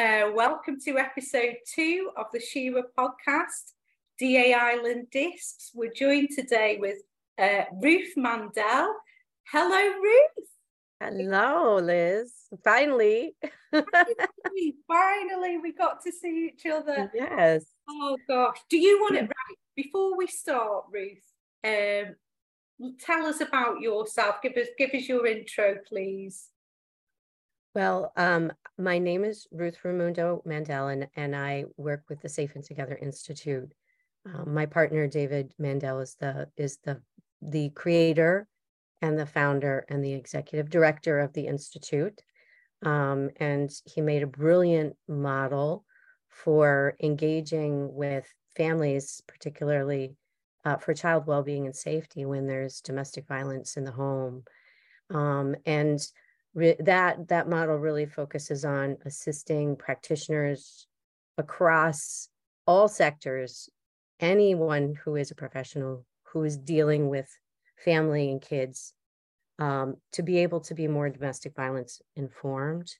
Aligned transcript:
Uh, 0.00 0.30
welcome 0.34 0.80
to 0.80 0.96
episode 0.96 1.56
two 1.74 2.08
of 2.16 2.24
the 2.32 2.38
SHERA 2.38 2.84
podcast, 2.98 3.72
DA 4.18 4.54
Island 4.54 5.08
Discs. 5.12 5.72
We're 5.74 5.92
joined 5.92 6.30
today 6.34 6.78
with 6.80 6.96
uh, 7.38 7.64
Ruth 7.82 8.14
Mandel. 8.16 8.94
Hello, 9.52 10.00
Ruth. 10.00 10.48
Hello, 11.02 11.80
Liz. 11.82 12.32
Finally. 12.64 13.36
finally, 13.70 14.74
finally, 14.88 15.58
we 15.58 15.74
got 15.74 16.02
to 16.06 16.12
see 16.12 16.50
each 16.54 16.64
other. 16.64 17.10
Yes. 17.14 17.66
Oh 17.86 18.16
gosh. 18.26 18.56
Do 18.70 18.78
you 18.78 19.02
want 19.02 19.16
it 19.16 19.24
right 19.24 19.58
before 19.76 20.16
we 20.16 20.28
start, 20.28 20.84
Ruth? 20.90 21.18
Um, 21.62 22.94
tell 23.00 23.26
us 23.26 23.42
about 23.42 23.82
yourself. 23.82 24.36
Give 24.42 24.56
us 24.56 24.68
give 24.78 24.94
us 24.94 25.06
your 25.06 25.26
intro, 25.26 25.76
please. 25.86 26.48
Well, 27.72 28.12
um, 28.16 28.52
my 28.78 28.98
name 28.98 29.24
is 29.24 29.46
Ruth 29.52 29.78
Reymundo 29.84 30.44
Mandel, 30.44 30.88
and, 30.88 31.06
and 31.14 31.36
I 31.36 31.66
work 31.76 32.02
with 32.08 32.20
the 32.20 32.28
Safe 32.28 32.56
and 32.56 32.64
Together 32.64 32.98
Institute. 33.00 33.72
Um, 34.26 34.52
my 34.52 34.66
partner 34.66 35.06
David 35.06 35.54
Mandel 35.56 36.00
is 36.00 36.16
the 36.18 36.48
is 36.56 36.78
the 36.84 37.00
the 37.40 37.70
creator 37.70 38.48
and 39.00 39.16
the 39.16 39.24
founder 39.24 39.86
and 39.88 40.04
the 40.04 40.12
executive 40.12 40.68
director 40.68 41.20
of 41.20 41.32
the 41.32 41.46
institute, 41.46 42.20
um, 42.84 43.30
and 43.36 43.70
he 43.84 44.00
made 44.00 44.24
a 44.24 44.26
brilliant 44.26 44.96
model 45.06 45.84
for 46.28 46.96
engaging 47.00 47.94
with 47.94 48.26
families, 48.56 49.22
particularly 49.28 50.16
uh, 50.64 50.76
for 50.76 50.92
child 50.92 51.26
well-being 51.26 51.66
and 51.66 51.76
safety 51.76 52.24
when 52.24 52.48
there's 52.48 52.80
domestic 52.80 53.28
violence 53.28 53.76
in 53.76 53.84
the 53.84 53.92
home, 53.92 54.42
um, 55.10 55.54
and 55.64 56.00
that 56.54 57.28
that 57.28 57.48
model 57.48 57.76
really 57.76 58.06
focuses 58.06 58.64
on 58.64 58.96
assisting 59.04 59.76
practitioners 59.76 60.86
across 61.38 62.28
all 62.66 62.88
sectors 62.88 63.68
anyone 64.18 64.94
who 65.04 65.16
is 65.16 65.30
a 65.30 65.34
professional 65.34 66.04
who 66.32 66.44
is 66.44 66.56
dealing 66.56 67.08
with 67.08 67.28
family 67.84 68.30
and 68.30 68.42
kids 68.42 68.92
um, 69.58 69.94
to 70.12 70.22
be 70.22 70.38
able 70.38 70.60
to 70.60 70.74
be 70.74 70.88
more 70.88 71.08
domestic 71.08 71.54
violence 71.54 72.00
informed 72.16 72.90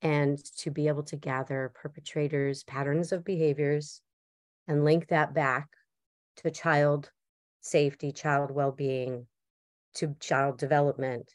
and 0.00 0.38
to 0.56 0.70
be 0.70 0.88
able 0.88 1.02
to 1.04 1.16
gather 1.16 1.72
perpetrators 1.74 2.64
patterns 2.64 3.12
of 3.12 3.24
behaviors 3.24 4.00
and 4.66 4.84
link 4.84 5.06
that 5.08 5.32
back 5.32 5.68
to 6.36 6.50
child 6.50 7.10
safety 7.60 8.10
child 8.10 8.50
well-being 8.50 9.26
to 9.94 10.16
child 10.18 10.58
development 10.58 11.32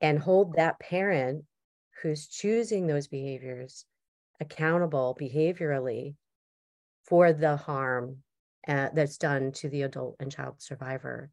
and 0.00 0.18
hold 0.18 0.54
that 0.54 0.78
parent 0.78 1.44
who's 2.02 2.26
choosing 2.26 2.86
those 2.86 3.08
behaviors 3.08 3.84
accountable 4.40 5.16
behaviorally 5.18 6.14
for 7.04 7.32
the 7.32 7.56
harm 7.56 8.18
uh, 8.66 8.88
that's 8.94 9.18
done 9.18 9.52
to 9.52 9.68
the 9.68 9.82
adult 9.82 10.16
and 10.20 10.32
child 10.32 10.54
survivor. 10.58 11.30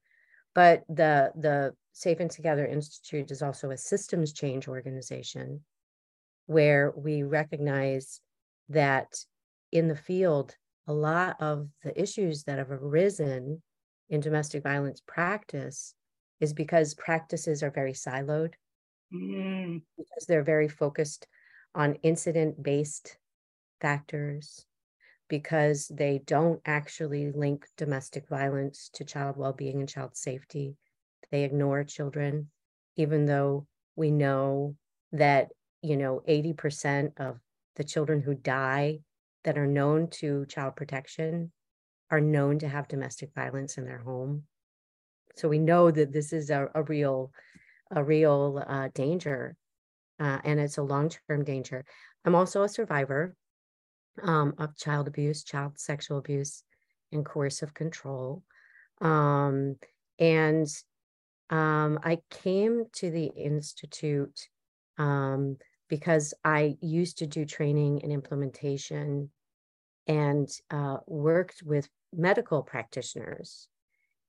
But 0.53 0.83
the 0.87 1.31
the 1.35 1.73
Safe 1.93 2.19
and 2.19 2.31
Together 2.31 2.65
Institute 2.65 3.31
is 3.31 3.41
also 3.41 3.69
a 3.69 3.77
systems 3.77 4.33
change 4.33 4.67
organization 4.67 5.61
where 6.45 6.91
we 6.95 7.23
recognize 7.23 8.19
that 8.69 9.25
in 9.71 9.87
the 9.87 9.95
field, 9.95 10.55
a 10.87 10.93
lot 10.93 11.37
of 11.39 11.67
the 11.83 11.99
issues 11.99 12.43
that 12.43 12.57
have 12.57 12.71
arisen 12.71 13.61
in 14.09 14.19
domestic 14.19 14.63
violence 14.63 15.01
practice 15.05 15.93
is 16.41 16.53
because 16.53 16.95
practices 16.95 17.63
are 17.63 17.71
very 17.71 17.93
siloed, 17.93 18.53
mm. 19.13 19.81
because 19.97 20.25
they're 20.27 20.43
very 20.43 20.67
focused 20.67 21.27
on 21.73 21.95
incident 22.03 22.61
based 22.61 23.17
factors, 23.79 24.65
because 25.29 25.87
they 25.87 26.21
don't 26.25 26.59
actually 26.65 27.31
link 27.31 27.65
domestic 27.77 28.27
violence 28.27 28.89
to 28.93 29.05
child 29.05 29.37
well 29.37 29.53
being 29.53 29.79
and 29.79 29.87
child 29.87 30.17
safety. 30.17 30.75
They 31.31 31.43
ignore 31.45 31.85
children, 31.85 32.49
even 32.97 33.25
though 33.25 33.67
we 33.95 34.11
know 34.11 34.75
that, 35.13 35.49
you 35.81 35.95
know, 35.95 36.21
80% 36.27 37.13
of 37.17 37.39
the 37.75 37.83
children 37.83 38.21
who 38.21 38.33
die 38.33 38.99
that 39.43 39.57
are 39.57 39.67
known 39.67 40.09
to 40.09 40.45
child 40.47 40.75
protection 40.75 41.51
are 42.09 42.19
known 42.19 42.59
to 42.59 42.67
have 42.67 42.87
domestic 42.87 43.33
violence 43.33 43.77
in 43.77 43.85
their 43.85 43.99
home. 43.99 44.43
So 45.35 45.47
we 45.47 45.59
know 45.59 45.91
that 45.91 46.11
this 46.11 46.33
is 46.33 46.49
a, 46.49 46.69
a 46.73 46.83
real, 46.83 47.31
a 47.91 48.03
real 48.03 48.63
uh, 48.67 48.89
danger, 48.93 49.55
uh, 50.19 50.39
and 50.43 50.59
it's 50.59 50.77
a 50.77 50.83
long-term 50.83 51.43
danger. 51.43 51.85
I'm 52.25 52.35
also 52.35 52.63
a 52.63 52.69
survivor 52.69 53.35
um, 54.21 54.53
of 54.57 54.77
child 54.77 55.07
abuse, 55.07 55.43
child 55.43 55.79
sexual 55.79 56.17
abuse, 56.17 56.63
and 57.11 57.25
coercive 57.25 57.73
control. 57.73 58.43
Um, 58.99 59.77
and 60.19 60.67
um, 61.49 61.99
I 62.03 62.19
came 62.29 62.85
to 62.93 63.11
the 63.11 63.25
institute 63.25 64.47
um, 64.97 65.57
because 65.89 66.33
I 66.43 66.77
used 66.81 67.17
to 67.19 67.27
do 67.27 67.45
training 67.45 68.01
and 68.03 68.11
implementation 68.11 69.29
and 70.07 70.49
uh, 70.69 70.97
worked 71.07 71.63
with 71.63 71.89
medical 72.13 72.61
practitioners 72.61 73.67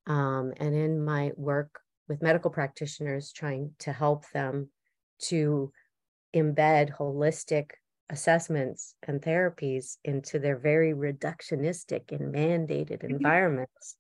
um, 0.07 0.53
and 0.57 0.75
in 0.75 1.05
my 1.05 1.33
work 1.37 1.81
with 2.09 2.23
medical 2.23 2.51
practitioners, 2.51 3.33
trying 3.33 3.73
to 3.81 3.93
help 3.93 4.25
them 4.33 4.69
to 5.21 5.73
embed 6.35 6.97
holistic 6.97 7.71
assessments 8.11 8.95
and 9.07 9.23
therapies 9.23 9.97
into 10.05 10.39
their 10.39 10.59
very 10.59 10.93
reductionistic 10.93 12.13
and 12.13 12.35
mandated 12.35 13.03
mm-hmm. 13.03 13.17
environments, 13.17 13.97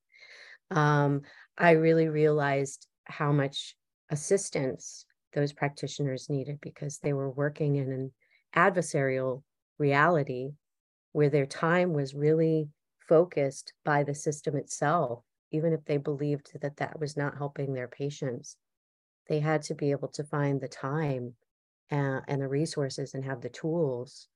um, 0.70 1.22
I 1.56 1.72
really 1.72 2.08
realized 2.08 2.86
how 3.04 3.32
much 3.32 3.76
assistance 4.10 5.06
those 5.34 5.52
practitioners 5.52 6.28
needed 6.28 6.58
because 6.60 6.98
they 6.98 7.12
were 7.12 7.30
working 7.30 7.76
in 7.76 7.90
an 7.90 8.12
adversarial 8.54 9.42
reality 9.78 10.50
where 11.12 11.30
their 11.30 11.46
time 11.46 11.92
was 11.92 12.14
really 12.14 12.68
focused 13.08 13.72
by 13.84 14.02
the 14.02 14.14
system 14.14 14.56
itself 14.56 15.24
even 15.52 15.72
if 15.72 15.84
they 15.84 15.98
believed 15.98 16.50
that 16.60 16.78
that 16.78 16.98
was 16.98 17.16
not 17.16 17.38
helping 17.38 17.72
their 17.72 17.88
patients, 17.88 18.56
they 19.28 19.40
had 19.40 19.62
to 19.62 19.74
be 19.74 19.90
able 19.90 20.08
to 20.08 20.24
find 20.24 20.60
the 20.60 20.68
time 20.68 21.34
and, 21.90 22.16
uh, 22.16 22.20
and 22.28 22.42
the 22.42 22.48
resources 22.48 23.14
and 23.14 23.24
have 23.24 23.40
the 23.40 23.48
tools 23.48 24.28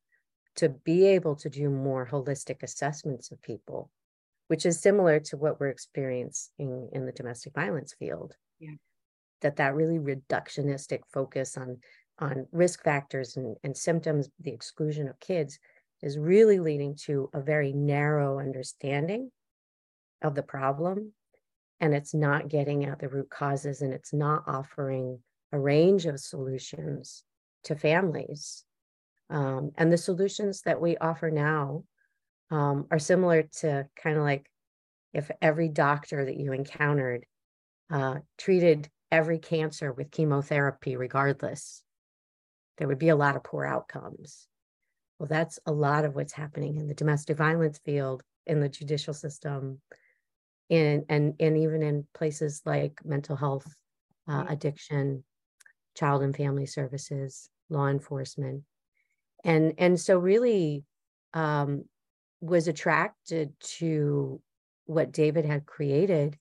to 0.56 0.69
be 0.69 1.06
able 1.06 1.37
to 1.37 1.50
do 1.50 1.69
more 1.69 2.06
holistic 2.06 2.62
assessments 2.62 3.31
of 3.31 3.43
people, 3.43 3.91
which 4.49 4.65
is 4.65 4.81
similar 4.81 5.21
to 5.21 5.37
what 5.37 5.60
we're 5.60 5.69
experiencing 5.69 6.88
in 6.93 7.04
the 7.04 7.12
domestic 7.12 7.53
violence 7.54 7.94
field. 7.98 8.34
Yeah. 8.59 8.75
That 9.43 9.56
that 9.56 9.75
really 9.75 9.98
reductionistic 9.98 11.00
focus 11.12 11.56
on 11.56 11.78
on 12.19 12.47
risk 12.50 12.83
factors 12.83 13.37
and, 13.37 13.56
and 13.62 13.77
symptoms, 13.77 14.31
the 14.41 14.53
exclusion 14.53 15.06
of 15.06 15.21
kids, 15.21 15.59
is 16.03 16.19
really 16.19 16.59
leading 16.59 16.94
to 16.94 17.28
a 17.34 17.43
very 17.43 17.72
narrow 17.72 18.38
understanding 18.38 19.31
of 20.22 20.34
the 20.34 20.43
problem 20.43 21.12
and 21.81 21.94
it's 21.94 22.15
not 22.15 22.49
getting 22.49 22.84
at 22.84 22.99
the 22.99 23.09
root 23.09 23.28
causes 23.31 23.82
and 23.82 23.93
it's 23.93 24.12
not 24.12 24.44
offering 24.47 25.19
a 25.53 25.59
range 25.59 26.06
of 26.06 26.19
solutions 26.19 27.22
to 27.65 27.77
families. 27.77 28.65
Um, 29.28 29.72
and 29.77 29.93
the 29.93 29.99
solutions 29.99 30.62
that 30.62 30.81
we 30.81 30.97
offer 30.97 31.31
now 31.31 31.84
um, 32.50 32.87
are 32.91 32.99
similar 32.99 33.43
to 33.60 33.88
kind 34.00 34.16
of 34.16 34.22
like 34.22 34.49
if 35.12 35.31
every 35.43 35.69
doctor 35.69 36.25
that 36.25 36.37
you 36.37 36.53
encountered 36.53 37.24
uh, 37.91 38.16
treated 38.39 38.89
every 39.10 39.39
cancer 39.39 39.92
with 39.92 40.10
chemotherapy, 40.10 40.97
regardless, 40.97 41.83
there 42.78 42.89
would 42.89 42.98
be 42.98 43.09
a 43.09 43.16
lot 43.16 43.36
of 43.36 43.45
poor 43.45 43.65
outcomes. 43.65 44.47
Well, 45.18 45.28
that's 45.28 45.59
a 45.66 45.72
lot 45.72 46.04
of 46.04 46.15
what's 46.15 46.33
happening 46.33 46.77
in 46.77 46.86
the 46.86 46.95
domestic 46.95 47.36
violence 47.36 47.78
field, 47.78 48.22
in 48.47 48.60
the 48.60 48.68
judicial 48.68 49.15
system, 49.15 49.80
in 50.68 51.04
and 51.09 51.34
and 51.39 51.57
even 51.59 51.83
in 51.83 52.07
places 52.15 52.63
like 52.65 53.01
mental 53.04 53.36
health, 53.36 53.66
uh, 54.28 54.45
addiction, 54.48 55.24
child 55.97 56.22
and 56.22 56.36
family 56.36 56.66
services, 56.66 57.48
law 57.71 57.89
enforcement, 57.89 58.63
and 59.45 59.74
and 59.78 60.01
so 60.01 60.18
really 60.18 60.84
um, 61.34 61.84
was 62.41 62.68
attracted 62.68 63.53
to 63.60 64.41
what 64.86 65.13
David 65.13 65.45
had 65.45 65.66
created 65.66 66.39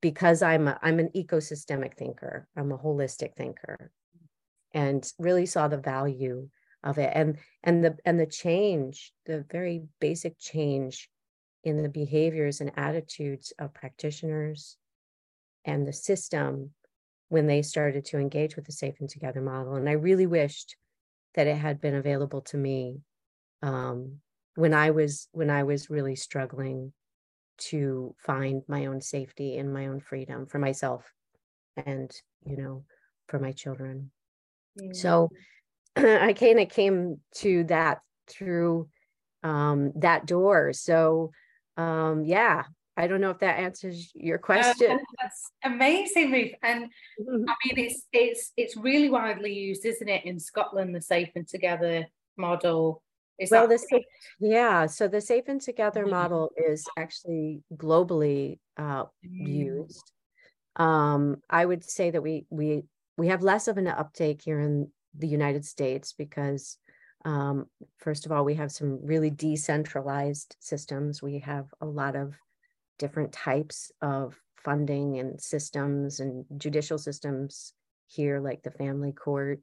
because 0.00 0.42
I'm 0.42 0.68
a, 0.68 0.78
I'm 0.82 0.98
an 0.98 1.10
ecosystemic 1.14 1.94
thinker. 1.96 2.48
I'm 2.56 2.72
a 2.72 2.78
holistic 2.78 3.34
thinker, 3.36 3.90
and 4.72 5.10
really 5.18 5.46
saw 5.46 5.68
the 5.68 5.78
value 5.78 6.48
of 6.82 6.98
it. 6.98 7.10
And 7.14 7.38
and 7.62 7.84
the 7.84 7.96
and 8.04 8.18
the 8.18 8.26
change, 8.26 9.12
the 9.26 9.44
very 9.50 9.84
basic 10.00 10.38
change 10.38 11.08
in 11.64 11.82
the 11.82 11.88
behaviors 11.88 12.60
and 12.60 12.72
attitudes 12.76 13.52
of 13.58 13.74
practitioners 13.74 14.76
and 15.64 15.86
the 15.86 15.92
system 15.92 16.70
when 17.28 17.46
they 17.46 17.62
started 17.62 18.04
to 18.04 18.18
engage 18.18 18.56
with 18.56 18.66
the 18.66 18.72
safe 18.72 18.94
and 19.00 19.08
together 19.08 19.40
model. 19.40 19.74
And 19.74 19.88
I 19.88 19.92
really 19.92 20.26
wished 20.26 20.76
that 21.34 21.46
it 21.46 21.56
had 21.56 21.80
been 21.80 21.94
available 21.94 22.42
to 22.42 22.56
me 22.56 23.00
um, 23.62 24.18
when 24.54 24.74
I 24.74 24.90
was 24.90 25.28
when 25.32 25.48
I 25.48 25.62
was 25.62 25.88
really 25.88 26.16
struggling 26.16 26.92
to 27.58 28.14
find 28.18 28.62
my 28.68 28.86
own 28.86 29.00
safety 29.00 29.56
and 29.56 29.72
my 29.72 29.86
own 29.86 30.00
freedom 30.00 30.46
for 30.46 30.58
myself 30.58 31.10
and 31.76 32.10
you 32.44 32.56
know 32.56 32.84
for 33.28 33.38
my 33.38 33.52
children. 33.52 34.10
Mm. 34.80 34.94
So 34.94 35.30
I 35.96 36.32
kind 36.32 36.60
of 36.60 36.68
came 36.68 37.18
to 37.36 37.64
that 37.64 38.00
through 38.28 38.88
um, 39.42 39.92
that 39.96 40.26
door. 40.26 40.72
So 40.72 41.32
um, 41.76 42.24
yeah, 42.24 42.64
I 42.96 43.06
don't 43.06 43.20
know 43.20 43.30
if 43.30 43.38
that 43.38 43.58
answers 43.58 44.12
your 44.14 44.38
question. 44.38 44.92
Uh, 44.92 44.98
that's 45.20 45.50
amazing, 45.64 46.30
Ruth. 46.30 46.52
And 46.62 46.84
mm-hmm. 46.84 47.44
I 47.48 47.54
mean, 47.64 47.86
it's 47.86 48.06
it's 48.12 48.52
it's 48.56 48.76
really 48.76 49.08
widely 49.08 49.52
used, 49.52 49.86
isn't 49.86 50.08
it, 50.08 50.24
in 50.24 50.38
Scotland? 50.38 50.94
The 50.94 51.00
Safe 51.00 51.30
and 51.34 51.48
Together 51.48 52.06
model. 52.36 53.02
Is 53.38 53.50
well, 53.50 53.66
the 53.66 53.78
safe, 53.78 54.04
yeah. 54.40 54.86
So 54.86 55.08
the 55.08 55.20
Safe 55.20 55.44
and 55.48 55.60
Together 55.60 56.02
mm-hmm. 56.02 56.10
model 56.10 56.50
is 56.56 56.84
actually 56.98 57.62
globally 57.74 58.58
uh, 58.76 59.04
mm. 59.04 59.08
used. 59.24 60.12
Um, 60.76 61.38
I 61.48 61.64
would 61.64 61.84
say 61.84 62.10
that 62.10 62.22
we 62.22 62.46
we 62.50 62.84
we 63.16 63.28
have 63.28 63.42
less 63.42 63.68
of 63.68 63.78
an 63.78 63.88
uptake 63.88 64.42
here 64.44 64.60
in 64.60 64.90
the 65.16 65.28
United 65.28 65.64
States 65.64 66.12
because 66.12 66.76
um, 67.24 67.66
first 67.98 68.26
of 68.26 68.32
all, 68.32 68.44
we 68.44 68.54
have 68.54 68.72
some 68.72 68.98
really 69.02 69.30
decentralized 69.30 70.56
systems. 70.60 71.22
We 71.22 71.38
have 71.40 71.66
a 71.80 71.86
lot 71.86 72.16
of 72.16 72.34
different 72.98 73.32
types 73.32 73.92
of 74.00 74.40
funding 74.56 75.18
and 75.18 75.40
systems 75.40 76.20
and 76.20 76.44
judicial 76.56 76.98
systems 76.98 77.74
here, 78.06 78.40
like 78.40 78.62
the 78.62 78.70
family 78.70 79.12
court 79.12 79.60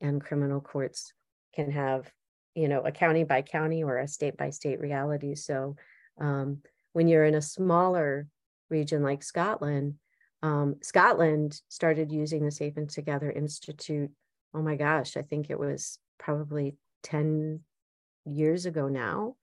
and 0.00 0.22
criminal 0.22 0.60
courts 0.60 1.12
can 1.54 1.70
have, 1.70 2.10
you 2.54 2.68
know, 2.68 2.80
a 2.80 2.92
county 2.92 3.24
by 3.24 3.42
county 3.42 3.82
or 3.82 3.98
a 3.98 4.08
state 4.08 4.36
by 4.36 4.50
state 4.50 4.80
reality. 4.80 5.34
So 5.34 5.76
um, 6.18 6.58
when 6.92 7.08
you're 7.08 7.24
in 7.24 7.34
a 7.34 7.42
smaller 7.42 8.26
region 8.68 9.02
like 9.02 9.22
Scotland, 9.22 9.94
um, 10.42 10.76
Scotland 10.82 11.60
started 11.68 12.12
using 12.12 12.44
the 12.44 12.50
Safe 12.50 12.76
and 12.76 12.88
Together 12.88 13.30
Institute. 13.30 14.10
Oh 14.54 14.62
my 14.62 14.76
gosh, 14.76 15.16
I 15.16 15.22
think 15.22 15.50
it 15.50 15.58
was 15.58 15.98
probably 16.18 16.76
10 17.06 17.60
years 18.24 18.66
ago 18.66 18.88
now. 18.88 19.36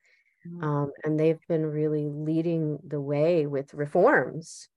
Mm-hmm. 0.48 0.64
Um, 0.64 0.92
and 1.04 1.20
they've 1.20 1.40
been 1.48 1.66
really 1.66 2.10
leading 2.10 2.80
the 2.86 3.00
way 3.00 3.48
with 3.48 3.74
reforms, 3.74 4.68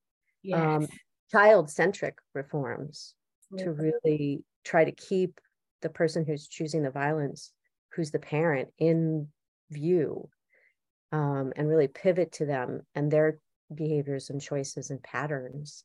um, 0.53 0.81
yes. 0.81 0.83
um, 0.83 0.87
child 1.29 1.69
centric 1.69 2.17
reforms 2.33 3.13
to 3.57 3.71
really 3.71 4.43
try 4.63 4.85
to 4.85 4.91
keep 4.91 5.39
the 5.81 5.89
person 5.89 6.25
who's 6.25 6.47
choosing 6.47 6.83
the 6.83 6.91
violence, 6.91 7.51
who's 7.93 8.11
the 8.11 8.19
parent, 8.19 8.69
in 8.79 9.27
view 9.71 10.29
um, 11.11 11.51
and 11.55 11.67
really 11.67 11.87
pivot 11.87 12.31
to 12.33 12.45
them 12.45 12.81
and 12.95 13.11
their 13.11 13.39
behaviors 13.73 14.29
and 14.29 14.41
choices 14.41 14.89
and 14.89 15.03
patterns. 15.03 15.83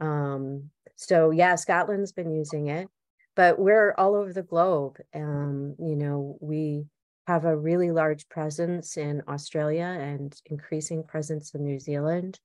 Um, 0.00 0.70
so, 0.96 1.30
yeah, 1.30 1.54
Scotland's 1.54 2.12
been 2.12 2.32
using 2.32 2.68
it 2.68 2.88
but 3.34 3.58
we're 3.58 3.94
all 3.96 4.14
over 4.14 4.32
the 4.32 4.42
globe. 4.42 4.98
Um, 5.14 5.74
you 5.78 5.96
know, 5.96 6.36
we 6.40 6.86
have 7.26 7.44
a 7.44 7.56
really 7.56 7.90
large 7.90 8.28
presence 8.28 8.96
in 8.96 9.22
Australia 9.28 9.84
and 9.84 10.34
increasing 10.46 11.04
presence 11.04 11.54
in 11.54 11.64
New 11.64 11.78
Zealand 11.78 12.40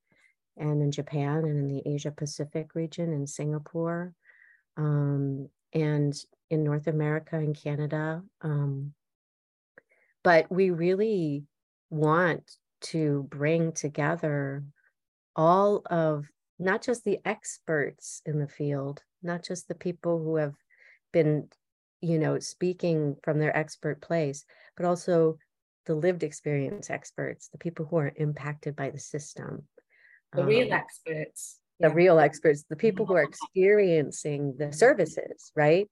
and 0.56 0.82
in 0.82 0.92
Japan 0.92 1.38
and 1.46 1.58
in 1.58 1.68
the 1.68 1.82
Asia 1.86 2.12
Pacific 2.12 2.76
region 2.76 3.12
in 3.12 3.28
Singapore 3.28 4.14
um, 4.78 5.50
and 5.74 6.14
in 6.50 6.64
North 6.64 6.88
America 6.88 7.36
and 7.36 7.60
Canada. 7.60 8.22
Um, 8.42 8.94
but 10.24 10.52
we 10.52 10.70
really 10.70 11.46
want 11.90 12.44
to 12.80 13.28
bring 13.30 13.72
together 13.72 14.64
all 15.36 15.82
of 15.90 16.28
not 16.60 16.82
just 16.82 17.04
the 17.04 17.20
experts 17.26 18.22
in 18.26 18.40
the 18.40 18.48
field, 18.48 19.02
not 19.22 19.44
just 19.44 19.68
the 19.68 19.76
people 19.76 20.24
who 20.24 20.36
have 20.38 20.56
been 21.18 21.48
you 22.02 22.20
know 22.20 22.38
speaking 22.38 23.16
from 23.24 23.40
their 23.40 23.56
expert 23.58 24.02
place 24.02 24.46
but 24.76 24.86
also 24.86 25.38
the 25.88 25.96
lived 25.96 26.24
experience 26.24 26.90
experts 26.92 27.50
the 27.52 27.58
people 27.58 27.86
who 27.86 27.98
are 27.98 28.14
impacted 28.18 28.76
by 28.76 28.90
the 28.92 29.00
system 29.00 29.64
the 30.34 30.42
um, 30.42 30.48
real 30.48 30.72
experts. 30.74 31.60
the 31.80 31.88
yeah. 31.88 31.94
real 31.94 32.20
experts 32.20 32.66
the 32.70 32.76
people 32.76 33.06
who 33.06 33.16
are 33.16 33.30
experiencing 33.32 34.56
the 34.60 34.72
services 34.72 35.52
right? 35.56 35.90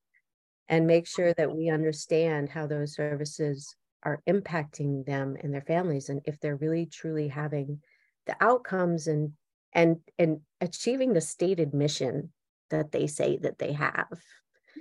And 0.68 0.88
make 0.88 1.06
sure 1.06 1.31
that 1.36 1.56
we 1.56 1.69
understand 1.69 2.50
how 2.50 2.66
those 2.66 2.95
services 2.95 3.75
are 4.01 4.24
impacting 4.27 5.06
them 5.06 5.38
and 5.42 5.54
their 5.54 5.62
families 5.62 6.10
and 6.10 6.22
if 6.25 6.39
they're 6.39 6.63
really 6.66 6.86
truly 6.86 7.27
having 7.27 7.81
the 8.27 8.36
outcomes 8.42 9.07
and 9.07 9.33
and 9.74 9.98
and 10.19 10.42
achieving 10.62 11.13
the 11.13 11.22
stated 11.22 11.74
mission 11.74 12.31
that 12.69 12.92
they 12.92 13.07
say 13.07 13.38
that 13.38 13.60
they 13.60 13.74
have 13.74 14.07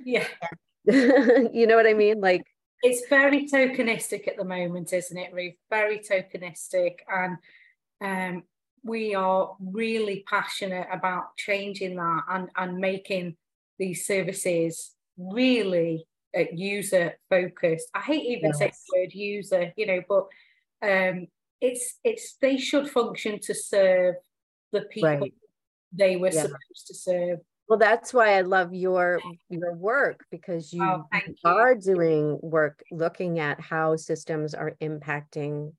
yeah. 0.05 0.27
you 0.87 1.67
know 1.67 1.77
what 1.77 1.87
I 1.87 1.95
mean? 1.95 2.21
Like 2.21 2.43
it's 2.83 3.09
very 3.09 3.47
tokenistic 3.47 4.29
at 4.29 4.37
the 4.37 4.45
moment, 4.45 4.93
isn't 4.93 5.17
it, 5.17 5.33
Ruth? 5.33 5.55
Very 5.71 5.99
tokenistic. 5.99 6.97
And 7.09 7.39
um, 8.03 8.43
we 8.83 9.15
are 9.15 9.57
really 9.59 10.25
passionate 10.29 10.87
about 10.93 11.37
changing 11.37 11.97
that 11.97 12.23
and, 12.29 12.51
and 12.57 12.77
making 12.77 13.37
these 13.79 14.07
services 14.07 14.93
really 15.17 16.07
uh, 16.37 16.45
user 16.53 17.15
focused. 17.31 17.89
I 17.95 18.01
hate 18.01 18.27
even 18.27 18.51
yes. 18.51 18.59
saying 18.59 18.73
the 18.73 19.01
word 19.01 19.15
user, 19.15 19.73
you 19.77 19.87
know, 19.87 20.03
but 20.07 20.27
um, 20.83 21.29
it's 21.61 21.99
it's 22.05 22.37
they 22.43 22.59
should 22.59 22.91
function 22.91 23.41
to 23.41 23.55
serve 23.55 24.17
the 24.73 24.83
people 24.83 25.09
right. 25.09 25.35
they 25.93 26.17
were 26.17 26.31
yeah. 26.31 26.43
supposed 26.43 26.87
to 26.89 26.95
serve. 26.95 27.39
Well, 27.69 27.79
that's 27.79 28.13
why 28.13 28.37
I 28.37 28.43
love 28.43 28.75
your 28.75 29.21
your 29.49 29.75
work 29.75 30.25
because 30.31 30.73
you, 30.73 30.83
oh, 30.83 31.09
you 31.13 31.35
are 31.45 31.75
doing 31.75 32.39
work 32.43 32.83
looking 32.91 33.39
at 33.39 33.61
how 33.61 33.97
systems 33.97 34.55
are 34.55 34.73
impacting 34.83 35.73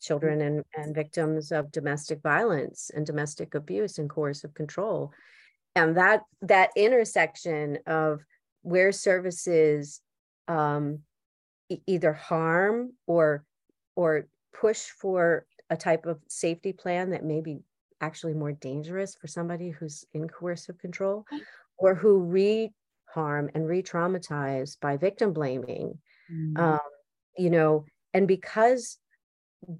children 0.00 0.40
and, 0.40 0.64
and 0.76 0.94
victims 0.94 1.50
of 1.50 1.72
domestic 1.72 2.22
violence 2.22 2.90
and 2.94 3.04
domestic 3.04 3.54
abuse 3.54 3.98
and 3.98 4.08
coercive 4.08 4.54
control. 4.54 5.12
And 5.74 5.96
that 5.96 6.22
that 6.42 6.70
intersection 6.76 7.78
of 7.86 8.20
where 8.62 8.92
services 8.92 10.00
um, 10.48 11.00
e- 11.68 11.80
either 11.86 12.12
harm 12.12 12.92
or 13.06 13.44
or 13.96 14.28
push 14.52 14.82
for 15.00 15.46
a 15.70 15.76
type 15.76 16.06
of 16.06 16.20
safety 16.28 16.72
plan 16.72 17.10
that 17.10 17.24
maybe 17.24 17.60
actually 18.00 18.34
more 18.34 18.52
dangerous 18.52 19.16
for 19.16 19.26
somebody 19.26 19.70
who's 19.70 20.04
in 20.12 20.28
coercive 20.28 20.78
control 20.78 21.24
or 21.78 21.94
who 21.94 22.20
re 22.20 22.72
harm 23.08 23.50
and 23.54 23.66
re 23.66 23.82
traumatize 23.82 24.78
by 24.80 24.96
victim 24.96 25.32
blaming. 25.32 25.98
Mm-hmm. 26.32 26.56
Um, 26.56 26.80
you 27.36 27.50
know, 27.50 27.84
and 28.12 28.28
because 28.28 28.98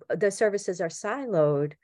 the 0.08 0.30
services 0.30 0.80
are 0.80 0.88
siloed, 0.88 1.74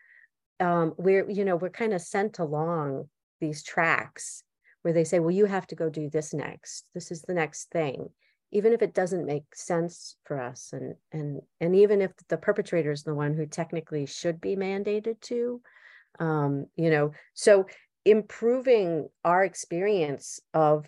um, 0.60 0.94
we're, 0.96 1.28
you 1.30 1.44
know, 1.44 1.56
we're 1.56 1.70
kind 1.70 1.92
of 1.92 2.00
sent 2.00 2.38
along 2.38 3.08
these 3.40 3.62
tracks 3.62 4.44
where 4.82 4.94
they 4.94 5.04
say, 5.04 5.18
well, 5.18 5.30
you 5.30 5.46
have 5.46 5.66
to 5.68 5.74
go 5.74 5.88
do 5.88 6.10
this 6.10 6.34
next. 6.34 6.86
This 6.94 7.10
is 7.10 7.22
the 7.22 7.34
next 7.34 7.70
thing. 7.70 8.08
Even 8.50 8.72
if 8.72 8.82
it 8.82 8.94
doesn't 8.94 9.26
make 9.26 9.44
sense 9.54 10.16
for 10.24 10.38
us, 10.38 10.74
and 10.74 10.94
and 11.10 11.40
and 11.58 11.74
even 11.74 12.02
if 12.02 12.10
the 12.28 12.36
perpetrator 12.36 12.92
is 12.92 13.02
the 13.02 13.14
one 13.14 13.32
who 13.32 13.46
technically 13.46 14.04
should 14.04 14.42
be 14.42 14.56
mandated 14.56 15.18
to, 15.22 15.62
um, 16.18 16.66
you 16.76 16.90
know 16.90 17.12
so 17.34 17.66
improving 18.04 19.08
our 19.24 19.44
experience 19.44 20.40
of 20.54 20.86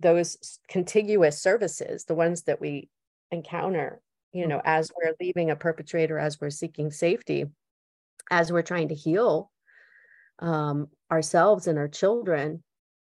those 0.00 0.58
contiguous 0.68 1.40
services 1.40 2.04
the 2.04 2.14
ones 2.14 2.42
that 2.42 2.60
we 2.60 2.88
encounter 3.30 4.00
you 4.32 4.46
know 4.46 4.60
as 4.64 4.90
we're 4.96 5.14
leaving 5.20 5.50
a 5.50 5.56
perpetrator 5.56 6.18
as 6.18 6.40
we're 6.40 6.50
seeking 6.50 6.90
safety 6.90 7.44
as 8.30 8.50
we're 8.50 8.62
trying 8.62 8.88
to 8.88 8.94
heal 8.94 9.50
um, 10.40 10.88
ourselves 11.10 11.66
and 11.66 11.78
our 11.78 11.88
children 11.88 12.62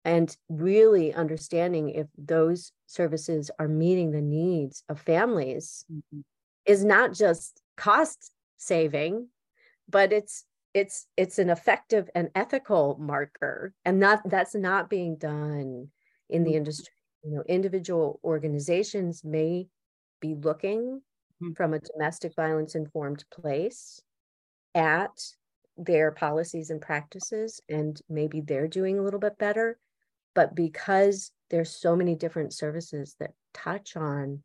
and 0.06 0.36
really 0.50 1.14
understanding 1.14 1.90
if 1.90 2.08
those 2.18 2.72
services 2.88 3.50
are 3.58 3.68
meeting 3.68 4.12
the 4.12 4.22
needs 4.22 4.84
of 4.90 5.00
families 5.00 5.86
mm-hmm. 5.92 6.20
is 6.66 6.84
not 6.84 7.14
just 7.14 7.62
cost 7.78 8.32
saving 8.58 9.28
but 9.90 10.14
it's 10.14 10.46
it's 10.74 11.08
it's 11.18 11.40
an 11.40 11.50
effective 11.50 12.10
and 12.16 12.30
ethical 12.36 12.98
marker 13.00 13.74
and 13.86 14.00
not 14.00 14.22
that's 14.26 14.56
not 14.56 14.90
being 14.90 15.16
done 15.16 15.88
in 16.30 16.44
the 16.44 16.52
mm-hmm. 16.52 16.58
industry 16.58 16.94
you 17.24 17.32
know 17.32 17.44
individual 17.48 18.20
organizations 18.24 19.24
may 19.24 19.68
be 20.20 20.36
looking 20.36 21.02
mm-hmm. 21.42 21.54
from 21.54 21.74
a 21.74 21.80
domestic 21.80 22.34
violence 22.36 22.76
informed 22.76 23.24
place 23.32 24.02
at 24.76 25.12
their 25.78 26.12
policies 26.12 26.70
and 26.70 26.82
practices 26.82 27.62
and 27.70 28.02
maybe 28.10 28.42
they're 28.42 28.68
doing 28.68 29.00
a 29.00 29.02
little 29.04 29.20
bit 29.20 29.38
better 29.38 29.78
but 30.36 30.56
because 30.56 31.32
there's 31.50 31.70
so 31.70 31.96
many 31.96 32.16
different 32.16 32.54
services 32.54 33.16
that 33.20 33.34
touch 33.54 33.96
on 33.96 34.42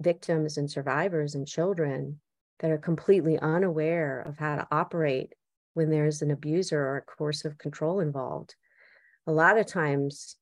victims 0.00 0.58
and 0.58 0.70
survivors 0.70 1.34
and 1.34 1.46
children 1.46 2.20
that 2.60 2.70
are 2.70 2.78
completely 2.78 3.38
unaware 3.38 4.20
of 4.20 4.38
how 4.38 4.56
to 4.56 4.66
operate 4.70 5.34
when 5.76 5.90
there's 5.90 6.22
an 6.22 6.30
abuser 6.30 6.80
or 6.80 6.96
a 6.96 7.02
coercive 7.02 7.58
control 7.58 8.00
involved. 8.00 8.54
A 9.26 9.32
lot 9.32 9.58
of 9.58 9.66
times, 9.66 10.36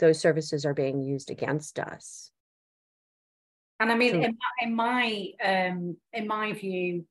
those 0.00 0.18
services 0.18 0.64
are 0.64 0.74
being 0.74 1.00
used 1.00 1.30
against 1.30 1.78
us. 1.78 2.32
And 3.78 3.92
I 3.92 3.94
mean, 3.94 4.10
so, 4.10 4.20
in, 4.22 4.36
my, 4.36 4.62
in 4.62 4.74
my 4.74 5.68
um, 5.70 5.96
in 6.12 6.26
my 6.26 6.52
view, 6.52 7.06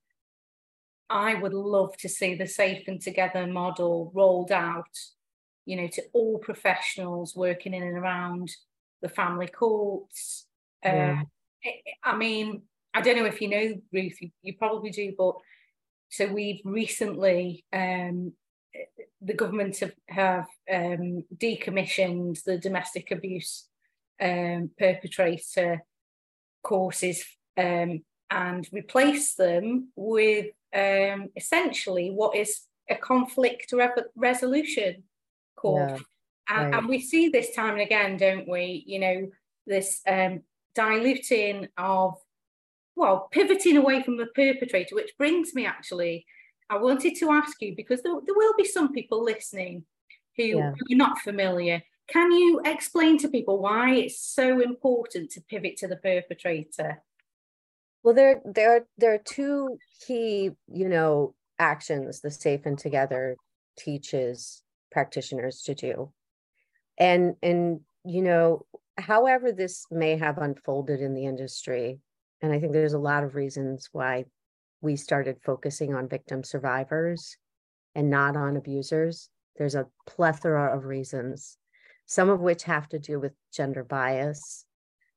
I 1.09 1.35
would 1.35 1.53
love 1.53 1.95
to 1.97 2.09
see 2.09 2.35
the 2.35 2.47
safe 2.47 2.87
and 2.87 3.01
together 3.01 3.47
model 3.47 4.11
rolled 4.13 4.51
out, 4.51 4.93
you 5.65 5.77
know, 5.77 5.87
to 5.87 6.03
all 6.11 6.37
professionals 6.39 7.33
working 7.33 7.73
in 7.73 7.83
and 7.83 7.97
around 7.97 8.51
the 9.01 9.09
family 9.09 9.47
courts. 9.47 10.47
Yeah. 10.83 11.23
Uh, 11.65 11.69
I 12.03 12.17
mean, 12.17 12.63
I 12.93 13.01
don't 13.01 13.15
know 13.15 13.25
if 13.25 13.41
you 13.41 13.47
know, 13.47 13.75
Ruth, 13.93 14.21
you, 14.21 14.31
you 14.41 14.57
probably 14.57 14.89
do, 14.89 15.13
but 15.17 15.35
so 16.09 16.27
we've 16.27 16.61
recently, 16.63 17.65
um, 17.71 18.33
the 19.21 19.33
government 19.33 19.77
have, 19.79 19.93
have 20.07 20.47
um, 20.71 21.23
decommissioned 21.35 22.43
the 22.43 22.57
domestic 22.57 23.11
abuse 23.11 23.67
um, 24.21 24.69
perpetrator 24.77 25.83
courses 26.63 27.23
um, 27.57 28.01
and 28.29 28.67
replaced 28.71 29.37
them 29.37 29.89
with 29.95 30.47
um, 30.75 31.29
essentially 31.35 32.09
what 32.11 32.35
is 32.35 32.61
a 32.89 32.95
conflict 32.95 33.71
re- 33.71 33.89
resolution 34.15 35.03
course. 35.55 35.91
Yeah, 35.91 36.55
and, 36.55 36.71
right. 36.71 36.79
and, 36.79 36.89
we 36.89 36.99
see 36.99 37.29
this 37.29 37.53
time 37.55 37.73
and 37.73 37.81
again, 37.81 38.17
don't 38.17 38.47
we? 38.47 38.83
You 38.85 38.99
know, 38.99 39.29
this 39.67 40.01
um, 40.07 40.41
diluting 40.73 41.67
of, 41.77 42.15
well, 42.99 43.29
pivoting 43.31 43.77
away 43.77 44.03
from 44.03 44.17
the 44.17 44.25
perpetrator, 44.25 44.93
which 44.93 45.17
brings 45.17 45.55
me 45.55 45.65
actually, 45.65 46.25
I 46.69 46.77
wanted 46.77 47.15
to 47.15 47.31
ask 47.31 47.55
you 47.61 47.73
because 47.75 48.01
there, 48.01 48.13
there 48.25 48.35
will 48.35 48.53
be 48.57 48.65
some 48.65 48.91
people 48.91 49.23
listening 49.23 49.85
who, 50.35 50.43
yeah. 50.43 50.71
are 50.71 50.75
not 50.91 51.17
familiar. 51.19 51.81
Can 52.09 52.31
you 52.31 52.61
explain 52.65 53.17
to 53.19 53.29
people 53.29 53.61
why 53.61 53.95
it's 53.95 54.19
so 54.19 54.59
important 54.59 55.31
to 55.31 55.41
pivot 55.41 55.77
to 55.77 55.87
the 55.87 55.95
perpetrator? 55.95 57.01
Well, 58.03 58.13
there 58.13 58.41
there 58.45 58.85
there 58.97 59.13
are 59.13 59.23
two 59.23 59.77
key, 60.05 60.51
you 60.67 60.89
know, 60.89 61.35
actions 61.57 62.19
the 62.19 62.31
Safe 62.31 62.65
and 62.65 62.77
Together 62.77 63.37
teaches 63.77 64.61
practitioners 64.91 65.61
to 65.63 65.75
do. 65.75 66.11
And 66.97 67.35
and 67.43 67.81
you 68.05 68.21
know, 68.21 68.65
however 68.97 69.51
this 69.51 69.85
may 69.89 70.17
have 70.17 70.37
unfolded 70.37 71.01
in 71.01 71.13
the 71.13 71.25
industry, 71.25 71.99
and 72.41 72.51
I 72.51 72.59
think 72.59 72.73
there's 72.73 72.93
a 72.93 72.99
lot 72.99 73.23
of 73.23 73.35
reasons 73.35 73.89
why 73.91 74.25
we 74.81 74.95
started 74.95 75.37
focusing 75.43 75.93
on 75.93 76.07
victim 76.07 76.43
survivors 76.43 77.37
and 77.95 78.09
not 78.09 78.37
on 78.37 78.55
abusers. 78.55 79.29
There's 79.57 79.75
a 79.75 79.87
plethora 80.07 80.75
of 80.75 80.85
reasons, 80.85 81.57
some 82.05 82.29
of 82.29 82.39
which 82.39 82.63
have 82.63 82.87
to 82.89 82.99
do 82.99 83.19
with 83.19 83.33
gender 83.53 83.83
bias, 83.83 84.65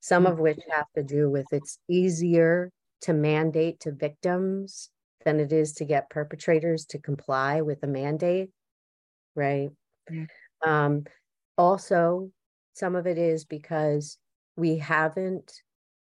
some 0.00 0.26
of 0.26 0.41
which 0.41 0.59
have 0.69 0.87
to 0.97 1.05
do 1.05 1.31
with 1.31 1.47
it's 1.52 1.79
easier 1.88 2.73
to 3.02 3.12
mandate 3.12 3.81
to 3.81 3.93
victims 3.93 4.91
than 5.25 5.38
it 5.38 5.52
is 5.52 5.75
to 5.75 5.85
get 5.85 6.11
perpetrators 6.11 6.85
to 6.87 6.99
comply 6.99 7.61
with 7.61 7.83
a 7.85 7.87
mandate, 7.87 8.50
right? 9.37 9.71
Yeah. 10.11 10.26
Um, 10.64 11.05
also, 11.57 12.31
some 12.75 12.97
of 12.97 13.07
it 13.07 13.19
is 13.19 13.45
because 13.45 14.19
we 14.57 14.79
haven't 14.79 15.52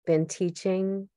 been 0.06 0.26
teaching 0.26 1.08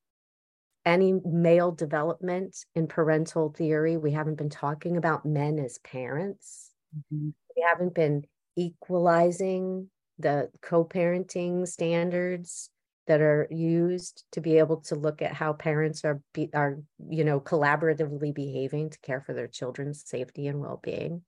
any 0.86 1.14
male 1.26 1.72
development 1.72 2.56
in 2.76 2.88
parental 2.88 3.50
theory. 3.50 3.98
We 3.98 4.12
haven't 4.12 4.38
been 4.38 4.50
talking 4.50 4.98
about 4.98 5.26
men 5.26 5.60
as 5.60 5.80
parents. 5.80 6.72
Mm-hmm. 6.96 7.30
We 7.56 7.66
haven't 7.68 7.94
been 7.94 8.24
equalizing 8.56 9.90
the 10.20 10.50
co 10.62 10.86
parenting 10.86 11.68
standards 11.68 12.70
that 13.08 13.22
are 13.22 13.48
used 13.50 14.24
to 14.34 14.42
be 14.42 14.58
able 14.58 14.78
to 14.78 14.96
look 14.96 15.22
at 15.22 15.34
how 15.34 15.54
parents 15.54 16.04
are 16.04 16.22
be, 16.34 16.50
are 16.54 16.80
you 17.10 17.24
know 17.24 17.40
collaboratively 17.40 18.34
behaving 18.34 18.90
to 18.90 19.00
care 19.00 19.22
for 19.22 19.34
their 19.34 19.48
children's 19.48 20.04
safety 20.06 20.48
and 20.48 20.60
well-being 20.60 21.22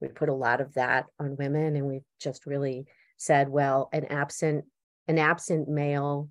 we 0.00 0.08
put 0.08 0.28
a 0.28 0.34
lot 0.34 0.60
of 0.60 0.74
that 0.74 1.06
on 1.20 1.36
women 1.36 1.76
and 1.76 1.86
we've 1.86 2.04
just 2.18 2.46
really 2.46 2.86
said 3.18 3.48
well 3.48 3.88
an 3.92 4.06
absent 4.06 4.64
an 5.06 5.18
absent 5.18 5.68
male 5.68 6.28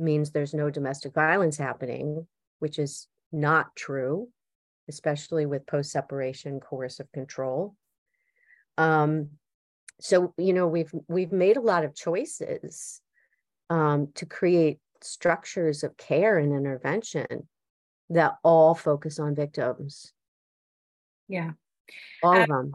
means 0.00 0.30
there's 0.30 0.54
no 0.54 0.70
domestic 0.70 1.14
violence 1.14 1.56
happening 1.56 2.26
which 2.58 2.78
is 2.78 3.06
not 3.32 3.74
true 3.76 4.28
especially 4.90 5.46
with 5.46 5.66
post 5.66 5.92
separation 5.92 6.60
coercive 6.60 7.10
control. 7.12 7.74
Um, 8.76 9.30
so 10.00 10.34
you 10.36 10.52
know 10.52 10.66
we've 10.66 10.92
we've 11.08 11.32
made 11.32 11.56
a 11.56 11.66
lot 11.72 11.84
of 11.84 11.94
choices 11.94 13.00
um, 13.70 14.08
to 14.16 14.26
create 14.26 14.78
structures 15.00 15.84
of 15.84 15.96
care 15.96 16.36
and 16.38 16.52
intervention 16.52 17.48
that 18.10 18.34
all 18.42 18.74
focus 18.74 19.18
on 19.18 19.34
victims. 19.34 20.12
Yeah. 21.28 21.52
All 22.22 22.34
um, 22.34 22.42
of 22.42 22.48
them. 22.48 22.74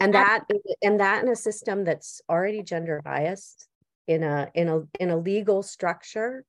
And 0.00 0.14
that 0.14 0.44
and 0.82 1.00
that 1.00 1.22
in 1.22 1.30
a 1.30 1.36
system 1.36 1.84
that's 1.84 2.20
already 2.28 2.62
gender 2.62 3.00
biased 3.04 3.68
in 4.06 4.22
a 4.22 4.50
in 4.54 4.68
a 4.68 4.82
in 5.00 5.10
a 5.10 5.16
legal 5.16 5.62
structure 5.62 6.44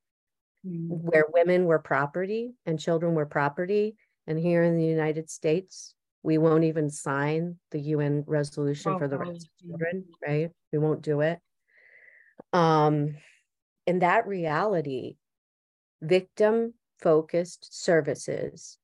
mm-hmm. 0.66 0.94
where 0.94 1.24
women 1.32 1.64
were 1.64 1.78
property 1.78 2.52
and 2.66 2.78
children 2.78 3.14
were 3.14 3.26
property 3.26 3.96
and 4.26 4.38
here 4.38 4.62
in 4.62 4.76
the 4.76 4.84
united 4.84 5.30
states 5.30 5.94
we 6.22 6.38
won't 6.38 6.64
even 6.64 6.90
sign 6.90 7.56
the 7.70 7.80
un 7.80 8.24
resolution 8.26 8.92
oh, 8.92 8.98
for 8.98 9.08
the 9.08 9.18
rights 9.18 9.44
of 9.44 9.68
children 9.68 10.04
right 10.26 10.50
we 10.72 10.78
won't 10.78 11.02
do 11.02 11.20
it 11.20 11.40
um 12.52 13.14
in 13.86 14.00
that 14.00 14.26
reality 14.26 15.16
victim 16.00 16.74
focused 17.00 17.68
services 17.70 18.78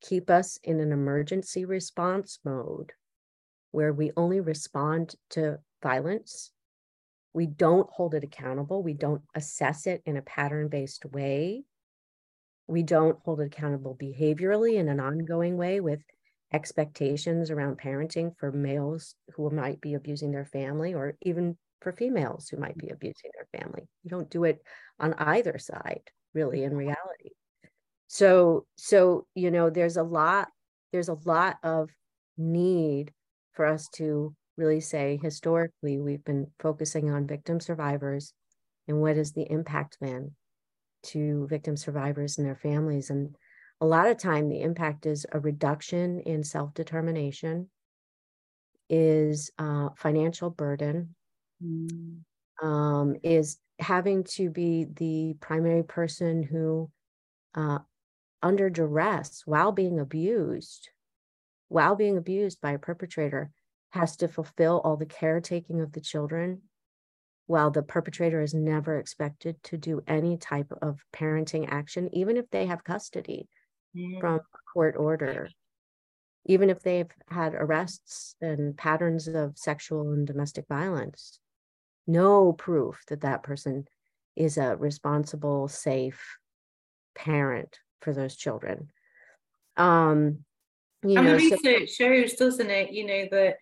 keep 0.00 0.30
us 0.30 0.58
in 0.62 0.80
an 0.80 0.92
emergency 0.92 1.64
response 1.64 2.38
mode 2.44 2.92
where 3.70 3.92
we 3.92 4.12
only 4.16 4.40
respond 4.40 5.14
to 5.30 5.58
violence. 5.82 6.50
We 7.32 7.46
don't 7.46 7.88
hold 7.90 8.14
it 8.14 8.24
accountable. 8.24 8.82
We 8.82 8.94
don't 8.94 9.22
assess 9.34 9.86
it 9.86 10.02
in 10.06 10.16
a 10.16 10.22
pattern 10.22 10.68
based 10.68 11.04
way. 11.04 11.64
We 12.66 12.82
don't 12.82 13.18
hold 13.24 13.40
it 13.40 13.46
accountable 13.46 13.96
behaviorally 14.00 14.74
in 14.74 14.88
an 14.88 15.00
ongoing 15.00 15.56
way 15.56 15.80
with 15.80 16.00
expectations 16.52 17.50
around 17.50 17.78
parenting 17.78 18.32
for 18.38 18.50
males 18.50 19.14
who 19.34 19.50
might 19.50 19.80
be 19.80 19.94
abusing 19.94 20.32
their 20.32 20.46
family 20.46 20.94
or 20.94 21.14
even 21.22 21.56
for 21.80 21.92
females 21.92 22.48
who 22.48 22.56
might 22.56 22.76
be 22.76 22.86
mm. 22.86 22.92
abusing 22.92 23.30
their 23.34 23.60
family. 23.60 23.88
You 24.02 24.10
don't 24.10 24.30
do 24.30 24.44
it 24.44 24.60
on 24.98 25.14
either 25.14 25.58
side, 25.58 26.02
really, 26.34 26.64
in 26.64 26.76
reality. 26.76 27.30
So, 28.06 28.66
so 28.76 29.26
you 29.34 29.50
know, 29.50 29.70
there's 29.70 29.96
a 29.96 30.02
lot, 30.02 30.48
there's 30.92 31.08
a 31.08 31.18
lot 31.24 31.56
of 31.62 31.90
need 32.36 33.12
for 33.52 33.66
us 33.66 33.88
to 33.96 34.34
really 34.58 34.80
say 34.80 35.18
historically 35.22 35.98
we've 35.98 36.24
been 36.24 36.48
focusing 36.58 37.10
on 37.10 37.26
victim 37.26 37.60
survivors 37.60 38.34
and 38.88 39.00
what 39.00 39.16
is 39.16 39.32
the 39.32 39.50
impact 39.50 39.96
then 40.00 40.32
to 41.04 41.46
victim 41.48 41.76
survivors 41.76 42.36
and 42.36 42.46
their 42.46 42.56
families 42.56 43.08
and 43.08 43.36
a 43.80 43.86
lot 43.86 44.08
of 44.08 44.18
time 44.18 44.48
the 44.48 44.60
impact 44.60 45.06
is 45.06 45.24
a 45.30 45.38
reduction 45.38 46.20
in 46.20 46.42
self-determination 46.42 47.70
is 48.90 49.52
uh, 49.58 49.90
financial 49.96 50.50
burden 50.50 51.14
mm. 51.64 52.18
um, 52.60 53.14
is 53.22 53.58
having 53.78 54.24
to 54.24 54.50
be 54.50 54.86
the 54.96 55.36
primary 55.40 55.84
person 55.84 56.42
who 56.42 56.90
uh, 57.54 57.78
under 58.42 58.68
duress 58.68 59.42
while 59.46 59.70
being 59.70 60.00
abused 60.00 60.88
while 61.68 61.94
being 61.94 62.16
abused 62.16 62.60
by 62.60 62.72
a 62.72 62.78
perpetrator 62.78 63.50
has 63.90 64.16
to 64.16 64.28
fulfill 64.28 64.80
all 64.84 64.96
the 64.96 65.06
caretaking 65.06 65.80
of 65.80 65.92
the 65.92 66.00
children 66.00 66.62
while 67.46 67.70
the 67.70 67.82
perpetrator 67.82 68.42
is 68.42 68.52
never 68.52 68.98
expected 68.98 69.56
to 69.62 69.78
do 69.78 70.02
any 70.06 70.36
type 70.36 70.70
of 70.82 71.02
parenting 71.14 71.66
action 71.70 72.08
even 72.12 72.36
if 72.36 72.48
they 72.50 72.66
have 72.66 72.84
custody 72.84 73.48
mm. 73.96 74.20
from 74.20 74.36
a 74.36 74.40
court 74.72 74.94
order 74.96 75.48
even 76.44 76.70
if 76.70 76.80
they've 76.80 77.10
had 77.28 77.54
arrests 77.54 78.34
and 78.40 78.76
patterns 78.76 79.28
of 79.28 79.56
sexual 79.56 80.12
and 80.12 80.26
domestic 80.26 80.66
violence 80.68 81.40
no 82.06 82.52
proof 82.52 83.02
that 83.08 83.22
that 83.22 83.42
person 83.42 83.86
is 84.36 84.58
a 84.58 84.76
responsible 84.76 85.68
safe 85.68 86.38
parent 87.14 87.78
for 88.00 88.12
those 88.12 88.36
children 88.36 88.90
um 89.78 90.44
you 91.02 91.16
and 91.16 91.26
know, 91.26 91.32
the 91.32 91.36
research 91.36 91.90
so, 91.90 92.04
shows, 92.04 92.34
doesn't 92.34 92.70
it? 92.70 92.90
You 92.90 93.06
know 93.06 93.26
that 93.30 93.56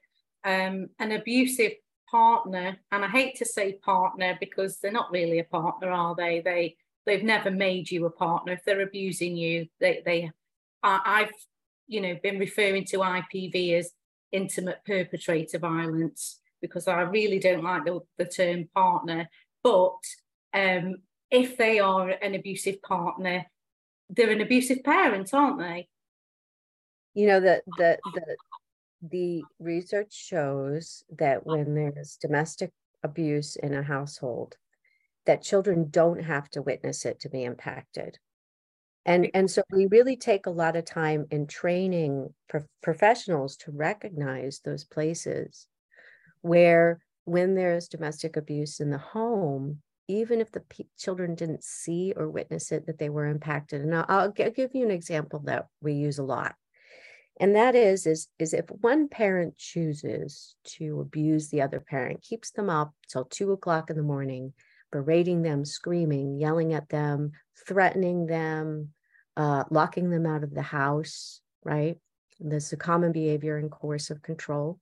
um, 0.46 0.88
an 0.98 1.12
abusive 1.12 1.72
partner, 2.10 2.78
and 2.92 3.04
I 3.04 3.08
hate 3.08 3.36
to 3.36 3.44
say 3.44 3.74
partner 3.74 4.36
because 4.40 4.78
they're 4.78 4.92
not 4.92 5.10
really 5.10 5.40
a 5.40 5.44
partner, 5.44 5.90
are 5.90 6.14
they? 6.14 6.40
They 6.40 6.76
they've 7.04 7.22
never 7.22 7.50
made 7.50 7.90
you 7.90 8.06
a 8.06 8.10
partner. 8.10 8.52
If 8.52 8.64
they're 8.64 8.80
abusing 8.80 9.36
you, 9.36 9.66
they 9.80 10.02
they 10.06 10.30
I've 10.82 11.32
you 11.88 12.00
know 12.00 12.16
been 12.22 12.38
referring 12.38 12.84
to 12.86 12.98
IPV 12.98 13.78
as 13.78 13.92
intimate 14.32 14.78
perpetrator 14.86 15.58
violence 15.58 16.40
because 16.62 16.88
I 16.88 17.02
really 17.02 17.38
don't 17.38 17.62
like 17.62 17.84
the, 17.84 18.00
the 18.18 18.24
term 18.24 18.68
partner. 18.74 19.28
But 19.62 19.98
um, 20.54 20.96
if 21.30 21.56
they 21.56 21.80
are 21.80 22.08
an 22.08 22.34
abusive 22.34 22.80
partner, 22.82 23.46
they're 24.10 24.30
an 24.30 24.40
abusive 24.40 24.82
parent, 24.84 25.34
aren't 25.34 25.58
they? 25.58 25.88
You 27.14 27.26
know 27.26 27.40
that 27.40 27.62
the 27.78 27.98
the 28.14 28.36
the 29.10 29.42
research 29.58 30.12
shows 30.12 31.04
that 31.18 31.46
when 31.46 31.74
there's 31.74 32.18
domestic 32.20 32.72
abuse 33.02 33.56
in 33.56 33.74
a 33.74 33.82
household, 33.82 34.56
that 35.26 35.42
children 35.42 35.88
don't 35.90 36.22
have 36.22 36.48
to 36.50 36.62
witness 36.62 37.04
it 37.04 37.20
to 37.20 37.28
be 37.28 37.44
impacted. 37.44 38.18
And, 39.04 39.30
and 39.34 39.50
so 39.50 39.62
we 39.70 39.86
really 39.86 40.16
take 40.16 40.46
a 40.46 40.50
lot 40.50 40.76
of 40.76 40.84
time 40.84 41.26
in 41.30 41.46
training 41.46 42.34
pro- 42.48 42.64
professionals 42.82 43.56
to 43.58 43.70
recognize 43.70 44.60
those 44.64 44.84
places 44.84 45.68
where 46.40 47.00
when 47.24 47.54
there's 47.54 47.88
domestic 47.88 48.36
abuse 48.36 48.80
in 48.80 48.90
the 48.90 48.98
home, 48.98 49.78
even 50.08 50.40
if 50.40 50.50
the 50.52 50.60
p- 50.60 50.88
children 50.98 51.34
didn't 51.34 51.64
see 51.64 52.14
or 52.16 52.28
witness 52.28 52.72
it, 52.72 52.86
that 52.86 52.98
they 52.98 53.08
were 53.08 53.26
impacted. 53.26 53.82
And 53.82 53.94
I'll, 53.94 54.06
I'll 54.08 54.30
give 54.30 54.74
you 54.74 54.84
an 54.84 54.90
example 54.90 55.40
that 55.44 55.66
we 55.80 55.94
use 55.94 56.18
a 56.18 56.24
lot. 56.24 56.54
And 57.38 57.54
that 57.54 57.74
is, 57.74 58.06
is, 58.06 58.28
is 58.38 58.54
if 58.54 58.64
one 58.70 59.08
parent 59.08 59.56
chooses 59.58 60.56
to 60.64 61.00
abuse 61.00 61.48
the 61.48 61.62
other 61.62 61.80
parent, 61.80 62.22
keeps 62.22 62.50
them 62.50 62.70
up 62.70 62.94
till 63.08 63.24
two 63.24 63.52
o'clock 63.52 63.90
in 63.90 63.96
the 63.96 64.02
morning, 64.02 64.54
berating 64.90 65.42
them, 65.42 65.64
screaming, 65.64 66.38
yelling 66.38 66.72
at 66.72 66.88
them, 66.88 67.32
threatening 67.66 68.26
them, 68.26 68.90
uh, 69.36 69.64
locking 69.70 70.08
them 70.08 70.24
out 70.24 70.44
of 70.44 70.54
the 70.54 70.62
house, 70.62 71.42
right? 71.62 71.98
This 72.40 72.66
is 72.66 72.72
a 72.72 72.78
common 72.78 73.12
behavior 73.12 73.58
in 73.58 73.68
coercive 73.68 74.22
control. 74.22 74.78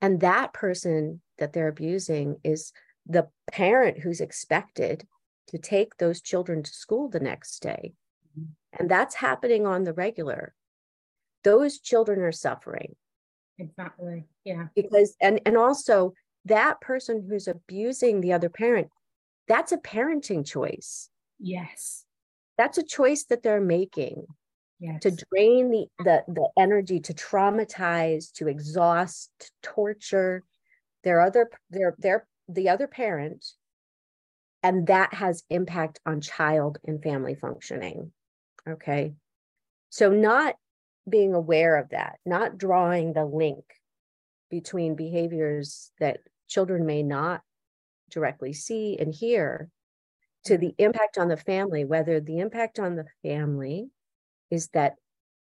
And 0.00 0.20
that 0.20 0.52
person 0.52 1.20
that 1.38 1.52
they're 1.52 1.68
abusing 1.68 2.38
is 2.42 2.72
the 3.06 3.28
parent 3.50 4.00
who's 4.00 4.20
expected 4.20 5.06
to 5.48 5.58
take 5.58 5.96
those 5.96 6.20
children 6.20 6.64
to 6.64 6.70
school 6.72 7.08
the 7.08 7.20
next 7.20 7.60
day. 7.60 7.94
Mm-hmm. 8.36 8.80
And 8.80 8.90
that's 8.90 9.14
happening 9.14 9.66
on 9.66 9.84
the 9.84 9.92
regular. 9.92 10.54
Those 11.46 11.78
children 11.78 12.18
are 12.20 12.32
suffering. 12.32 12.96
Exactly. 13.56 14.24
Yeah. 14.44 14.66
Because, 14.74 15.14
and, 15.22 15.40
and 15.46 15.56
also 15.56 16.12
that 16.44 16.80
person 16.80 17.24
who's 17.28 17.46
abusing 17.46 18.20
the 18.20 18.32
other 18.32 18.48
parent, 18.48 18.88
that's 19.46 19.70
a 19.70 19.78
parenting 19.78 20.44
choice. 20.44 21.08
Yes. 21.38 22.04
That's 22.58 22.78
a 22.78 22.82
choice 22.82 23.26
that 23.26 23.44
they're 23.44 23.60
making. 23.60 24.26
Yes. 24.80 25.02
To 25.02 25.10
drain 25.10 25.70
the, 25.70 25.86
the 26.00 26.24
the 26.28 26.48
energy, 26.58 27.00
to 27.00 27.14
traumatize, 27.14 28.32
to 28.32 28.48
exhaust, 28.48 29.30
to 29.40 29.50
torture 29.62 30.44
their 31.04 31.20
other 31.20 31.48
their 31.70 31.94
their 31.98 32.26
the 32.46 32.68
other 32.68 32.86
parent, 32.86 33.46
and 34.62 34.88
that 34.88 35.14
has 35.14 35.44
impact 35.48 36.00
on 36.04 36.20
child 36.20 36.78
and 36.86 37.02
family 37.02 37.34
functioning. 37.34 38.12
Okay. 38.68 39.14
So 39.88 40.10
not 40.10 40.56
being 41.08 41.34
aware 41.34 41.76
of 41.76 41.90
that, 41.90 42.18
not 42.24 42.58
drawing 42.58 43.12
the 43.12 43.24
link 43.24 43.64
between 44.50 44.94
behaviors 44.94 45.90
that 45.98 46.20
children 46.48 46.86
may 46.86 47.02
not 47.02 47.42
directly 48.10 48.52
see 48.52 48.96
and 48.98 49.12
hear 49.12 49.68
to 50.44 50.54
mm-hmm. 50.54 50.66
the 50.66 50.74
impact 50.78 51.18
on 51.18 51.28
the 51.28 51.36
family, 51.36 51.84
whether 51.84 52.20
the 52.20 52.38
impact 52.38 52.78
on 52.78 52.96
the 52.96 53.06
family 53.22 53.88
is 54.50 54.68
that 54.68 54.94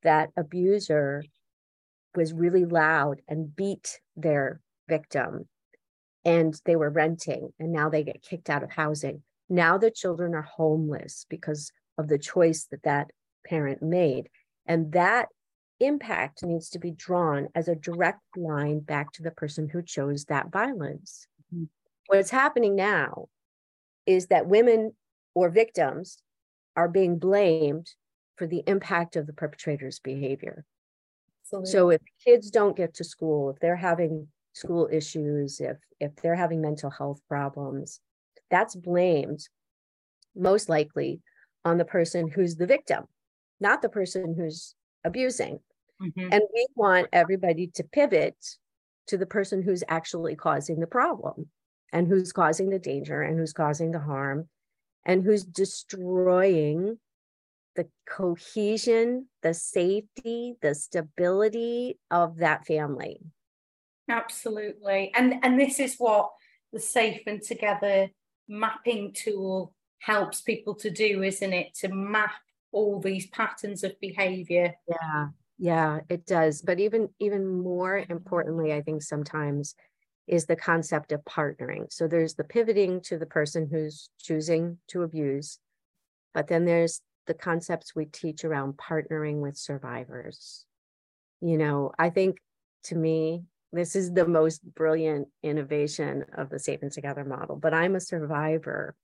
that 0.03 0.29
abuser 0.37 1.23
was 2.15 2.33
really 2.33 2.65
loud 2.65 3.21
and 3.27 3.55
beat 3.55 3.99
their 4.15 4.61
victim 4.87 5.47
and 6.25 6.59
they 6.65 6.75
were 6.75 6.89
renting 6.89 7.49
and 7.59 7.71
now 7.71 7.89
they 7.89 8.03
get 8.03 8.21
kicked 8.21 8.49
out 8.49 8.63
of 8.63 8.71
housing. 8.71 9.23
Now 9.49 9.77
the 9.77 9.91
children 9.91 10.35
are 10.35 10.43
homeless 10.43 11.25
because 11.29 11.71
of 11.97 12.07
the 12.07 12.17
choice 12.17 12.67
that 12.71 12.83
that 12.83 13.11
parent 13.45 13.81
made. 13.81 14.29
And 14.65 14.93
that 14.93 15.27
impact 15.85 16.43
needs 16.43 16.69
to 16.69 16.79
be 16.79 16.91
drawn 16.91 17.47
as 17.55 17.67
a 17.67 17.75
direct 17.75 18.21
line 18.35 18.79
back 18.79 19.11
to 19.13 19.23
the 19.23 19.31
person 19.31 19.69
who 19.69 19.81
chose 19.81 20.25
that 20.25 20.51
violence. 20.51 21.27
Mm-hmm. 21.53 21.65
What's 22.07 22.29
happening 22.29 22.75
now 22.75 23.27
is 24.05 24.27
that 24.27 24.47
women 24.47 24.93
or 25.33 25.49
victims 25.49 26.17
are 26.75 26.89
being 26.89 27.17
blamed 27.17 27.91
for 28.35 28.47
the 28.47 28.63
impact 28.67 29.15
of 29.15 29.27
the 29.27 29.33
perpetrator's 29.33 29.99
behavior. 29.99 30.65
Absolutely. 31.45 31.71
So 31.71 31.89
if 31.91 32.01
kids 32.23 32.49
don't 32.49 32.75
get 32.75 32.95
to 32.95 33.03
school, 33.03 33.51
if 33.51 33.59
they're 33.59 33.75
having 33.75 34.27
school 34.53 34.89
issues, 34.91 35.59
if 35.59 35.77
if 35.99 36.15
they're 36.17 36.35
having 36.35 36.61
mental 36.61 36.89
health 36.89 37.21
problems, 37.27 37.99
that's 38.49 38.75
blamed 38.75 39.47
most 40.35 40.67
likely 40.69 41.21
on 41.63 41.77
the 41.77 41.85
person 41.85 42.27
who's 42.27 42.55
the 42.55 42.65
victim, 42.65 43.05
not 43.59 43.81
the 43.81 43.89
person 43.89 44.35
who's 44.35 44.75
abusing. 45.03 45.59
Mm-hmm. 46.03 46.29
And 46.31 46.41
we 46.53 46.67
want 46.75 47.07
everybody 47.13 47.67
to 47.75 47.83
pivot 47.83 48.35
to 49.07 49.17
the 49.17 49.25
person 49.25 49.61
who's 49.61 49.83
actually 49.87 50.35
causing 50.35 50.79
the 50.79 50.87
problem 50.87 51.47
and 51.91 52.07
who's 52.07 52.31
causing 52.31 52.69
the 52.69 52.79
danger 52.79 53.21
and 53.21 53.37
who's 53.37 53.53
causing 53.53 53.91
the 53.91 53.99
harm 53.99 54.47
and 55.05 55.23
who's 55.23 55.43
destroying 55.43 56.97
the 57.75 57.87
cohesion, 58.07 59.27
the 59.41 59.53
safety, 59.53 60.55
the 60.61 60.75
stability 60.75 61.97
of 62.11 62.37
that 62.37 62.65
family. 62.65 63.19
Absolutely. 64.09 65.11
And 65.15 65.35
and 65.43 65.59
this 65.59 65.79
is 65.79 65.95
what 65.97 66.31
the 66.71 66.79
safe 66.79 67.21
and 67.25 67.41
together 67.41 68.09
mapping 68.47 69.13
tool 69.13 69.73
helps 69.99 70.41
people 70.41 70.75
to 70.75 70.89
do, 70.89 71.23
isn't 71.23 71.53
it? 71.53 71.73
To 71.75 71.89
map 71.89 72.33
all 72.71 72.99
these 72.99 73.27
patterns 73.27 73.83
of 73.83 73.99
behavior. 73.99 74.73
Yeah. 74.87 75.27
Yeah, 75.63 76.01
it 76.09 76.25
does. 76.25 76.61
But 76.61 76.81
even 76.81 77.07
even 77.21 77.47
more 77.47 78.03
importantly, 78.09 78.73
I 78.73 78.81
think 78.81 79.01
sometimes 79.01 79.75
is 80.27 80.45
the 80.45 80.57
concept 80.57 81.13
of 81.13 81.23
partnering. 81.23 81.85
So 81.89 82.05
there's 82.05 82.33
the 82.35 82.43
pivoting 82.43 82.99
to 83.03 83.17
the 83.17 83.25
person 83.25 83.69
who's 83.71 84.09
choosing 84.21 84.79
to 84.89 85.03
abuse, 85.03 85.59
but 86.33 86.47
then 86.47 86.65
there's 86.65 86.99
the 87.27 87.33
concepts 87.33 87.95
we 87.95 88.07
teach 88.07 88.43
around 88.43 88.73
partnering 88.73 89.39
with 89.39 89.55
survivors. 89.55 90.65
You 91.39 91.57
know, 91.57 91.93
I 91.97 92.09
think 92.09 92.39
to 92.85 92.95
me, 92.95 93.43
this 93.71 93.95
is 93.95 94.11
the 94.11 94.27
most 94.27 94.63
brilliant 94.75 95.29
innovation 95.43 96.25
of 96.37 96.49
the 96.49 96.79
and 96.81 96.91
Together 96.91 97.23
model, 97.23 97.55
but 97.55 97.73
I'm 97.73 97.95
a 97.95 98.01
survivor. 98.01 98.95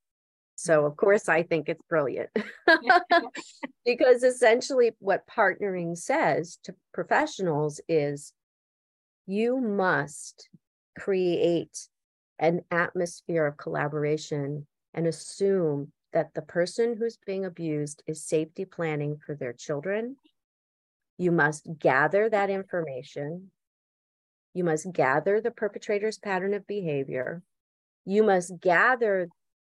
So, 0.61 0.85
of 0.85 0.97
course, 0.97 1.29
I 1.29 1.43
think 1.43 1.69
it's 1.69 1.81
brilliant 1.89 2.29
because 3.85 4.23
essentially 4.23 4.91
what 4.99 5.25
partnering 5.25 5.97
says 5.97 6.59
to 6.65 6.75
professionals 6.93 7.79
is 7.87 8.33
you 9.25 9.61
must 9.61 10.49
create 10.97 11.87
an 12.39 12.63
atmosphere 12.71 13.45
of 13.45 13.55
collaboration 13.55 14.67
and 14.93 15.07
assume 15.07 15.93
that 16.11 16.33
the 16.33 16.41
person 16.41 16.97
who's 16.97 17.17
being 17.25 17.45
abused 17.45 18.03
is 18.05 18.25
safety 18.25 18.65
planning 18.65 19.15
for 19.25 19.35
their 19.35 19.53
children. 19.53 20.17
You 21.17 21.31
must 21.31 21.69
gather 21.79 22.29
that 22.29 22.49
information. 22.49 23.51
You 24.53 24.65
must 24.65 24.91
gather 24.91 25.39
the 25.39 25.51
perpetrator's 25.51 26.17
pattern 26.17 26.53
of 26.53 26.67
behavior. 26.67 27.43
You 28.03 28.23
must 28.23 28.59
gather 28.59 29.29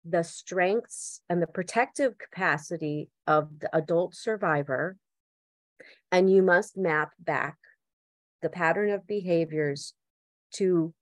the 0.05 0.23
strengths 0.23 1.21
and 1.29 1.43
the 1.43 1.47
protective 1.47 2.15
capacity 2.19 3.11
of 3.27 3.61
the 3.61 3.75
adult 3.77 4.15
survivor. 4.15 4.97
And 6.11 6.31
you 6.31 6.43
must 6.43 6.77
map 6.77 7.13
back 7.19 7.57
the 8.43 8.49
pattern 8.49 8.91
of 8.91 9.07
behaviors 9.07 9.95
to 10.55 10.95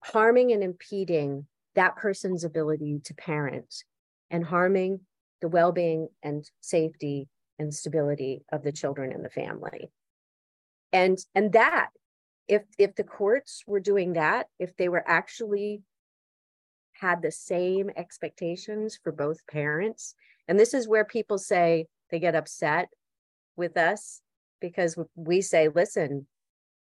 harming 0.00 0.52
and 0.52 0.62
impeding 0.62 1.46
that 1.74 1.96
person's 1.96 2.44
ability 2.44 3.00
to 3.04 3.14
parent 3.14 3.84
and 4.30 4.44
harming 4.44 5.00
the 5.40 5.48
well-being 5.48 6.08
and 6.22 6.48
safety 6.60 7.28
and 7.58 7.74
stability 7.74 8.44
of 8.52 8.62
the 8.62 8.72
children 8.72 9.12
and 9.12 9.24
the 9.24 9.30
family 9.30 9.90
and 10.92 11.18
and 11.34 11.52
that 11.52 11.88
if 12.48 12.62
if 12.78 12.94
the 12.94 13.04
courts 13.04 13.62
were 13.66 13.80
doing 13.80 14.14
that 14.14 14.46
if 14.58 14.76
they 14.76 14.88
were 14.88 15.04
actually 15.06 15.82
had 17.00 17.22
the 17.22 17.30
same 17.30 17.90
expectations 17.96 18.98
for 19.02 19.12
both 19.12 19.46
parents 19.46 20.14
and 20.48 20.58
this 20.58 20.74
is 20.74 20.88
where 20.88 21.04
people 21.04 21.38
say 21.38 21.86
they 22.10 22.18
get 22.18 22.34
upset 22.34 22.88
with 23.56 23.76
us 23.76 24.20
because 24.60 24.98
we 25.14 25.40
say 25.40 25.68
listen 25.68 26.26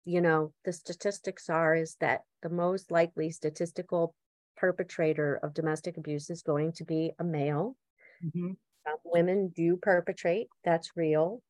you 0.05 0.21
know 0.21 0.53
the 0.65 0.73
statistics 0.73 1.49
are 1.51 1.75
is 1.75 1.97
that 2.01 2.23
the 2.43 2.49
most 2.49 2.91
likely 2.91 3.31
statistical 3.31 4.15
perpetrator 4.57 5.39
of 5.43 5.55
domestic 5.55 5.97
abuse 5.97 6.31
is 6.31 6.43
going 6.43 6.73
to 6.73 6.85
be 6.85 7.13
a 7.19 7.25
male. 7.25 7.77
Mm-hmm. 8.25 8.53
Um, 8.87 8.97
women 9.05 9.53
do 9.55 9.77
perpetrate, 9.77 10.49
that's 10.65 10.93
real. 10.97 11.43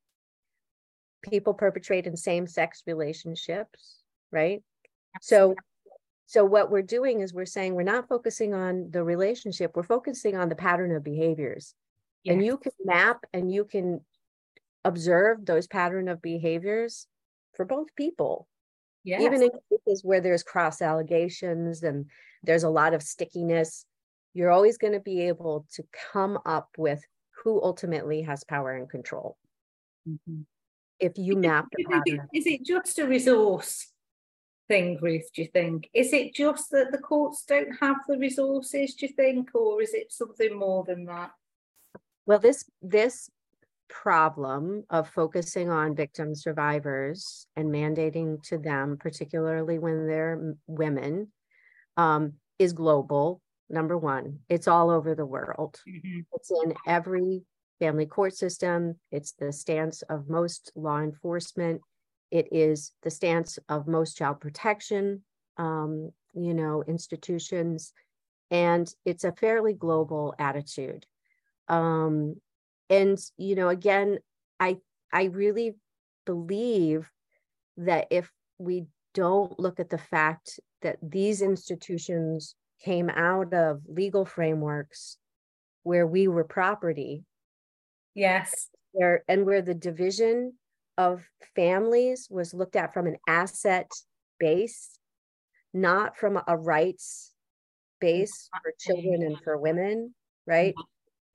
People 1.23 1.53
perpetrate 1.53 2.05
in 2.05 2.15
same 2.15 2.47
sex 2.47 2.83
relationships, 2.85 4.03
right? 4.31 4.61
So 5.21 5.55
so 6.27 6.43
what 6.43 6.69
we're 6.69 6.81
doing 6.81 7.21
is 7.21 7.33
we're 7.33 7.45
saying 7.45 7.73
we're 7.73 7.83
not 7.83 8.09
focusing 8.09 8.53
on 8.53 8.91
the 8.91 9.01
relationship, 9.01 9.71
we're 9.75 9.83
focusing 9.83 10.35
on 10.35 10.49
the 10.49 10.55
pattern 10.55 10.93
of 10.93 11.01
behaviors. 11.01 11.73
Yes. 12.23 12.33
And 12.33 12.45
you 12.45 12.57
can 12.57 12.73
map 12.83 13.23
and 13.33 13.49
you 13.49 13.63
can 13.63 14.01
observe 14.83 15.45
those 15.45 15.67
pattern 15.67 16.09
of 16.09 16.21
behaviors 16.21 17.07
for 17.53 17.63
both 17.63 17.95
people. 17.95 18.45
Yes. 19.05 19.21
Even 19.21 19.41
in 19.41 19.51
cases 19.71 20.03
where 20.03 20.19
there's 20.19 20.43
cross 20.43 20.81
allegations 20.81 21.83
and 21.83 22.07
there's 22.43 22.63
a 22.63 22.69
lot 22.69 22.93
of 22.93 23.01
stickiness, 23.01 23.85
you're 24.33 24.51
always 24.51 24.77
going 24.77 24.93
to 24.93 24.99
be 24.99 25.21
able 25.29 25.65
to 25.75 25.83
come 26.11 26.39
up 26.45 26.67
with 26.77 27.01
who 27.41 27.61
ultimately 27.63 28.23
has 28.23 28.43
power 28.43 28.73
and 28.73 28.89
control. 28.89 29.37
Mm-hmm. 30.05 30.41
If 30.99 31.13
you 31.15 31.37
map 31.37 31.67
the 31.71 31.85
pattern. 31.85 32.27
Is 32.33 32.45
it 32.47 32.65
just 32.65 32.99
a 32.99 33.07
resource 33.07 33.93
thing, 34.67 34.97
Ruth, 35.01 35.29
do 35.33 35.41
you 35.41 35.47
think? 35.47 35.89
Is 35.93 36.13
it 36.13 36.33
just 36.33 36.71
that 36.71 36.91
the 36.91 36.97
courts 36.97 37.43
don't 37.45 37.71
have 37.79 37.97
the 38.07 38.17
resources, 38.17 38.95
do 38.95 39.07
you 39.07 39.13
think, 39.13 39.53
or 39.53 39.81
is 39.81 39.93
it 39.93 40.11
something 40.11 40.57
more 40.57 40.83
than 40.83 41.05
that? 41.05 41.31
Well, 42.25 42.39
this 42.39 42.65
this 42.81 43.29
problem 43.89 44.83
of 44.89 45.09
focusing 45.09 45.69
on 45.69 45.95
victim 45.95 46.35
survivors 46.35 47.47
and 47.55 47.69
mandating 47.69 48.43
to 48.43 48.57
them, 48.57 48.97
particularly 48.99 49.79
when 49.79 50.07
they're 50.07 50.55
women, 50.67 51.31
um, 51.95 52.33
is 52.59 52.73
global. 52.73 53.41
Number 53.69 53.97
one, 53.97 54.39
it's 54.49 54.67
all 54.67 54.89
over 54.89 55.15
the 55.15 55.25
world. 55.25 55.79
Mm-hmm. 55.87 56.19
It's 56.33 56.51
in 56.51 56.73
every 56.85 57.43
family 57.79 58.05
court 58.05 58.35
system. 58.35 58.95
It's 59.11 59.33
the 59.33 59.51
stance 59.51 60.01
of 60.03 60.29
most 60.29 60.71
law 60.75 60.99
enforcement. 60.99 61.81
It 62.31 62.49
is 62.51 62.91
the 63.03 63.09
stance 63.09 63.57
of 63.69 63.87
most 63.87 64.17
child 64.17 64.39
protection, 64.39 65.23
um, 65.57 66.11
you 66.33 66.53
know, 66.53 66.83
institutions, 66.87 67.93
and 68.51 68.91
it's 69.05 69.23
a 69.23 69.31
fairly 69.31 69.73
global 69.73 70.35
attitude. 70.37 71.05
Um, 71.67 72.35
and 72.89 73.17
you 73.37 73.55
know, 73.55 73.69
again, 73.69 74.19
I 74.59 74.77
I 75.11 75.25
really 75.25 75.75
believe 76.25 77.09
that 77.77 78.07
if 78.11 78.31
we 78.57 78.87
don't 79.13 79.59
look 79.59 79.79
at 79.79 79.89
the 79.89 79.97
fact 79.97 80.59
that 80.81 80.97
these 81.01 81.41
institutions 81.41 82.55
came 82.83 83.09
out 83.09 83.53
of 83.53 83.81
legal 83.87 84.25
frameworks 84.25 85.17
where 85.83 86.05
we 86.05 86.27
were 86.27 86.43
property. 86.43 87.23
Yes. 88.13 88.69
Where 88.91 89.23
and 89.27 89.45
where 89.45 89.61
the 89.61 89.73
division 89.73 90.53
of 90.97 91.23
families 91.55 92.27
was 92.29 92.53
looked 92.53 92.75
at 92.75 92.93
from 92.93 93.07
an 93.07 93.17
asset 93.27 93.89
base, 94.39 94.97
not 95.73 96.17
from 96.17 96.41
a 96.47 96.57
rights 96.57 97.33
base 97.99 98.49
for 98.61 98.73
children 98.79 99.23
and 99.23 99.39
for 99.43 99.57
women, 99.57 100.13
right? 100.45 100.73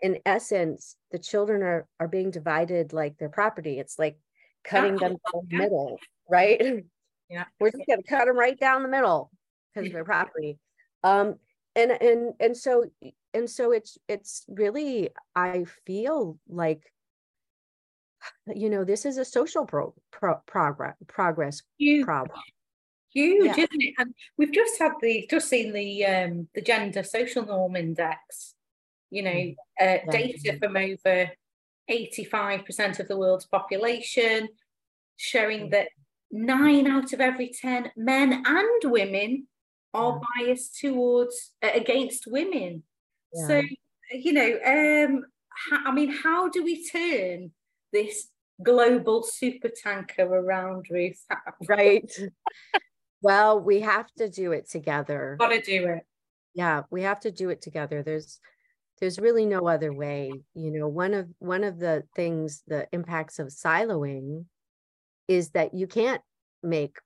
In 0.01 0.19
essence, 0.27 0.97
the 1.11 1.19
children 1.19 1.63
are 1.63 1.87
are 2.01 2.09
being 2.09 2.31
divided 2.31 2.93
like 2.93 3.19
their 3.19 3.29
property. 3.29 3.79
It's 3.79 3.99
like 3.99 4.19
cutting 4.65 4.97
them 4.97 5.17
down 5.33 5.47
the 5.49 5.57
middle, 5.57 5.99
right? 6.29 6.85
Yeah. 7.29 7.45
We're 7.61 7.71
just 7.71 7.85
gonna 7.89 8.03
cut 8.09 8.27
them 8.27 8.37
right 8.37 8.59
down 8.59 8.83
the 8.83 8.89
middle 8.89 9.31
because 9.75 9.89
of 9.89 9.93
their 9.93 10.05
property. 10.17 10.59
Um, 11.05 11.37
and 11.75 11.91
and 11.93 12.35
and 12.41 12.57
so 12.57 12.91
and 13.33 13.49
so 13.49 13.73
it's 13.73 13.97
it's 14.09 14.45
really 14.49 15.11
I 15.35 15.65
feel 15.87 16.39
like 16.49 16.93
you 18.55 18.71
know 18.71 18.85
this 18.85 19.05
is 19.05 19.19
a 19.19 19.25
social 19.25 19.65
pro, 19.67 19.95
pro 20.11 20.35
progress 20.47 20.95
progress 21.07 21.63
huge, 21.79 22.05
problem 22.05 22.39
huge 23.13 23.45
yeah. 23.45 23.53
isn't 23.53 23.83
it 23.83 23.95
and 23.99 24.15
we've 24.39 24.53
just 24.53 24.79
had 24.79 24.93
the 25.01 25.27
just 25.31 25.49
seen 25.49 25.73
the 25.73 26.05
um 26.07 26.49
the 26.55 26.63
gender 26.63 27.03
social 27.03 27.45
norm 27.45 27.77
index 27.77 28.55
you 29.11 29.23
know 29.23 29.31
mm. 29.31 29.57
uh, 29.81 29.99
yeah. 30.05 30.11
data 30.11 30.59
from 30.59 30.77
over 30.77 31.31
85% 31.91 33.01
of 33.01 33.09
the 33.09 33.17
world's 33.17 33.45
population 33.45 34.49
showing 35.17 35.67
mm. 35.67 35.71
that 35.73 35.89
nine 36.31 36.87
out 36.87 37.13
of 37.13 37.21
every 37.21 37.51
10 37.51 37.93
men 37.97 38.43
and 38.47 38.91
women 38.91 39.47
are 39.93 40.21
yeah. 40.39 40.47
biased 40.47 40.79
towards 40.79 41.53
uh, 41.63 41.71
against 41.75 42.27
women 42.27 42.83
so 43.47 43.63
you 44.13 44.33
know 44.33 44.59
um 44.67 45.25
i 45.87 45.93
mean 45.93 46.11
how 46.11 46.49
do 46.49 46.63
we 46.63 46.87
turn 46.87 47.51
this 47.93 48.29
global 48.63 49.23
super 49.23 49.69
tanker 49.69 50.23
around 50.23 50.87
Ruth. 50.91 51.25
right. 51.69 52.11
well, 53.23 53.61
we 53.61 53.81
have 53.81 54.07
to 54.19 54.29
do 54.29 54.53
it 54.53 54.69
together. 54.69 55.37
Gotta 55.39 55.61
do 55.61 55.87
it. 55.87 56.07
Yeah, 56.55 56.83
we 56.91 57.03
have 57.03 57.21
to 57.21 57.31
do 57.31 57.49
it 57.51 57.63
together. 57.63 58.03
There's 58.03 58.39
there's 59.01 59.19
really 59.19 59.47
no 59.47 59.67
other 59.67 59.93
way. 59.93 60.33
You 60.55 60.71
know, 60.71 60.89
one 60.89 61.15
of 61.15 61.29
one 61.39 61.65
of 61.65 61.79
the 61.79 62.05
things, 62.15 62.63
the 62.67 62.87
impacts 62.93 63.39
of 63.39 63.49
siloing 63.49 64.45
is 65.29 65.51
that 65.51 65.75
you 65.75 65.87
can't 65.87 66.23
make 66.63 66.97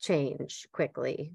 change 0.00 0.68
quickly 0.72 1.32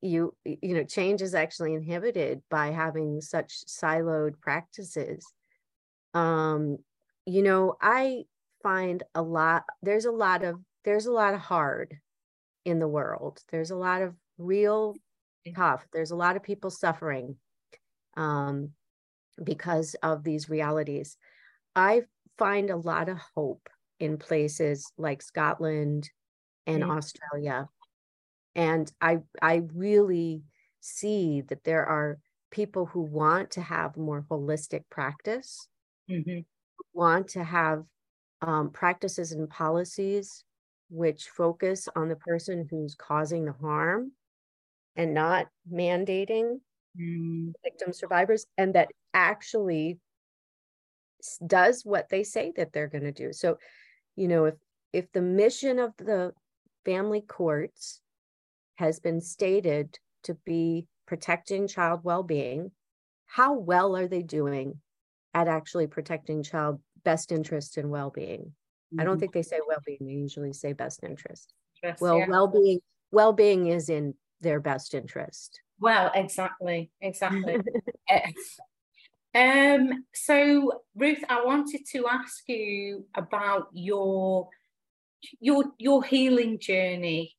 you 0.00 0.34
you 0.44 0.74
know 0.74 0.84
change 0.84 1.22
is 1.22 1.34
actually 1.34 1.74
inhibited 1.74 2.42
by 2.50 2.70
having 2.70 3.20
such 3.20 3.64
siloed 3.66 4.38
practices 4.40 5.24
um 6.14 6.78
you 7.26 7.42
know, 7.42 7.74
I 7.82 8.24
find 8.62 9.02
a 9.14 9.22
lot, 9.22 9.64
there's 9.82 10.04
a 10.04 10.12
lot 10.12 10.44
of, 10.44 10.60
there's 10.84 11.06
a 11.06 11.12
lot 11.12 11.34
of 11.34 11.40
hard 11.40 11.96
in 12.64 12.78
the 12.78 12.88
world. 12.88 13.40
There's 13.50 13.70
a 13.70 13.76
lot 13.76 14.02
of 14.02 14.14
real 14.38 14.94
tough. 15.54 15.84
There's 15.92 16.12
a 16.12 16.16
lot 16.16 16.36
of 16.36 16.42
people 16.42 16.70
suffering 16.70 17.36
um, 18.16 18.70
because 19.42 19.94
of 20.02 20.24
these 20.24 20.48
realities. 20.48 21.16
I 21.74 22.02
find 22.38 22.70
a 22.70 22.76
lot 22.76 23.08
of 23.08 23.18
hope 23.34 23.68
in 23.98 24.18
places 24.18 24.92
like 24.96 25.22
Scotland 25.22 26.08
and 26.66 26.82
mm-hmm. 26.82 26.92
Australia. 26.92 27.68
And 28.54 28.90
I 29.00 29.18
I 29.42 29.62
really 29.74 30.42
see 30.80 31.42
that 31.48 31.64
there 31.64 31.84
are 31.84 32.18
people 32.50 32.86
who 32.86 33.02
want 33.02 33.50
to 33.52 33.60
have 33.60 33.96
more 33.96 34.24
holistic 34.30 34.82
practice 34.88 35.68
mm-hmm 36.10 36.40
want 36.96 37.28
to 37.28 37.44
have 37.44 37.84
um, 38.42 38.70
practices 38.70 39.32
and 39.32 39.48
policies 39.48 40.44
which 40.88 41.28
focus 41.28 41.88
on 41.94 42.08
the 42.08 42.16
person 42.16 42.66
who's 42.70 42.94
causing 42.94 43.44
the 43.44 43.52
harm 43.52 44.12
and 44.94 45.12
not 45.12 45.48
mandating 45.70 46.60
mm. 46.98 47.52
victim 47.62 47.92
survivors 47.92 48.46
and 48.56 48.74
that 48.74 48.88
actually 49.12 49.98
does 51.46 51.84
what 51.84 52.08
they 52.08 52.22
say 52.22 52.52
that 52.56 52.72
they're 52.72 52.88
going 52.88 53.04
to 53.04 53.12
do 53.12 53.32
so 53.32 53.58
you 54.14 54.28
know 54.28 54.44
if 54.44 54.54
if 54.92 55.10
the 55.12 55.22
mission 55.22 55.78
of 55.78 55.92
the 55.98 56.32
family 56.84 57.20
courts 57.20 58.00
has 58.76 59.00
been 59.00 59.20
stated 59.20 59.98
to 60.22 60.34
be 60.46 60.86
protecting 61.06 61.66
child 61.66 62.00
well-being 62.04 62.70
how 63.26 63.54
well 63.54 63.96
are 63.96 64.06
they 64.06 64.22
doing 64.22 64.78
at 65.34 65.48
actually 65.48 65.86
protecting 65.86 66.42
child 66.42 66.80
best 67.06 67.30
interest 67.30 67.78
and 67.78 67.88
well-being. 67.88 68.40
Mm-hmm. 68.40 69.00
I 69.00 69.04
don't 69.04 69.14
mm-hmm. 69.14 69.20
think 69.20 69.32
they 69.32 69.42
say 69.42 69.60
well-being, 69.66 69.98
they 70.00 70.12
usually 70.12 70.52
say 70.52 70.74
best 70.74 71.04
interest. 71.04 71.54
Yes, 71.82 72.00
well, 72.00 72.18
yeah. 72.18 72.26
well-being, 72.28 72.80
well-being 73.12 73.68
is 73.68 73.88
in 73.88 74.14
their 74.40 74.60
best 74.60 74.92
interest. 74.92 75.60
Well, 75.80 76.10
exactly, 76.14 76.90
exactly. 77.00 77.58
um, 79.34 80.04
so 80.12 80.82
Ruth, 80.96 81.22
I 81.28 81.44
wanted 81.44 81.82
to 81.92 82.06
ask 82.08 82.42
you 82.48 83.06
about 83.14 83.68
your 83.72 84.48
your 85.40 85.64
your 85.78 86.02
healing 86.02 86.58
journey. 86.58 87.36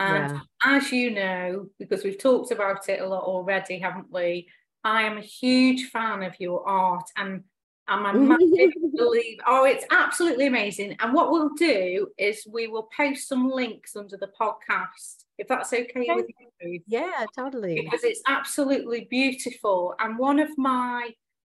And 0.00 0.32
yeah. 0.32 0.40
as 0.76 0.92
you 0.92 1.10
know, 1.10 1.66
because 1.78 2.04
we've 2.04 2.18
talked 2.18 2.52
about 2.52 2.88
it 2.88 3.00
a 3.00 3.06
lot 3.06 3.24
already, 3.24 3.78
haven't 3.78 4.12
we? 4.12 4.48
I 4.84 5.02
am 5.02 5.18
a 5.18 5.22
huge 5.22 5.90
fan 5.90 6.22
of 6.22 6.34
your 6.38 6.68
art 6.68 7.08
and 7.16 7.42
I'm 7.88 8.06
a 8.06 8.12
massive 8.38 8.72
believer. 8.94 9.42
Oh, 9.46 9.64
it's 9.64 9.84
absolutely 9.90 10.46
amazing. 10.46 10.96
And 11.00 11.14
what 11.14 11.30
we'll 11.32 11.54
do 11.54 12.08
is 12.18 12.46
we 12.50 12.68
will 12.68 12.88
post 12.94 13.28
some 13.28 13.50
links 13.50 13.96
under 13.96 14.16
the 14.16 14.30
podcast, 14.38 15.24
if 15.38 15.48
that's 15.48 15.72
okay, 15.72 15.88
okay. 15.96 16.14
with 16.14 16.26
you. 16.60 16.80
Yeah, 16.86 17.24
totally. 17.34 17.80
Because 17.82 18.04
it's 18.04 18.22
absolutely 18.28 19.06
beautiful. 19.10 19.94
And 19.98 20.18
one 20.18 20.38
of 20.38 20.56
my 20.58 21.10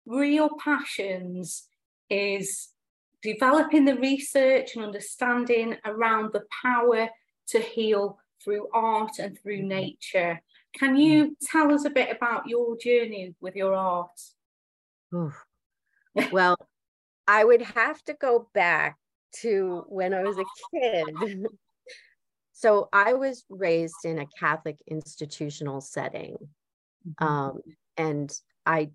real 0.07 0.51
passions 0.63 1.67
is 2.09 2.69
developing 3.23 3.85
the 3.85 3.97
research 3.97 4.77
and 4.77 4.85
understanding 4.85 5.77
around 5.85 6.33
the 6.33 6.45
power 6.63 7.09
to 7.49 7.61
heal 7.61 8.19
through 8.43 8.69
art 8.73 9.19
and 9.19 9.39
through 9.39 9.59
mm-hmm. 9.59 9.69
nature. 9.69 10.41
can 10.79 10.97
you 10.97 11.37
tell 11.43 11.73
us 11.75 11.85
a 11.85 11.91
bit 11.91 12.15
about 12.15 12.47
your 12.47 12.77
journey 12.79 13.35
with 13.41 13.57
your 13.57 13.75
art? 13.75 14.19
well, 16.33 16.57
I 17.27 17.45
would 17.45 17.63
have 17.63 18.03
to 18.05 18.15
go 18.15 18.49
back 18.55 18.97
to 19.41 19.85
when 19.89 20.13
I 20.15 20.23
was 20.23 20.39
a 20.39 20.45
kid. 20.75 21.47
so 22.53 22.89
I 22.93 23.15
was 23.15 23.45
raised 23.49 24.05
in 24.05 24.19
a 24.19 24.27
Catholic 24.39 24.79
institutional 24.89 25.81
setting. 25.81 26.37
Mm-hmm. 27.09 27.25
Um, 27.25 27.61
and 27.97 28.33
I 28.67 28.91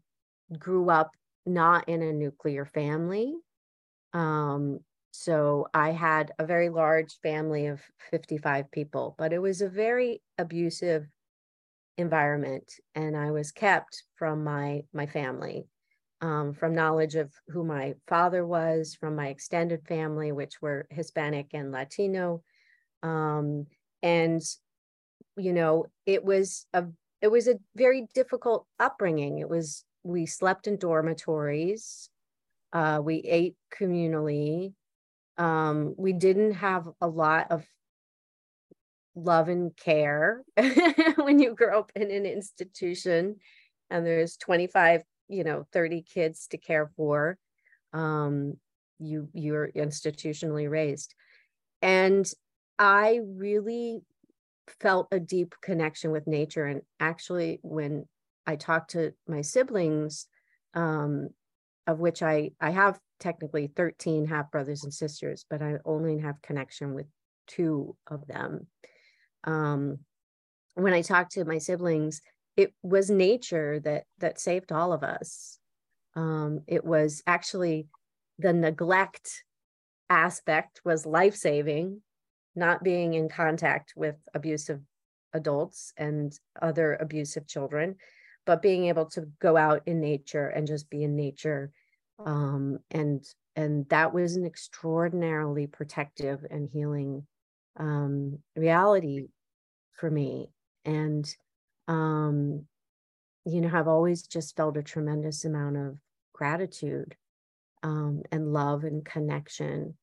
grew 0.57 0.89
up 0.89 1.11
not 1.45 1.87
in 1.87 2.01
a 2.01 2.13
nuclear 2.13 2.65
family. 2.65 3.33
Um, 4.13 4.79
so 5.11 5.67
I 5.73 5.91
had 5.91 6.33
a 6.39 6.45
very 6.45 6.69
large 6.69 7.17
family 7.23 7.67
of 7.67 7.81
55 8.11 8.69
people, 8.71 9.15
but 9.17 9.31
it 9.31 9.39
was 9.39 9.61
a 9.61 9.69
very 9.69 10.21
abusive 10.37 11.07
environment 11.97 12.73
and 12.93 13.15
I 13.15 13.31
was 13.31 13.51
kept 13.51 14.03
from 14.15 14.43
my 14.43 14.83
my 14.93 15.05
family 15.05 15.65
um, 16.21 16.53
from 16.53 16.75
knowledge 16.75 17.15
of 17.15 17.31
who 17.49 17.63
my 17.63 17.95
father 18.07 18.45
was, 18.45 18.95
from 18.95 19.15
my 19.15 19.27
extended 19.27 19.85
family, 19.87 20.31
which 20.31 20.61
were 20.61 20.87
Hispanic 20.89 21.47
and 21.53 21.71
Latino. 21.71 22.41
Um, 23.03 23.67
and, 24.01 24.41
you 25.37 25.53
know, 25.53 25.87
it 26.05 26.23
was 26.23 26.65
a 26.73 26.85
it 27.21 27.29
was 27.29 27.47
a 27.47 27.59
very 27.75 28.07
difficult 28.13 28.65
upbringing. 28.79 29.39
It 29.39 29.49
was 29.49 29.83
we 30.03 30.25
slept 30.25 30.67
in 30.67 30.77
dormitories, 30.77 32.09
uh, 32.73 33.01
we 33.03 33.15
ate 33.17 33.55
communally. 33.77 34.73
Um, 35.37 35.95
we 35.97 36.13
didn't 36.13 36.53
have 36.53 36.87
a 37.01 37.07
lot 37.07 37.51
of 37.51 37.65
love 39.15 39.49
and 39.49 39.75
care 39.75 40.43
when 41.15 41.39
you 41.39 41.55
grow 41.55 41.79
up 41.79 41.91
in 41.95 42.11
an 42.11 42.25
institution 42.25 43.37
and 43.89 44.05
there's 44.05 44.37
25 44.37 45.03
you 45.27 45.43
know 45.43 45.65
30 45.73 46.03
kids 46.03 46.47
to 46.47 46.57
care 46.57 46.91
for 46.95 47.37
um, 47.93 48.55
you 48.99 49.29
you're 49.33 49.69
institutionally 49.71 50.69
raised. 50.69 51.13
And 51.81 52.29
i 52.77 53.19
really 53.23 54.01
felt 54.81 55.07
a 55.11 55.19
deep 55.19 55.55
connection 55.61 56.11
with 56.11 56.27
nature. 56.27 56.65
And 56.65 56.81
actually 56.99 57.59
when 57.63 58.05
i 58.45 58.55
talked 58.55 58.91
to 58.91 59.13
my 59.27 59.41
siblings 59.41 60.27
um, 60.73 61.29
of 61.87 61.99
which 61.99 62.21
i 62.21 62.51
i 62.59 62.71
have 62.71 62.99
technically 63.19 63.71
13 63.75 64.25
half 64.27 64.51
brothers 64.51 64.83
and 64.83 64.93
sisters 64.93 65.45
but 65.49 65.61
i 65.61 65.75
only 65.85 66.19
have 66.19 66.41
connection 66.41 66.93
with 66.93 67.05
two 67.47 67.95
of 68.07 68.27
them. 68.27 68.67
Um, 69.43 69.99
when 70.73 70.93
i 70.93 71.01
talked 71.01 71.33
to 71.33 71.45
my 71.45 71.59
siblings 71.59 72.21
it 72.57 72.73
was 72.81 73.09
nature 73.09 73.79
that 73.81 74.05
that 74.19 74.39
saved 74.39 74.71
all 74.71 74.93
of 74.93 75.03
us. 75.03 75.59
Um, 76.15 76.61
it 76.67 76.85
was 76.85 77.21
actually 77.27 77.87
the 78.39 78.53
neglect 78.53 79.43
aspect 80.09 80.81
was 80.85 81.05
life-saving 81.05 82.01
not 82.55 82.83
being 82.83 83.15
in 83.15 83.27
contact 83.27 83.93
with 83.95 84.15
abusive 84.33 84.79
adults 85.33 85.91
and 85.97 86.37
other 86.61 86.93
abusive 86.95 87.47
children 87.47 87.95
but 88.45 88.61
being 88.61 88.85
able 88.85 89.05
to 89.05 89.27
go 89.39 89.57
out 89.57 89.81
in 89.85 89.99
nature 89.99 90.47
and 90.47 90.67
just 90.67 90.89
be 90.89 91.03
in 91.03 91.15
nature. 91.15 91.71
Um, 92.23 92.79
and 92.91 93.23
and 93.55 93.87
that 93.89 94.13
was 94.13 94.35
an 94.35 94.45
extraordinarily 94.45 95.67
protective 95.67 96.45
and 96.49 96.69
healing 96.71 97.25
um, 97.77 98.39
reality 98.55 99.27
for 99.93 100.11
me. 100.11 100.49
And 100.83 101.25
um, 101.87 102.65
you 103.45 103.61
know, 103.61 103.69
I've 103.73 103.87
always 103.87 104.23
just 104.23 104.55
felt 104.55 104.77
a 104.77 104.83
tremendous 104.83 105.45
amount 105.45 105.77
of 105.77 105.97
gratitude 106.33 107.15
um, 107.83 108.23
and 108.31 108.51
love 108.51 108.83
and 108.83 109.05
connection 109.05 109.95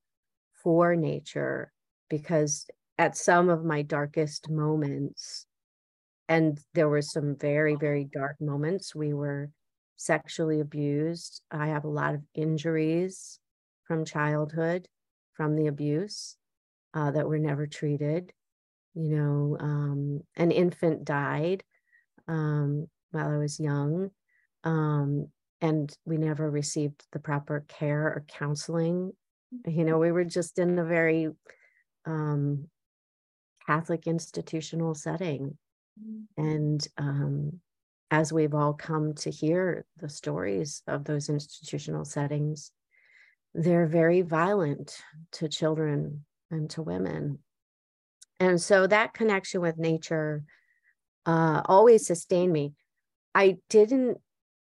for 0.62 0.94
nature 0.94 1.72
because 2.08 2.66
at 2.98 3.16
some 3.16 3.48
of 3.48 3.64
my 3.64 3.82
darkest 3.82 4.48
moments, 4.48 5.46
and 6.28 6.60
there 6.74 6.88
were 6.88 7.02
some 7.02 7.36
very, 7.36 7.74
very 7.74 8.04
dark 8.04 8.36
moments, 8.40 8.94
we 8.94 9.12
were 9.12 9.50
sexually 9.96 10.60
abused. 10.60 11.42
I 11.50 11.68
have 11.68 11.84
a 11.84 11.88
lot 11.88 12.14
of 12.14 12.22
injuries 12.34 13.40
from 13.84 14.04
childhood, 14.04 14.88
from 15.34 15.56
the 15.56 15.66
abuse 15.66 16.36
uh, 16.94 17.10
that 17.10 17.28
were 17.28 17.38
never 17.38 17.66
treated. 17.66 18.32
You 18.94 19.16
know, 19.16 19.56
um, 19.58 20.20
an 20.36 20.50
infant 20.50 21.04
died 21.04 21.64
um, 22.28 22.88
while 23.10 23.30
I 23.30 23.36
was 23.36 23.60
young. 23.60 24.10
Um, 24.64 25.28
and 25.60 25.94
we 26.04 26.18
never 26.18 26.50
received 26.50 27.04
the 27.12 27.18
proper 27.18 27.64
care 27.68 28.02
or 28.02 28.24
counseling. 28.28 29.12
You 29.66 29.84
know, 29.84 29.98
we 29.98 30.10
were 30.10 30.24
just 30.24 30.58
in 30.58 30.78
a 30.78 30.84
very 30.84 31.28
um, 32.04 32.68
Catholic 33.66 34.06
institutional 34.06 34.94
setting. 34.94 35.56
And 36.36 36.86
um, 36.98 37.60
as 38.10 38.32
we've 38.32 38.54
all 38.54 38.72
come 38.72 39.14
to 39.14 39.30
hear 39.30 39.84
the 39.98 40.08
stories 40.08 40.82
of 40.86 41.04
those 41.04 41.28
institutional 41.28 42.04
settings, 42.04 42.72
they're 43.54 43.86
very 43.86 44.22
violent 44.22 44.96
to 45.32 45.48
children 45.48 46.24
and 46.50 46.68
to 46.70 46.82
women. 46.82 47.38
And 48.40 48.60
so 48.60 48.86
that 48.86 49.14
connection 49.14 49.60
with 49.60 49.78
nature 49.78 50.42
uh, 51.26 51.62
always 51.64 52.06
sustained 52.06 52.52
me. 52.52 52.72
I 53.34 53.58
didn't 53.68 54.18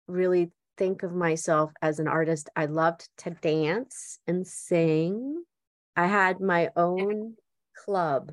really 0.07 0.51
think 0.79 1.03
of 1.03 1.13
myself 1.13 1.73
as 1.81 1.99
an 1.99 2.09
artist. 2.09 2.49
I 2.57 2.67
loved 2.67 3.09
to 3.19 3.31
dance 3.31 4.19
and 4.27 4.47
sing. 4.47 5.43
I 5.97 6.07
had 6.07 6.41
my 6.41 6.71
own 6.77 7.35
club. 7.85 8.33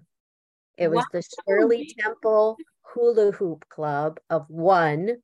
It 0.78 0.90
was 0.90 1.00
wow. 1.00 1.06
the 1.14 1.24
Shirley 1.48 1.94
Temple 2.00 2.58
Hula 2.94 3.32
Hoop 3.32 3.68
Club 3.70 4.20
of 4.30 4.46
one, 4.50 5.18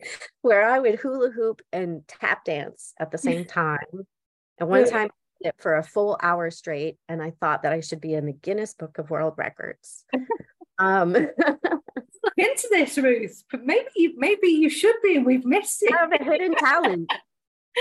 where 0.42 0.68
I 0.68 0.78
would 0.78 0.98
hula 0.98 1.30
hoop 1.30 1.60
and 1.72 2.06
tap 2.08 2.44
dance 2.44 2.94
at 2.98 3.10
the 3.10 3.18
same 3.18 3.44
time. 3.44 4.06
And 4.58 4.68
one 4.68 4.88
time 4.88 5.10
it 5.40 5.54
for 5.58 5.76
a 5.76 5.82
full 5.82 6.18
hour 6.22 6.50
straight, 6.50 6.96
and 7.08 7.22
I 7.22 7.32
thought 7.40 7.62
that 7.62 7.72
I 7.72 7.80
should 7.80 8.00
be 8.00 8.14
in 8.14 8.26
the 8.26 8.32
Guinness 8.32 8.74
Book 8.74 8.98
of 8.98 9.10
World 9.10 9.34
Records. 9.36 10.04
Um, 10.78 11.12
look 11.12 11.30
into 12.36 12.68
this, 12.70 12.96
Ruth. 12.98 13.42
But 13.50 13.64
maybe 13.64 14.14
maybe 14.16 14.48
you 14.48 14.70
should 14.70 14.96
be, 15.02 15.16
and 15.16 15.26
we've 15.26 15.44
missed 15.44 15.82
it. 15.82 15.92
I 15.92 15.98
have 15.98 16.12
a 16.12 16.24
hidden 16.24 16.54
talent. 16.54 17.10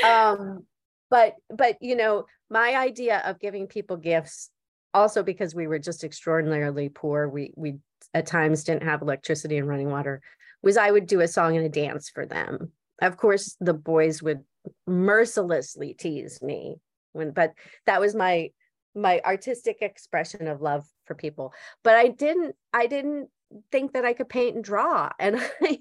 um, 0.06 0.66
but 1.10 1.36
but 1.50 1.78
you 1.82 1.96
know, 1.96 2.26
my 2.50 2.76
idea 2.76 3.22
of 3.26 3.40
giving 3.40 3.68
people 3.68 3.98
gifts, 3.98 4.50
also 4.94 5.24
because 5.24 5.54
we 5.54 5.68
were 5.68 5.80
just 5.80 6.04
extraordinarily 6.04 6.90
poor, 6.90 7.28
we 7.28 7.54
we 7.56 7.76
at 8.14 8.26
times 8.26 8.64
didn't 8.64 8.84
have 8.84 9.02
electricity 9.02 9.58
and 9.58 9.68
running 9.68 9.90
water, 9.90 10.22
was 10.64 10.78
I 10.78 10.92
would 10.92 11.08
do 11.08 11.22
a 11.22 11.28
song 11.28 11.56
and 11.56 11.66
a 11.66 11.70
dance 11.70 12.10
for 12.10 12.26
them. 12.26 12.72
Of 13.02 13.18
course, 13.18 13.56
the 13.60 13.74
boys 13.74 14.24
would 14.24 14.44
mercilessly 14.86 15.94
tease 15.94 16.42
me 16.42 16.78
when, 17.14 17.32
but 17.32 17.54
that 17.86 18.02
was 18.02 18.16
my 18.16 18.52
my 18.96 19.22
artistic 19.26 19.78
expression 19.82 20.48
of 20.48 20.62
love 20.62 20.86
for 21.06 21.16
people 21.16 21.54
but 21.84 21.96
i 21.96 22.08
didn't 22.08 22.56
i 22.74 22.88
didn't 22.88 23.30
think 23.72 23.94
that 23.94 24.06
i 24.06 24.14
could 24.14 24.30
paint 24.30 24.56
and 24.56 24.64
draw 24.64 25.10
and 25.20 25.38
i 25.62 25.80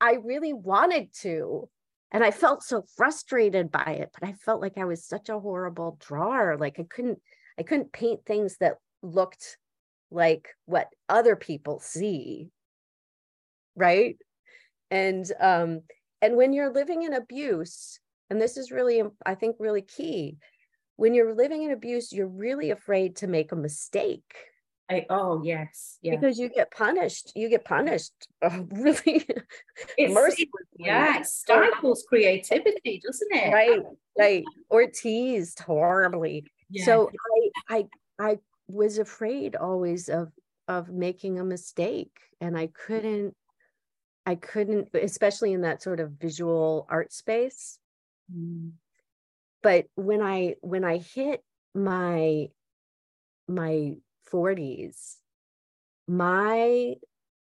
i 0.00 0.14
really 0.24 0.52
wanted 0.52 1.12
to 1.12 1.68
and 2.12 2.24
i 2.24 2.30
felt 2.30 2.62
so 2.62 2.82
frustrated 2.96 3.70
by 3.70 3.98
it 4.00 4.10
but 4.18 4.28
i 4.28 4.32
felt 4.32 4.60
like 4.60 4.78
i 4.78 4.84
was 4.84 5.04
such 5.04 5.28
a 5.28 5.38
horrible 5.38 5.96
drawer 6.00 6.56
like 6.58 6.80
i 6.80 6.84
couldn't 6.88 7.20
i 7.58 7.62
couldn't 7.62 7.92
paint 7.92 8.24
things 8.24 8.56
that 8.58 8.76
looked 9.02 9.58
like 10.10 10.48
what 10.66 10.88
other 11.08 11.36
people 11.36 11.80
see. 11.80 12.48
Right? 13.76 14.16
And 14.90 15.24
um 15.40 15.82
and 16.20 16.36
when 16.36 16.52
you're 16.52 16.72
living 16.72 17.02
in 17.02 17.14
abuse 17.14 18.00
and 18.28 18.40
this 18.40 18.56
is 18.56 18.72
really 18.72 19.02
i 19.24 19.34
think 19.34 19.56
really 19.58 19.82
key 19.82 20.36
when 21.00 21.14
you're 21.14 21.34
living 21.34 21.62
in 21.62 21.70
abuse, 21.70 22.12
you're 22.12 22.26
really 22.26 22.70
afraid 22.72 23.16
to 23.16 23.26
make 23.26 23.52
a 23.52 23.56
mistake. 23.56 24.34
I, 24.90 25.06
oh 25.08 25.42
yes, 25.42 25.96
yeah. 26.02 26.14
Because 26.14 26.38
you 26.38 26.50
get 26.50 26.70
punished. 26.70 27.32
You 27.34 27.48
get 27.48 27.64
punished 27.64 28.12
uh, 28.42 28.64
really 28.70 29.24
mercilessly. 29.98 30.46
Yeah, 30.76 31.20
it 31.20 31.26
stifles 31.26 32.04
creativity, 32.06 33.00
doesn't 33.02 33.32
it? 33.32 33.50
Right, 33.50 33.80
right. 34.18 34.44
Or 34.68 34.86
teased 34.88 35.60
horribly. 35.60 36.44
Yeah. 36.68 36.84
So 36.84 37.10
I, 37.70 37.76
I, 37.76 37.86
I 38.18 38.38
was 38.68 38.98
afraid 38.98 39.56
always 39.56 40.10
of 40.10 40.30
of 40.68 40.90
making 40.90 41.38
a 41.38 41.44
mistake, 41.44 42.18
and 42.42 42.58
I 42.58 42.66
couldn't. 42.66 43.34
I 44.26 44.34
couldn't, 44.34 44.90
especially 44.92 45.54
in 45.54 45.62
that 45.62 45.82
sort 45.82 45.98
of 45.98 46.10
visual 46.10 46.86
art 46.90 47.10
space. 47.10 47.78
Mm 48.30 48.72
but 49.62 49.86
when 49.94 50.22
i 50.22 50.54
when 50.60 50.84
i 50.84 50.98
hit 50.98 51.42
my 51.74 52.48
my 53.48 53.94
40s 54.32 55.16
my 56.06 56.94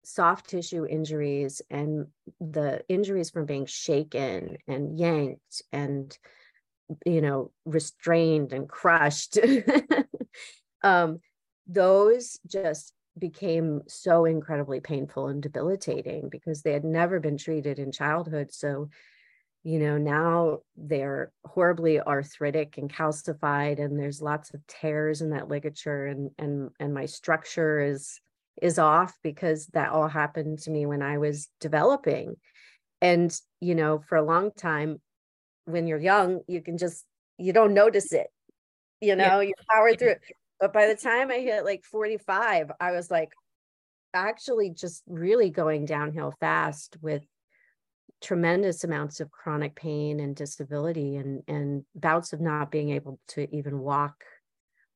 soft 0.04 0.48
tissue 0.48 0.86
injuries 0.86 1.60
and 1.70 2.06
the 2.40 2.82
injuries 2.88 3.30
from 3.30 3.46
being 3.46 3.66
shaken 3.66 4.56
and 4.66 4.98
yanked 4.98 5.62
and 5.72 6.16
you 7.04 7.20
know 7.20 7.50
restrained 7.66 8.52
and 8.52 8.68
crushed 8.68 9.38
um, 10.82 11.20
those 11.66 12.38
just 12.46 12.94
became 13.18 13.82
so 13.86 14.24
incredibly 14.24 14.80
painful 14.80 15.28
and 15.28 15.42
debilitating 15.42 16.28
because 16.28 16.62
they 16.62 16.72
had 16.72 16.84
never 16.84 17.20
been 17.20 17.36
treated 17.36 17.78
in 17.78 17.92
childhood. 17.92 18.52
So 18.52 18.90
you 19.68 19.78
know 19.78 19.98
now 19.98 20.60
they're 20.78 21.30
horribly 21.44 22.00
arthritic 22.00 22.78
and 22.78 22.90
calcified 22.90 23.78
and 23.78 23.98
there's 23.98 24.22
lots 24.22 24.54
of 24.54 24.66
tears 24.66 25.20
in 25.20 25.28
that 25.28 25.48
ligature 25.48 26.06
and 26.06 26.30
and 26.38 26.70
and 26.80 26.94
my 26.94 27.04
structure 27.04 27.78
is 27.78 28.18
is 28.62 28.78
off 28.78 29.14
because 29.22 29.66
that 29.74 29.90
all 29.90 30.08
happened 30.08 30.58
to 30.58 30.70
me 30.70 30.86
when 30.86 31.02
I 31.02 31.18
was 31.18 31.50
developing 31.60 32.36
and 33.02 33.30
you 33.60 33.74
know 33.74 34.02
for 34.08 34.16
a 34.16 34.24
long 34.24 34.52
time 34.52 35.02
when 35.66 35.86
you're 35.86 36.00
young 36.00 36.40
you 36.48 36.62
can 36.62 36.78
just 36.78 37.04
you 37.36 37.52
don't 37.52 37.74
notice 37.74 38.14
it 38.14 38.28
you 39.02 39.16
know 39.16 39.40
yeah. 39.40 39.48
you 39.48 39.54
power 39.70 39.92
through 39.94 40.12
it 40.12 40.20
but 40.60 40.72
by 40.72 40.86
the 40.86 40.96
time 40.96 41.30
I 41.30 41.40
hit 41.40 41.66
like 41.66 41.84
45 41.84 42.72
I 42.80 42.92
was 42.92 43.10
like 43.10 43.32
actually 44.14 44.70
just 44.70 45.02
really 45.06 45.50
going 45.50 45.84
downhill 45.84 46.32
fast 46.40 46.96
with 47.02 47.22
tremendous 48.20 48.84
amounts 48.84 49.20
of 49.20 49.30
chronic 49.30 49.74
pain 49.74 50.20
and 50.20 50.34
disability 50.34 51.16
and 51.16 51.42
and 51.46 51.84
bouts 51.94 52.32
of 52.32 52.40
not 52.40 52.70
being 52.70 52.90
able 52.90 53.20
to 53.28 53.46
even 53.54 53.78
walk 53.78 54.24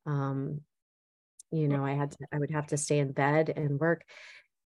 um 0.07 0.61
you 1.53 1.69
know 1.69 1.85
i 1.85 1.93
had 1.93 2.11
to 2.11 2.17
i 2.33 2.39
would 2.39 2.51
have 2.51 2.67
to 2.67 2.77
stay 2.77 2.99
in 2.99 3.13
bed 3.13 3.53
and 3.55 3.79
work. 3.79 4.05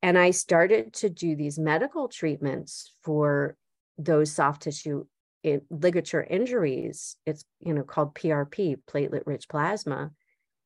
And 0.01 0.17
i 0.17 0.31
started 0.31 0.93
to 0.95 1.09
do 1.09 1.35
these 1.35 1.57
medical 1.57 2.09
treatments 2.09 2.93
for 3.03 3.55
those 3.97 4.31
soft 4.31 4.63
tissue 4.63 5.05
in, 5.43 5.61
ligature 5.69 6.23
injuries. 6.23 7.15
It's 7.25 7.45
you 7.61 7.73
know 7.73 7.83
called 7.83 8.15
prp 8.15 8.81
platelet 8.89 9.23
rich 9.25 9.47
plasma 9.47 10.11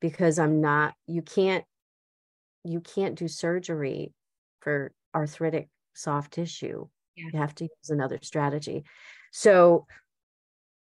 because 0.00 0.38
i'm 0.38 0.60
not 0.60 0.94
you 1.06 1.22
can't 1.22 1.64
you 2.64 2.80
can't 2.80 3.16
do 3.16 3.28
surgery 3.28 4.12
for 4.60 4.92
arthritic 5.14 5.68
soft 5.94 6.32
tissue 6.32 6.88
yeah. 7.18 7.30
you 7.32 7.40
have 7.40 7.54
to 7.56 7.64
use 7.64 7.90
another 7.90 8.18
strategy. 8.22 8.84
So 9.30 9.86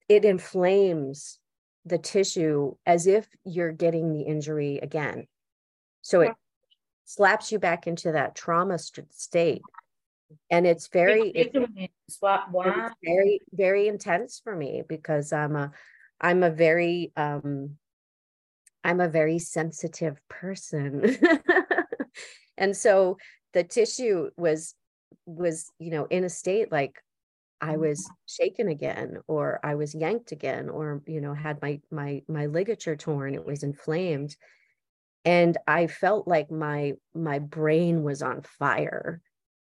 it 0.08 0.26
inflames 0.26 1.40
the 1.86 1.98
tissue 1.98 2.76
as 2.86 3.08
if 3.08 3.28
you're 3.44 3.72
getting 3.72 4.12
the 4.12 4.22
injury 4.22 4.80
again. 4.82 5.28
So 6.02 6.22
it 6.22 6.34
slaps 7.06 7.52
you 7.52 7.60
back 7.60 7.88
into 7.88 8.14
that 8.14 8.36
trauma 8.36 8.78
st- 8.80 9.14
state. 9.14 9.62
And 10.50 10.68
it's 10.68 10.88
very 10.88 11.30
it's, 11.30 11.52
it's 11.56 12.20
very 13.04 13.42
very 13.54 13.88
intense 13.88 14.42
for 14.44 14.54
me 14.54 14.84
because 14.88 15.32
i'm 15.32 15.56
a 15.56 15.72
i'm 16.20 16.44
a 16.44 16.50
very 16.50 17.14
um 17.16 17.78
i'm 18.84 19.00
a 19.00 19.08
very 19.08 19.40
sensitive 19.40 20.20
person. 20.28 21.18
And 22.58 22.76
so 22.76 23.18
the 23.54 23.64
tissue 23.64 24.32
was 24.36 24.74
was 25.26 25.72
you 25.80 25.92
know 25.92 26.06
in 26.06 26.24
a 26.24 26.30
state 26.30 26.72
like 26.72 27.02
i 27.62 27.72
mm-hmm. 27.72 27.82
was 27.82 28.10
shaken 28.26 28.68
again 28.70 29.18
or 29.28 29.60
i 29.64 29.76
was 29.76 29.94
yanked 29.94 30.32
again 30.32 30.70
or 30.70 31.02
you 31.06 31.22
know 31.22 31.34
had 31.34 31.62
my 31.62 31.80
my 31.92 32.22
my 32.28 32.46
ligature 32.46 32.96
torn 32.96 33.36
it 33.36 33.46
was 33.46 33.64
inflamed. 33.64 34.36
And 35.26 35.58
i 35.68 35.88
felt 35.88 36.28
like 36.28 36.50
my 36.50 36.94
my 37.14 37.40
brain 37.40 38.04
was 38.04 38.22
on 38.22 38.42
fire 38.42 39.22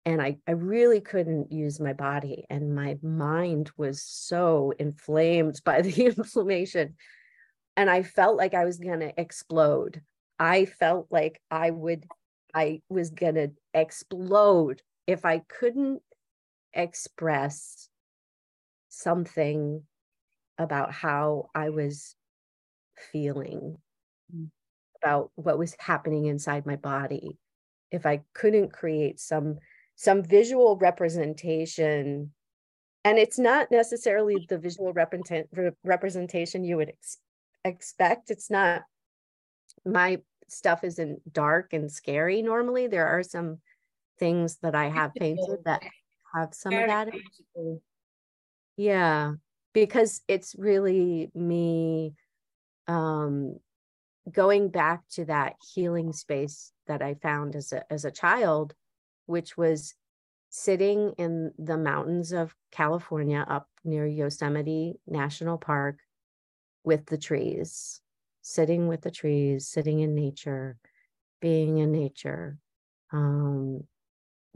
and 0.04 0.22
I, 0.22 0.36
I 0.46 0.52
really 0.52 1.00
couldn't 1.00 1.50
use 1.50 1.80
my 1.80 1.92
body 1.92 2.44
and 2.48 2.76
my 2.76 2.96
mind 3.02 3.72
was 3.76 4.04
so 4.04 4.72
inflamed 4.78 5.60
by 5.64 5.82
the 5.82 6.06
inflammation. 6.06 6.94
And 7.76 7.88
i 7.88 8.02
felt 8.02 8.36
like 8.36 8.54
i 8.54 8.64
was 8.64 8.78
going 8.78 9.00
to 9.00 9.18
explode. 9.18 10.02
I 10.38 10.66
felt 10.66 11.06
like 11.10 11.40
i 11.50 11.70
would 11.70 12.06
i 12.54 12.82
was 12.88 13.10
going 13.10 13.36
to 13.36 13.50
explode 13.72 14.82
if 15.06 15.24
I 15.24 15.38
couldn't 15.38 16.02
express 16.72 17.88
something 18.88 19.82
about 20.58 20.92
how 20.92 21.50
I 21.54 21.70
was 21.70 22.14
feeling, 23.12 23.78
mm. 24.34 24.48
about 25.02 25.30
what 25.34 25.58
was 25.58 25.76
happening 25.78 26.26
inside 26.26 26.66
my 26.66 26.76
body, 26.76 27.38
if 27.90 28.06
I 28.06 28.22
couldn't 28.34 28.72
create 28.72 29.20
some 29.20 29.58
some 29.98 30.22
visual 30.22 30.76
representation 30.76 32.32
and 33.02 33.18
it's 33.18 33.38
not 33.38 33.70
necessarily 33.70 34.44
the 34.48 34.58
visual 34.58 34.92
represent, 34.92 35.48
representation 35.84 36.64
you 36.64 36.76
would 36.76 36.90
ex- 36.90 37.18
expect 37.64 38.30
it's 38.30 38.50
not 38.50 38.82
my 39.86 40.18
stuff 40.48 40.84
isn't 40.84 41.32
dark 41.32 41.72
and 41.72 41.90
scary 41.90 42.42
normally 42.42 42.88
there 42.88 43.06
are 43.06 43.22
some 43.22 43.58
things 44.18 44.58
that 44.62 44.74
I 44.74 44.88
have 44.88 45.14
painted 45.14 45.60
that 45.64 45.82
have 46.34 46.54
some 46.54 46.70
Very 46.70 46.84
of 46.84 46.88
that. 46.88 47.80
Yeah, 48.76 49.32
because 49.72 50.22
it's 50.28 50.54
really 50.58 51.30
me 51.34 52.14
um, 52.86 53.58
going 54.30 54.68
back 54.68 55.02
to 55.12 55.24
that 55.26 55.54
healing 55.74 56.12
space 56.12 56.72
that 56.86 57.02
I 57.02 57.14
found 57.14 57.56
as 57.56 57.72
a 57.72 57.90
as 57.92 58.04
a 58.04 58.10
child, 58.10 58.74
which 59.26 59.56
was 59.56 59.94
sitting 60.50 61.12
in 61.18 61.52
the 61.58 61.76
mountains 61.76 62.32
of 62.32 62.54
California 62.70 63.44
up 63.48 63.68
near 63.84 64.06
Yosemite 64.06 64.94
National 65.06 65.58
Park 65.58 65.98
with 66.84 67.06
the 67.06 67.18
trees, 67.18 68.00
sitting 68.42 68.88
with 68.88 69.02
the 69.02 69.10
trees, 69.10 69.68
sitting 69.68 70.00
in 70.00 70.14
nature, 70.14 70.78
being 71.40 71.78
in 71.78 71.92
nature, 71.92 72.58
um, 73.12 73.82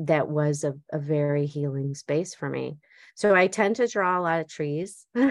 that 0.07 0.29
was 0.29 0.65
a, 0.65 0.75
a 0.93 0.99
very 0.99 1.47
healing 1.47 1.95
space 1.95 2.35
for 2.35 2.49
me. 2.49 2.79
So 3.15 3.35
I 3.35 3.49
tend 3.49 3.77
to 3.77 3.87
draw 3.87 4.19
a 4.19 4.23
lot 4.23 4.41
of 4.41 4.49
trees. 4.49 5.07
but 5.15 5.29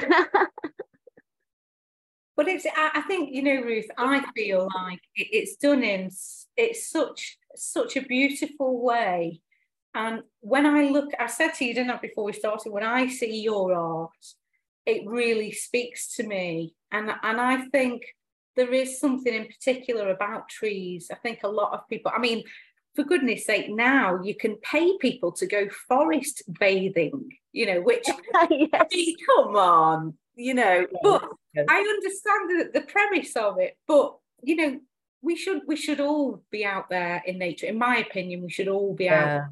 it's 2.48 2.66
I 2.78 3.02
think 3.02 3.36
you 3.36 3.44
know 3.44 3.62
Ruth 3.62 3.90
I 3.98 4.24
feel 4.34 4.70
like 4.74 5.02
it's 5.14 5.58
done 5.58 5.84
in 5.84 6.10
it's 6.56 6.90
such 6.90 7.38
such 7.58 7.98
a 7.98 8.02
beautiful 8.02 8.82
way 8.82 9.42
and 9.94 10.22
when 10.40 10.66
I 10.66 10.86
look 10.86 11.10
I 11.20 11.28
said 11.28 11.54
to 11.56 11.66
you 11.66 11.74
didn't 11.74 11.92
I 11.92 11.98
before 11.98 12.24
we 12.24 12.32
started 12.32 12.72
when 12.72 12.84
I 12.84 13.10
see 13.10 13.42
your 13.42 13.74
art 13.74 14.12
it 14.86 15.06
really 15.06 15.52
speaks 15.52 16.16
to 16.16 16.26
me 16.26 16.76
and 16.94 17.12
and 17.24 17.42
I 17.42 17.66
think 17.74 18.04
there 18.56 18.74
is 18.74 19.02
something 19.02 19.34
in 19.34 19.46
particular 19.46 20.10
about 20.10 20.48
trees 20.48 21.12
I 21.12 21.16
think 21.16 21.40
a 21.44 21.50
lot 21.50 21.74
of 21.74 21.90
people 21.90 22.14
I 22.16 22.20
mean 22.20 22.46
for 22.96 23.04
goodness 23.04 23.46
sake, 23.46 23.70
now 23.70 24.22
you 24.24 24.36
can 24.36 24.56
pay 24.58 24.98
people 24.98 25.32
to 25.34 25.46
go 25.46 25.70
forest 25.88 26.44
bathing, 26.60 27.30
you 27.52 27.66
know, 27.66 27.82
which, 27.82 28.08
yes. 28.50 28.94
Come 29.26 29.56
on, 29.56 30.14
you 30.36 30.54
know, 30.54 30.86
but 31.04 31.24
I 31.68 31.80
understand 31.80 32.50
the, 32.50 32.80
the 32.80 32.86
premise 32.86 33.36
of 33.36 33.60
it, 33.60 33.78
but, 33.88 34.18
you 34.42 34.56
know, 34.56 34.80
we 35.22 35.36
should 35.36 35.62
we 35.68 35.76
should 35.76 36.00
all 36.00 36.44
be 36.50 36.66
out 36.66 36.90
there 36.90 37.22
in 37.26 37.38
nature. 37.38 37.68
In 37.68 37.78
my 37.78 37.98
opinion, 37.98 38.42
we 38.42 38.50
should 38.50 38.68
all 38.68 38.94
be 38.94 39.06
yeah. 39.06 39.42
out. 39.44 39.50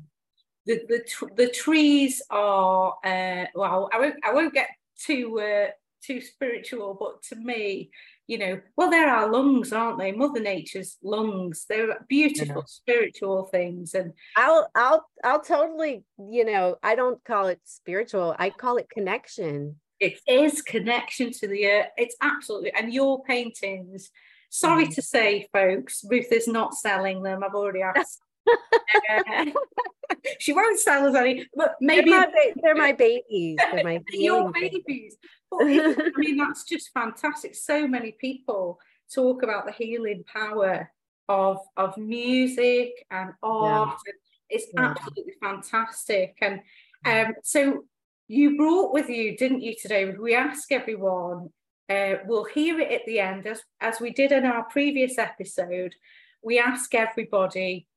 The 0.65 0.81
the 0.87 1.29
the 1.35 1.49
trees 1.49 2.21
are 2.29 2.95
uh, 3.03 3.45
well. 3.53 3.89
I 3.93 3.99
won't 3.99 4.15
I 4.23 4.33
won't 4.33 4.53
get 4.53 4.69
too 4.97 5.39
uh, 5.39 5.71
too 6.01 6.21
spiritual, 6.21 6.95
but 6.99 7.23
to 7.23 7.35
me, 7.35 7.89
you 8.27 8.37
know, 8.37 8.59
well, 8.75 8.89
they're 8.89 9.09
our 9.09 9.31
lungs, 9.31 9.71
aren't 9.71 9.99
they? 9.99 10.11
Mother 10.11 10.41
Nature's 10.41 10.97
lungs. 11.01 11.65
They're 11.67 12.05
beautiful 12.09 12.57
yeah. 12.57 12.63
spiritual 12.65 13.45
things. 13.45 13.93
And 13.93 14.13
I'll 14.35 14.69
I'll 14.75 15.09
I'll 15.23 15.41
totally, 15.41 16.03
you 16.17 16.43
know, 16.43 16.75
I 16.83 16.95
don't 16.95 17.23
call 17.23 17.47
it 17.47 17.61
spiritual. 17.63 18.35
I 18.37 18.49
call 18.49 18.77
it 18.77 18.89
connection. 18.89 19.77
It 19.99 20.19
is 20.27 20.61
connection 20.61 21.31
to 21.31 21.47
the 21.47 21.67
earth. 21.67 21.87
It's 21.97 22.17
absolutely 22.21 22.73
and 22.77 22.93
your 22.93 23.23
paintings. 23.23 24.11
Sorry 24.49 24.87
mm. 24.87 24.95
to 24.95 25.01
say, 25.01 25.47
folks, 25.53 26.03
Ruth 26.09 26.31
is 26.31 26.47
not 26.47 26.73
selling 26.73 27.23
them. 27.23 27.43
I've 27.43 27.55
already 27.55 27.81
asked. 27.81 28.21
she 30.39 30.53
won't 30.53 30.79
sell 30.79 31.07
us 31.07 31.15
any, 31.15 31.47
but 31.55 31.75
maybe 31.81 32.11
they're 32.11 32.21
my, 32.21 32.53
they're 32.61 32.75
my 32.75 32.91
babies. 32.91 33.57
They're 33.71 33.83
my 33.83 34.01
your 34.11 34.51
babies. 34.51 35.17
I 35.53 36.11
mean, 36.15 36.37
that's 36.37 36.63
just 36.63 36.91
fantastic. 36.93 37.55
So 37.55 37.87
many 37.87 38.13
people 38.13 38.79
talk 39.13 39.43
about 39.43 39.65
the 39.65 39.71
healing 39.71 40.23
power 40.31 40.91
of 41.29 41.59
of 41.75 41.97
music 41.97 43.05
and 43.11 43.31
art. 43.43 43.97
Yeah. 44.05 44.13
It's 44.49 44.67
yeah. 44.73 44.81
absolutely 44.81 45.33
fantastic. 45.41 46.37
And 46.41 46.61
um, 47.05 47.33
so 47.43 47.83
you 48.27 48.57
brought 48.57 48.93
with 48.93 49.09
you, 49.09 49.37
didn't 49.37 49.61
you, 49.61 49.75
today? 49.79 50.11
We 50.11 50.35
ask 50.35 50.71
everyone. 50.71 51.49
Uh, 51.89 52.15
we'll 52.25 52.43
hear 52.43 52.81
it 52.81 52.91
at 52.91 53.05
the 53.05 53.19
end, 53.19 53.47
as 53.47 53.61
as 53.79 53.99
we 54.01 54.11
did 54.11 54.31
in 54.31 54.45
our 54.45 54.63
previous 54.65 55.17
episode. 55.17 55.95
We 56.43 56.59
ask 56.59 56.93
everybody 56.93 57.87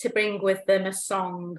to 0.00 0.10
bring 0.10 0.40
with 0.40 0.64
them 0.66 0.86
a 0.86 0.92
song 0.92 1.58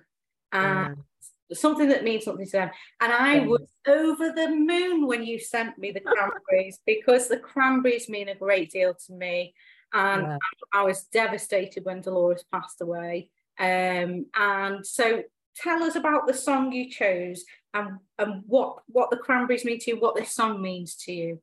and 0.51 0.97
yeah. 0.97 1.55
something 1.55 1.89
that 1.89 2.03
means 2.03 2.25
something 2.25 2.45
to 2.45 2.51
them. 2.51 2.71
And 2.99 3.11
I 3.11 3.35
yeah. 3.35 3.45
was 3.45 3.67
over 3.87 4.31
the 4.31 4.49
moon 4.49 5.07
when 5.07 5.23
you 5.23 5.39
sent 5.39 5.77
me 5.77 5.91
the 5.91 6.01
cranberries 6.01 6.79
because 6.85 7.27
the 7.27 7.37
cranberries 7.37 8.09
mean 8.09 8.29
a 8.29 8.35
great 8.35 8.71
deal 8.71 8.93
to 9.07 9.13
me. 9.13 9.53
And 9.93 10.23
yeah. 10.23 10.37
I 10.73 10.83
was 10.83 11.03
devastated 11.03 11.85
when 11.85 12.01
Dolores 12.01 12.45
passed 12.51 12.81
away. 12.81 13.31
Um, 13.59 14.27
and 14.35 14.85
so 14.85 15.23
tell 15.55 15.83
us 15.83 15.95
about 15.95 16.27
the 16.27 16.33
song 16.33 16.71
you 16.71 16.89
chose 16.89 17.43
and, 17.73 17.97
and 18.17 18.43
what, 18.47 18.77
what 18.87 19.09
the 19.09 19.17
cranberries 19.17 19.65
mean 19.65 19.79
to 19.79 19.91
you, 19.91 19.99
what 19.99 20.15
this 20.15 20.31
song 20.31 20.61
means 20.61 20.95
to 20.95 21.11
you. 21.11 21.41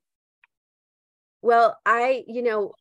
Well, 1.43 1.77
I, 1.85 2.25
you 2.27 2.43
know, 2.43 2.75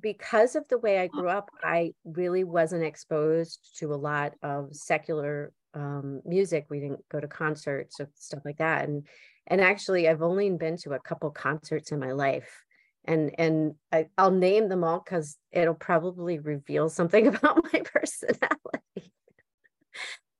because 0.00 0.56
of 0.56 0.66
the 0.68 0.78
way 0.78 0.98
I 0.98 1.06
grew 1.06 1.28
up, 1.28 1.50
I 1.62 1.92
really 2.04 2.44
wasn't 2.44 2.84
exposed 2.84 3.76
to 3.78 3.94
a 3.94 3.96
lot 3.96 4.34
of 4.42 4.74
secular 4.74 5.52
um, 5.74 6.20
music. 6.24 6.66
We 6.68 6.80
didn't 6.80 7.06
go 7.10 7.20
to 7.20 7.28
concerts 7.28 8.00
or 8.00 8.08
stuff 8.14 8.42
like 8.44 8.58
that. 8.58 8.88
And 8.88 9.06
and 9.46 9.60
actually, 9.60 10.08
I've 10.08 10.22
only 10.22 10.50
been 10.50 10.76
to 10.78 10.94
a 10.94 11.00
couple 11.00 11.30
concerts 11.30 11.92
in 11.92 12.00
my 12.00 12.12
life. 12.12 12.64
And 13.04 13.32
and 13.38 13.74
I, 13.92 14.06
I'll 14.18 14.32
name 14.32 14.68
them 14.68 14.84
all 14.84 15.00
because 15.04 15.36
it'll 15.52 15.74
probably 15.74 16.38
reveal 16.38 16.88
something 16.88 17.26
about 17.28 17.62
my 17.72 17.80
personality 17.80 18.75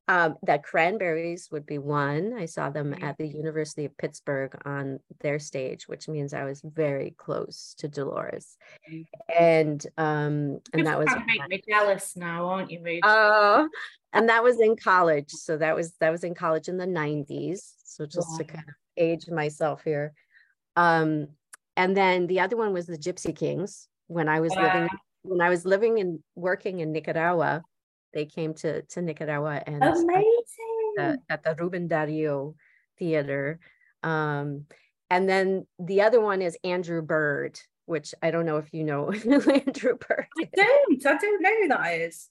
um, 0.09 0.37
that 0.43 0.63
cranberries 0.63 1.49
would 1.51 1.67
be 1.67 1.79
one. 1.79 2.35
I 2.39 2.47
saw 2.47 2.71
them 2.71 2.93
mm-hmm. 2.93 3.05
at 3.05 3.19
the 3.19 3.27
University 3.27 3.85
of 3.85 3.97
Pittsburgh 3.97 4.57
on 4.65 5.01
their 5.21 5.39
stage, 5.39 5.89
which 5.89 6.09
means 6.09 6.33
I 6.33 6.45
was 6.45 6.61
very 6.63 7.15
close 7.17 7.75
to 7.79 7.89
Dolores. 7.89 8.57
Mm-hmm. 8.91 9.43
And 9.43 9.87
um, 9.99 10.61
and 10.73 10.87
that 10.87 10.99
was 10.99 11.09
make 11.27 11.49
me 11.49 11.63
jealous 11.69 12.17
now, 12.17 12.47
aren't 12.47 12.71
you, 12.71 13.01
Oh, 13.03 13.69
and 14.13 14.29
that 14.29 14.45
was 14.45 14.61
in 14.61 14.77
college. 14.77 15.31
So 15.31 15.57
that 15.57 15.75
was 15.75 15.93
that 16.01 16.11
was 16.11 16.23
in 16.23 16.35
college 16.35 16.69
in 16.69 16.77
the 16.77 16.87
90s. 16.87 17.73
So 17.85 18.07
just 18.07 18.29
to 18.39 18.45
kind 18.45 18.65
of 18.69 18.75
age 18.97 19.29
myself 19.29 19.83
here. 19.83 20.13
Um, 20.77 21.29
and 21.77 21.97
then 21.97 22.27
the 22.27 22.41
other 22.41 22.57
one 22.57 22.73
was 22.73 22.87
the 22.87 22.99
Gypsy 22.99 23.35
Kings 23.35 23.89
when 24.07 24.29
I 24.29 24.41
was 24.41 24.55
living 24.55 24.89
when 25.23 25.41
I 25.41 25.49
was 25.49 25.65
living 25.65 25.99
and 25.99 26.21
working 26.37 26.79
in 26.79 26.93
Nicaragua 26.93 27.63
they 28.17 28.25
came 28.25 28.55
to 28.55 28.81
to 28.81 29.03
Nicaragua 29.03 29.63
and 29.67 29.85
amazing 29.85 31.19
at 31.29 31.45
the 31.45 31.55
Ruben 31.59 31.87
Dario 31.87 32.55
Theater. 32.99 33.61
Um, 34.03 34.65
and 35.11 35.29
then 35.29 35.67
the 35.79 36.01
other 36.01 36.21
one 36.21 36.41
is 36.41 36.57
Andrew 36.65 37.03
Bird, 37.03 37.61
which 37.85 38.15
I 38.23 38.31
don't 38.31 38.47
know 38.47 38.57
if 38.57 38.73
you 38.73 38.85
know 38.85 39.11
Andrew 39.13 39.99
Bird. 39.99 40.27
I 40.39 40.49
don't. 40.57 41.07
I 41.07 41.17
don't 41.19 41.43
know 41.43 41.61
who 41.61 41.69
that 41.69 42.01
is. 42.01 42.31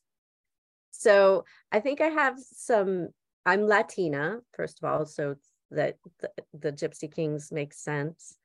So 0.90 1.46
I 1.72 1.80
think 1.80 2.02
I 2.02 2.08
have 2.08 2.40
some. 2.40 3.10
I'm 3.46 3.68
Latina, 3.68 4.40
first 4.54 4.80
of 4.82 4.90
all, 4.90 5.06
so 5.06 5.36
that 5.70 5.98
the, 6.20 6.32
the 6.60 6.72
Gypsy 6.72 7.14
Kings 7.14 7.52
makes 7.52 7.78
sense. 7.78 8.36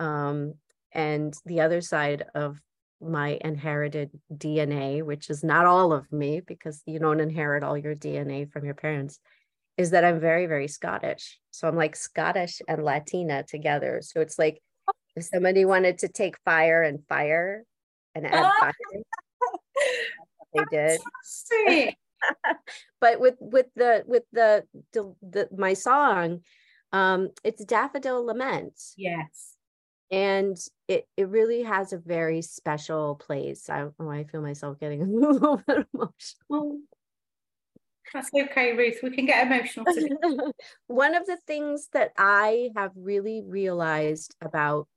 Um, 0.00 0.54
and 0.90 1.32
the 1.46 1.60
other 1.60 1.80
side 1.80 2.24
of 2.34 2.60
my 3.00 3.38
inherited 3.40 4.10
DNA, 4.32 5.02
which 5.02 5.30
is 5.30 5.44
not 5.44 5.66
all 5.66 5.92
of 5.92 6.10
me 6.12 6.40
because 6.40 6.82
you 6.86 6.98
don't 6.98 7.20
inherit 7.20 7.62
all 7.62 7.76
your 7.76 7.94
DNA 7.94 8.50
from 8.50 8.64
your 8.64 8.74
parents, 8.74 9.20
is 9.76 9.90
that 9.90 10.04
I'm 10.04 10.20
very, 10.20 10.46
very 10.46 10.68
Scottish. 10.68 11.38
So 11.50 11.68
I'm 11.68 11.76
like 11.76 11.94
Scottish 11.94 12.60
and 12.66 12.84
Latina 12.84 13.44
together. 13.44 14.00
So 14.02 14.20
it's 14.20 14.38
like 14.38 14.60
if 15.16 15.24
somebody 15.24 15.64
wanted 15.64 15.98
to 15.98 16.08
take 16.08 16.36
fire 16.44 16.82
and 16.82 17.00
fire 17.08 17.64
and 18.14 18.26
add 18.26 18.52
fire, 18.58 18.72
they 20.54 20.64
did. 20.70 21.00
but 23.00 23.20
with 23.20 23.36
with 23.38 23.66
the 23.76 24.02
with 24.06 24.24
the, 24.32 24.64
the, 24.92 25.14
the 25.22 25.48
my 25.56 25.74
song, 25.74 26.40
um, 26.92 27.30
it's 27.44 27.64
Daffodil 27.64 28.26
Lament. 28.26 28.74
Yes 28.96 29.57
and 30.10 30.58
it 30.86 31.06
it 31.16 31.28
really 31.28 31.62
has 31.62 31.92
a 31.92 31.98
very 31.98 32.42
special 32.42 33.16
place. 33.16 33.68
I 33.68 33.86
oh, 33.98 34.10
I 34.10 34.24
feel 34.24 34.42
myself 34.42 34.78
getting 34.80 35.02
a 35.02 35.06
little 35.06 35.62
bit 35.66 35.86
emotional. 35.94 36.80
That's 38.12 38.30
okay, 38.34 38.72
Ruth. 38.72 39.00
We 39.02 39.10
can 39.10 39.26
get 39.26 39.46
emotional. 39.46 39.84
One 40.86 41.14
of 41.14 41.26
the 41.26 41.36
things 41.46 41.88
that 41.92 42.12
I 42.16 42.70
have 42.74 42.92
really 42.96 43.42
realized 43.44 44.34
about 44.40 44.88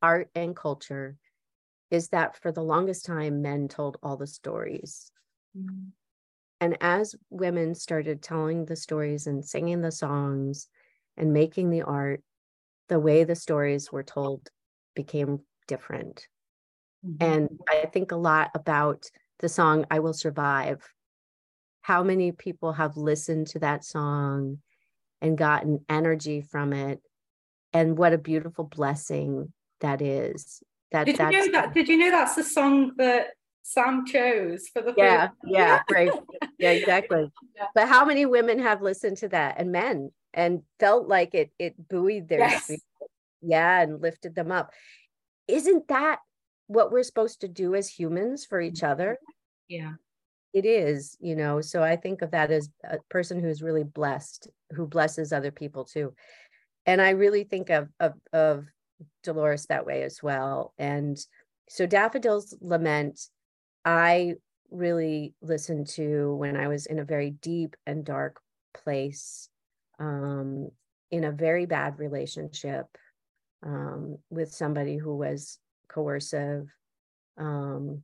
art 0.00 0.30
and 0.34 0.54
culture 0.54 1.16
is 1.90 2.10
that 2.10 2.40
for 2.40 2.52
the 2.52 2.62
longest 2.62 3.04
time, 3.04 3.42
men 3.42 3.66
told 3.66 3.98
all 4.02 4.16
the 4.16 4.28
stories. 4.28 5.10
Mm. 5.58 5.88
And 6.60 6.76
as 6.80 7.16
women 7.30 7.74
started 7.74 8.22
telling 8.22 8.64
the 8.64 8.76
stories 8.76 9.26
and 9.26 9.44
singing 9.44 9.80
the 9.80 9.90
songs 9.90 10.68
and 11.16 11.32
making 11.32 11.70
the 11.70 11.82
art, 11.82 12.22
the 12.90 13.00
way 13.00 13.24
the 13.24 13.36
stories 13.36 13.90
were 13.90 14.02
told 14.02 14.50
became 14.94 15.40
different. 15.66 16.26
Mm-hmm. 17.06 17.24
And 17.24 17.58
I 17.70 17.86
think 17.86 18.12
a 18.12 18.16
lot 18.16 18.50
about 18.54 19.06
the 19.38 19.48
song 19.48 19.86
I 19.90 20.00
Will 20.00 20.12
Survive. 20.12 20.82
How 21.80 22.02
many 22.02 22.32
people 22.32 22.72
have 22.74 22.98
listened 22.98 23.46
to 23.48 23.60
that 23.60 23.84
song 23.84 24.58
and 25.22 25.38
gotten 25.38 25.86
energy 25.88 26.42
from 26.42 26.74
it? 26.74 27.00
And 27.72 27.96
what 27.96 28.12
a 28.12 28.18
beautiful 28.18 28.64
blessing 28.64 29.52
that 29.80 30.02
is. 30.02 30.62
That 30.92 31.06
did 31.06 31.18
you 31.18 31.30
know 31.30 31.52
that? 31.52 31.72
Did 31.72 31.88
you 31.88 31.96
know 31.96 32.10
that's 32.10 32.34
the 32.34 32.42
song 32.42 32.92
that 32.98 33.28
Sam 33.62 34.04
chose 34.04 34.66
for 34.72 34.82
the 34.82 34.92
yeah 34.96 35.28
yeah 35.46 35.82
right 35.92 36.10
yeah 36.58 36.72
exactly. 36.72 37.30
But 37.74 37.86
how 37.86 38.04
many 38.04 38.26
women 38.26 38.58
have 38.58 38.82
listened 38.82 39.18
to 39.18 39.28
that 39.28 39.60
and 39.60 39.70
men? 39.70 40.10
And 40.34 40.62
felt 40.78 41.08
like 41.08 41.34
it 41.34 41.50
it 41.58 41.88
buoyed 41.88 42.28
their 42.28 42.40
yes. 42.40 42.70
yeah 43.40 43.80
and 43.80 44.00
lifted 44.00 44.34
them 44.34 44.52
up. 44.52 44.72
Isn't 45.48 45.88
that 45.88 46.20
what 46.66 46.92
we're 46.92 47.02
supposed 47.02 47.40
to 47.40 47.48
do 47.48 47.74
as 47.74 47.88
humans 47.88 48.44
for 48.44 48.60
each 48.60 48.82
other? 48.82 49.18
Yeah. 49.68 49.94
It 50.52 50.66
is 50.66 51.16
you 51.20 51.36
know 51.36 51.60
so 51.60 51.82
i 51.82 51.94
think 51.94 52.22
of 52.22 52.32
that 52.32 52.50
as 52.50 52.68
a 52.82 52.98
person 53.08 53.38
who's 53.38 53.62
really 53.62 53.84
blessed 53.84 54.48
who 54.72 54.86
blesses 54.86 55.32
other 55.32 55.50
people 55.50 55.84
too. 55.84 56.14
And 56.86 57.00
i 57.00 57.10
really 57.10 57.44
think 57.44 57.70
of 57.70 57.88
of, 58.00 58.14
of 58.32 58.66
dolores 59.22 59.66
that 59.66 59.86
way 59.86 60.02
as 60.02 60.22
well. 60.22 60.74
And 60.78 61.18
so 61.68 61.86
daffodil's 61.86 62.56
lament. 62.60 63.20
I 63.84 64.34
really 64.70 65.34
listened 65.42 65.86
to 65.88 66.34
when 66.36 66.56
i 66.56 66.68
was 66.68 66.86
in 66.86 67.00
a 67.00 67.04
very 67.04 67.30
deep 67.30 67.76
and 67.86 68.04
dark 68.04 68.40
place 68.72 69.48
um, 70.00 70.70
in 71.10 71.24
a 71.24 71.30
very 71.30 71.66
bad 71.66 71.98
relationship 71.98 72.86
um, 73.64 74.18
with 74.30 74.52
somebody 74.52 74.96
who 74.96 75.16
was 75.16 75.58
coercive. 75.88 76.66
Um, 77.38 78.02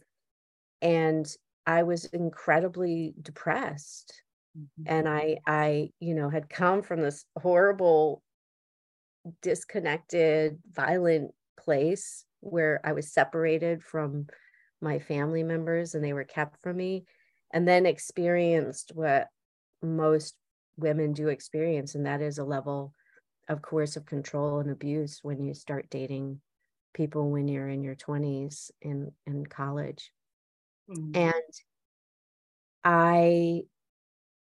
and 0.83 1.27
I 1.67 1.83
was 1.83 2.05
incredibly 2.05 3.15
depressed. 3.21 4.23
Mm-hmm. 4.57 4.93
And 4.95 5.09
I, 5.09 5.39
I, 5.47 5.91
you 5.99 6.15
know, 6.15 6.29
had 6.29 6.49
come 6.49 6.83
from 6.83 7.01
this 7.01 7.25
horrible, 7.37 8.23
disconnected, 9.43 10.59
violent 10.73 11.33
place 11.59 12.25
where 12.41 12.81
I 12.85 12.93
was 12.93 13.13
separated 13.13 13.83
from 13.83 14.27
my 14.81 14.99
family 14.99 15.43
members 15.43 15.95
and 15.95 16.05
they 16.05 16.13
were 16.13 16.25
kept 16.25 16.61
from 16.63 16.77
me, 16.77 17.07
and 17.53 17.67
then 17.67 17.87
experienced 17.87 18.93
what 18.95 19.29
most 19.83 20.35
women 20.77 21.13
do 21.13 21.29
experience, 21.29 21.95
and 21.95 22.07
that 22.07 22.21
is 22.21 22.39
a 22.39 22.45
level 22.45 22.93
of 23.49 23.63
coercive 23.63 24.07
control 24.07 24.59
and 24.59 24.71
abuse 24.71 25.21
when 25.23 25.41
you 25.41 25.55
start 25.55 25.87
dating 25.91 26.41
people 26.95 27.31
when 27.31 27.47
you're 27.47 27.69
in 27.69 27.83
your 27.83 27.95
20s 27.95 28.71
in 28.81 29.13
in 29.27 29.45
college 29.45 30.11
mm-hmm. 30.91 31.15
and 31.15 31.53
i 32.83 33.61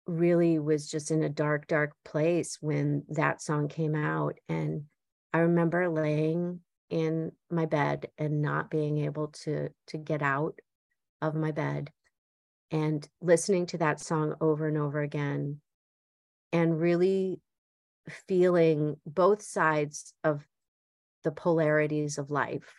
really 0.06 0.60
was 0.60 0.92
just 0.92 1.10
in 1.10 1.24
a 1.24 1.30
dark 1.30 1.68
dark 1.68 1.94
place 2.04 2.58
when 2.60 3.04
that 3.08 3.42
song 3.42 3.70
came 3.70 3.96
out 3.96 4.36
and 4.50 4.84
i 5.34 5.40
remember 5.40 5.90
laying 5.90 6.60
in 6.90 7.32
my 7.50 7.66
bed 7.66 8.08
and 8.18 8.42
not 8.42 8.70
being 8.70 8.98
able 8.98 9.30
to 9.30 9.70
to 9.88 9.98
get 9.98 10.22
out 10.22 10.60
of 11.22 11.34
my 11.34 11.52
bed 11.52 11.90
and 12.72 13.08
listening 13.22 13.66
to 13.66 13.78
that 13.78 14.02
song 14.02 14.36
over 14.42 14.68
and 14.68 14.78
over 14.78 15.00
again 15.00 15.62
and 16.54 16.80
really 16.80 17.42
feeling 18.28 18.96
both 19.06 19.42
sides 19.42 20.14
of 20.24 20.46
the 21.24 21.32
polarities 21.32 22.18
of 22.18 22.32
life 22.32 22.74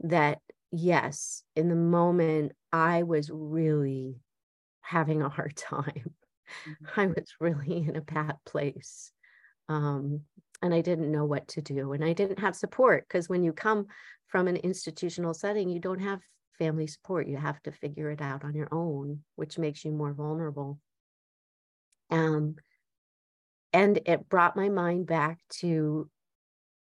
that 0.00 0.38
yes 0.70 1.42
in 1.54 1.68
the 1.68 1.76
moment 1.76 2.52
i 2.72 3.02
was 3.02 3.30
really 3.32 4.16
having 4.80 5.22
a 5.22 5.28
hard 5.28 5.56
time 5.56 6.14
mm-hmm. 6.68 7.00
i 7.00 7.06
was 7.06 7.34
really 7.40 7.78
in 7.88 7.96
a 7.96 8.00
bad 8.00 8.36
place 8.44 9.10
um, 9.68 10.20
and 10.62 10.72
i 10.74 10.80
didn't 10.80 11.10
know 11.10 11.24
what 11.24 11.48
to 11.48 11.62
do 11.62 11.92
and 11.92 12.04
i 12.04 12.12
didn't 12.12 12.38
have 12.38 12.54
support 12.54 13.04
because 13.08 13.28
when 13.28 13.42
you 13.42 13.52
come 13.52 13.86
from 14.28 14.48
an 14.48 14.56
institutional 14.56 15.34
setting 15.34 15.70
you 15.70 15.80
don't 15.80 16.00
have 16.00 16.20
family 16.58 16.86
support. 16.86 17.28
You 17.28 17.36
have 17.36 17.62
to 17.62 17.72
figure 17.72 18.10
it 18.10 18.20
out 18.20 18.44
on 18.44 18.54
your 18.54 18.68
own, 18.72 19.20
which 19.36 19.58
makes 19.58 19.84
you 19.84 19.92
more 19.92 20.12
vulnerable. 20.12 20.78
Um, 22.10 22.56
and 23.76 24.00
it 24.06 24.26
brought 24.30 24.56
my 24.56 24.70
mind 24.70 25.06
back 25.06 25.38
to 25.50 26.08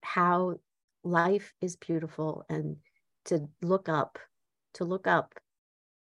how 0.01 0.55
life 1.03 1.53
is 1.61 1.75
beautiful 1.75 2.43
and 2.49 2.77
to 3.25 3.47
look 3.61 3.87
up, 3.87 4.17
to 4.73 4.85
look 4.85 5.05
up 5.05 5.35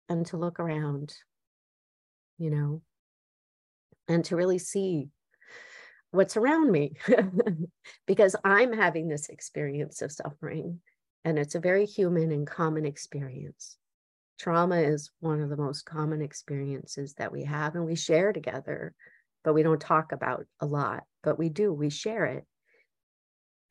and 0.09 0.26
to 0.26 0.36
look 0.36 0.59
around, 0.59 1.15
you 2.38 2.49
know, 2.49 2.82
and 4.09 4.26
to 4.26 4.36
really 4.36 4.57
see 4.57 5.07
what's 6.11 6.36
around 6.36 6.69
me 6.73 6.95
because 8.05 8.36
I'm 8.43 8.73
having 8.73 9.07
this 9.07 9.30
experience 9.30 10.01
of 10.01 10.11
suffering 10.11 10.82
and 11.23 11.39
it's 11.39 11.55
a 11.55 11.61
very 11.61 11.86
human 11.86 12.34
and 12.34 12.45
common 12.45 12.86
experience. 12.86 13.78
Trauma 14.39 14.82
is 14.82 15.09
one 15.21 15.39
of 15.39 15.49
the 15.49 15.55
most 15.55 15.86
common 15.86 16.21
experiences 16.21 17.13
that 17.13 17.32
we 17.32 17.45
have 17.45 17.76
and 17.76 17.86
we 17.86 17.95
share 17.95 18.34
together, 18.34 18.93
but 19.45 19.53
we 19.53 19.63
don't 19.63 19.79
talk 19.79 20.11
about 20.11 20.45
a 20.59 20.65
lot, 20.65 21.03
but 21.23 21.37
we 21.37 21.47
do, 21.49 21.71
we 21.71 21.89
share 21.89 22.25
it. 22.25 22.43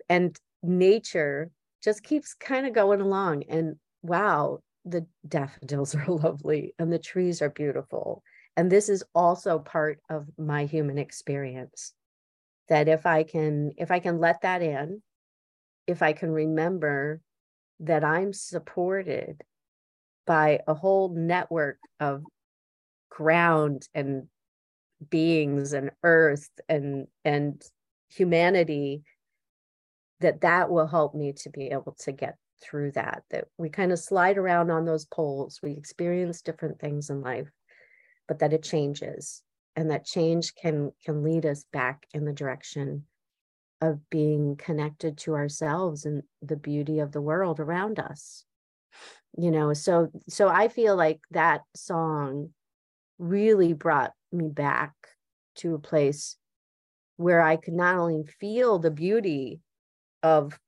And 0.08 0.38
nature 0.62 1.50
just 1.82 2.04
keeps 2.04 2.32
kind 2.32 2.66
of 2.66 2.72
going 2.72 3.00
along. 3.00 3.42
And 3.48 3.74
wow, 4.00 4.60
the 4.84 5.04
daffodils 5.26 5.94
are 5.96 6.06
lovely 6.06 6.74
and 6.78 6.90
the 6.92 6.98
trees 6.98 7.42
are 7.42 7.50
beautiful. 7.50 8.22
And 8.56 8.70
this 8.70 8.88
is 8.88 9.02
also 9.14 9.58
part 9.58 9.98
of 10.08 10.28
my 10.38 10.64
human 10.64 10.96
experience 10.96 11.92
that 12.68 12.86
if 12.86 13.04
I 13.04 13.24
can, 13.24 13.72
if 13.76 13.90
I 13.90 13.98
can 13.98 14.20
let 14.20 14.42
that 14.42 14.62
in, 14.62 15.02
if 15.88 16.02
I 16.02 16.12
can 16.12 16.30
remember 16.30 17.20
that 17.80 18.04
I'm 18.04 18.32
supported 18.32 19.42
by 20.24 20.60
a 20.68 20.72
whole 20.72 21.08
network 21.08 21.78
of 21.98 22.22
ground 23.10 23.88
and 23.92 24.28
beings 25.10 25.72
and 25.72 25.90
earth 26.02 26.48
and 26.68 27.06
and 27.24 27.62
humanity 28.08 29.02
that 30.20 30.40
that 30.42 30.70
will 30.70 30.86
help 30.86 31.14
me 31.14 31.32
to 31.32 31.50
be 31.50 31.66
able 31.66 31.96
to 32.00 32.12
get 32.12 32.36
through 32.62 32.92
that 32.92 33.24
that 33.30 33.46
we 33.58 33.68
kind 33.68 33.92
of 33.92 33.98
slide 33.98 34.38
around 34.38 34.70
on 34.70 34.84
those 34.84 35.04
poles. 35.04 35.60
We 35.62 35.72
experience 35.72 36.40
different 36.40 36.80
things 36.80 37.10
in 37.10 37.20
life 37.20 37.50
but 38.26 38.38
that 38.38 38.52
it 38.52 38.62
changes. 38.62 39.42
And 39.76 39.90
that 39.90 40.06
change 40.06 40.54
can 40.54 40.92
can 41.04 41.24
lead 41.24 41.44
us 41.44 41.64
back 41.72 42.06
in 42.14 42.24
the 42.24 42.32
direction 42.32 43.06
of 43.80 44.08
being 44.08 44.56
connected 44.56 45.18
to 45.18 45.34
ourselves 45.34 46.04
and 46.04 46.22
the 46.40 46.56
beauty 46.56 47.00
of 47.00 47.10
the 47.10 47.20
world 47.20 47.58
around 47.58 47.98
us. 47.98 48.44
You 49.36 49.50
know 49.50 49.72
so 49.72 50.10
so 50.28 50.48
i 50.48 50.68
feel 50.68 50.94
like 50.94 51.20
that 51.32 51.62
song 51.74 52.50
really 53.18 53.72
brought 53.72 54.12
me 54.32 54.48
back 54.48 54.92
to 55.56 55.74
a 55.74 55.78
place 55.78 56.36
where 57.16 57.40
i 57.40 57.56
could 57.56 57.74
not 57.74 57.96
only 57.96 58.24
feel 58.40 58.78
the 58.78 58.90
beauty 58.90 59.60
of 60.22 60.58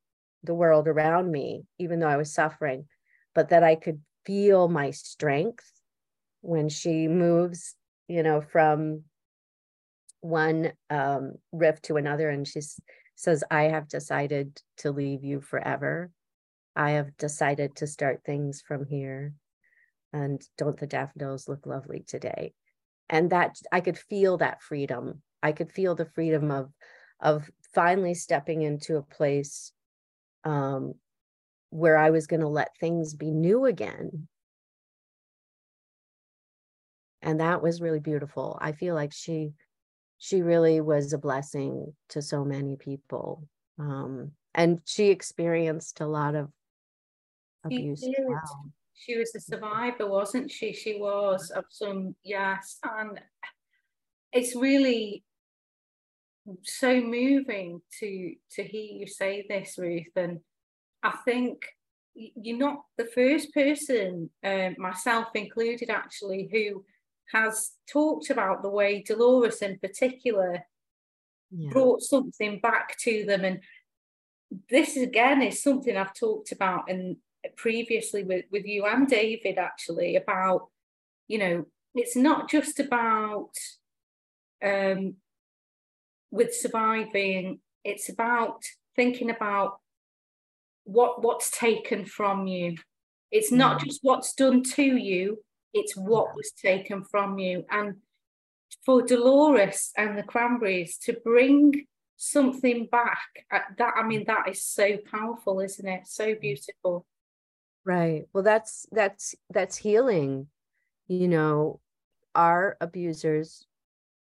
the 0.44 0.54
world 0.54 0.86
around 0.86 1.30
me 1.30 1.64
even 1.78 1.98
though 1.98 2.08
i 2.08 2.16
was 2.16 2.32
suffering 2.32 2.86
but 3.34 3.48
that 3.48 3.64
i 3.64 3.74
could 3.74 4.00
feel 4.24 4.68
my 4.68 4.90
strength 4.90 5.70
when 6.40 6.68
she 6.68 7.08
moves 7.08 7.74
you 8.08 8.22
know 8.22 8.40
from 8.40 9.02
one 10.20 10.72
um, 10.90 11.34
riff 11.52 11.80
to 11.82 11.96
another 11.96 12.28
and 12.30 12.46
she 12.46 12.60
says 13.16 13.42
i 13.50 13.64
have 13.64 13.88
decided 13.88 14.60
to 14.76 14.90
leave 14.90 15.24
you 15.24 15.40
forever 15.40 16.10
I 16.76 16.90
have 16.90 17.16
decided 17.16 17.74
to 17.76 17.86
start 17.86 18.20
things 18.24 18.60
from 18.60 18.84
here. 18.84 19.32
And 20.16 20.42
don't 20.56 20.78
the 20.78 20.86
daffodils 20.86 21.46
look 21.46 21.66
lovely 21.66 22.00
today? 22.00 22.54
And 23.10 23.30
that 23.30 23.60
I 23.70 23.82
could 23.82 23.98
feel 23.98 24.38
that 24.38 24.62
freedom. 24.62 25.22
I 25.42 25.52
could 25.52 25.70
feel 25.70 25.94
the 25.94 26.06
freedom 26.06 26.50
of 26.50 26.72
of 27.20 27.50
finally 27.74 28.14
stepping 28.14 28.62
into 28.62 28.96
a 28.96 29.02
place 29.02 29.72
um, 30.44 30.94
where 31.68 31.98
I 31.98 32.10
was 32.10 32.26
going 32.26 32.40
to 32.40 32.48
let 32.48 32.76
things 32.78 33.14
be 33.14 33.30
new 33.30 33.66
again. 33.66 34.28
And 37.20 37.40
that 37.40 37.62
was 37.62 37.82
really 37.82 38.00
beautiful. 38.00 38.58
I 38.60 38.72
feel 38.72 38.94
like 38.94 39.12
she 39.12 39.52
she 40.16 40.40
really 40.40 40.80
was 40.80 41.12
a 41.12 41.18
blessing 41.18 41.94
to 42.08 42.22
so 42.22 42.42
many 42.42 42.76
people. 42.76 43.46
Um, 43.78 44.32
and 44.54 44.80
she 44.86 45.10
experienced 45.10 46.00
a 46.00 46.06
lot 46.06 46.34
of 46.34 46.48
abuse 47.64 48.00
she, 48.00 48.14
she 48.96 49.16
was 49.16 49.34
a 49.34 49.40
survivor, 49.40 50.06
wasn't 50.06 50.50
she? 50.50 50.72
She 50.72 50.98
was 50.98 51.50
of 51.50 51.64
some 51.68 52.16
yes, 52.24 52.78
and 52.82 53.20
it's 54.32 54.56
really 54.56 55.22
so 56.62 57.00
moving 57.00 57.82
to 58.00 58.34
to 58.52 58.62
hear 58.62 58.98
you 58.98 59.06
say 59.06 59.46
this, 59.48 59.76
Ruth. 59.78 60.16
And 60.16 60.40
I 61.02 61.12
think 61.24 61.64
you're 62.14 62.58
not 62.58 62.84
the 62.96 63.04
first 63.04 63.52
person, 63.52 64.30
um, 64.42 64.74
myself 64.78 65.28
included, 65.34 65.90
actually, 65.90 66.48
who 66.50 66.84
has 67.32 67.72
talked 67.90 68.30
about 68.30 68.62
the 68.62 68.70
way 68.70 69.02
Dolores, 69.02 69.60
in 69.60 69.78
particular, 69.78 70.64
yeah. 71.50 71.70
brought 71.70 72.00
something 72.00 72.60
back 72.60 72.96
to 72.98 73.24
them. 73.26 73.44
And 73.44 73.60
this 74.70 74.96
again 74.96 75.42
is 75.42 75.62
something 75.62 75.96
I've 75.96 76.14
talked 76.14 76.52
about 76.52 76.88
in 76.88 77.18
previously 77.56 78.24
with, 78.24 78.44
with 78.50 78.64
you 78.64 78.84
and 78.86 79.06
David 79.06 79.58
actually 79.58 80.16
about, 80.16 80.68
you 81.28 81.38
know, 81.38 81.66
it's 81.94 82.16
not 82.16 82.48
just 82.48 82.80
about 82.80 83.50
um, 84.64 85.14
with 86.30 86.54
surviving, 86.54 87.60
it's 87.84 88.08
about 88.08 88.62
thinking 88.94 89.30
about 89.30 89.78
what 90.84 91.22
what's 91.22 91.50
taken 91.50 92.04
from 92.04 92.46
you. 92.46 92.76
It's 93.30 93.52
not 93.52 93.80
mm. 93.80 93.84
just 93.84 94.00
what's 94.02 94.34
done 94.34 94.62
to 94.74 94.82
you, 94.82 95.38
it's 95.74 95.96
what 95.96 96.34
was 96.34 96.52
taken 96.52 97.04
from 97.04 97.38
you. 97.38 97.64
And 97.70 97.96
for 98.84 99.02
Dolores 99.02 99.92
and 99.96 100.16
the 100.16 100.22
Cranberries 100.22 100.98
to 100.98 101.12
bring 101.24 101.86
something 102.16 102.88
back 102.90 103.28
uh, 103.52 103.60
that 103.78 103.94
I 103.96 104.06
mean 104.06 104.24
that 104.26 104.48
is 104.48 104.62
so 104.62 104.96
powerful, 105.10 105.60
isn't 105.60 105.86
it? 105.86 106.06
So 106.06 106.34
mm. 106.34 106.40
beautiful. 106.40 107.06
Right. 107.86 108.24
Well, 108.32 108.42
that's 108.42 108.84
that's 108.90 109.36
that's 109.50 109.76
healing. 109.76 110.48
You 111.06 111.28
know, 111.28 111.80
our 112.34 112.76
abusers 112.80 113.64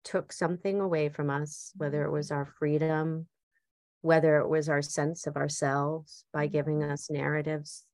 took 0.04 0.34
something 0.34 0.82
away 0.82 1.08
from 1.08 1.30
us, 1.30 1.72
whether 1.78 2.04
it 2.04 2.12
was 2.12 2.32
our 2.32 2.46
freedom, 2.46 3.28
whether 4.02 4.40
it 4.40 4.50
was 4.50 4.68
our 4.68 4.82
sense 4.82 5.26
of 5.26 5.38
ourselves 5.38 6.26
by 6.34 6.48
giving 6.48 6.80
mm-hmm. 6.80 6.92
us 6.92 7.10
narratives 7.10 7.86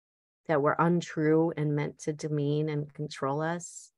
that 0.47 0.63
were 0.63 0.75
untrue 0.79 1.53
and 1.55 1.75
meant 1.75 1.99
to 1.99 2.13
demean 2.13 2.67
and 2.67 2.91
control 2.95 3.39
us. 3.43 3.91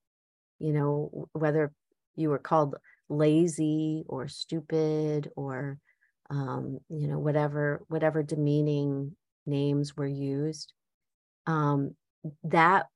You 0.59 0.73
know, 0.73 1.29
whether 1.31 1.71
you 2.17 2.29
were 2.29 2.39
called 2.39 2.75
lazy 3.07 4.03
or 4.09 4.27
stupid 4.27 5.31
or 5.37 5.79
um, 6.29 6.79
you 6.89 7.07
know, 7.07 7.19
whatever 7.19 7.83
whatever 7.87 8.21
demeaning 8.21 9.15
names 9.45 9.95
were 9.95 10.05
used 10.05 10.73
um, 11.47 11.95
that 12.43 12.87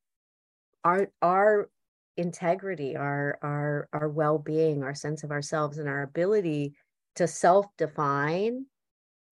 our 0.84 1.10
our 1.22 1.70
integrity, 2.16 2.96
our 2.96 3.38
our 3.42 3.90
our 3.94 4.10
well-being, 4.10 4.84
our 4.84 4.96
sense 4.96 5.24
of 5.24 5.32
ourselves, 5.32 5.78
and 5.78 5.90
our 5.90 6.04
ability 6.04 6.74
to 7.16 7.28
self-define 7.28 8.66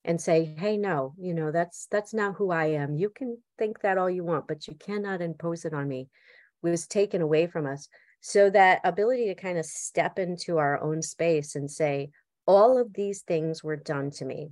and 0.03 0.21
say, 0.21 0.55
hey, 0.57 0.77
no, 0.77 1.13
you 1.17 1.33
know, 1.33 1.51
that's 1.51 1.87
that's 1.89 2.13
not 2.13 2.35
who 2.35 2.51
I 2.51 2.65
am. 2.65 2.95
You 2.95 3.09
can 3.09 3.37
think 3.57 3.81
that 3.81 3.97
all 3.97 4.09
you 4.09 4.23
want, 4.23 4.47
but 4.47 4.67
you 4.67 4.75
cannot 4.75 5.21
impose 5.21 5.65
it 5.65 5.73
on 5.73 5.87
me, 5.87 6.09
was 6.61 6.87
taken 6.87 7.21
away 7.21 7.47
from 7.47 7.65
us. 7.65 7.87
So 8.21 8.49
that 8.49 8.81
ability 8.83 9.27
to 9.27 9.35
kind 9.35 9.57
of 9.57 9.65
step 9.65 10.19
into 10.19 10.57
our 10.57 10.81
own 10.81 11.01
space 11.01 11.55
and 11.55 11.69
say, 11.69 12.09
all 12.47 12.79
of 12.79 12.93
these 12.93 13.21
things 13.21 13.63
were 13.63 13.75
done 13.75 14.11
to 14.11 14.25
me. 14.25 14.49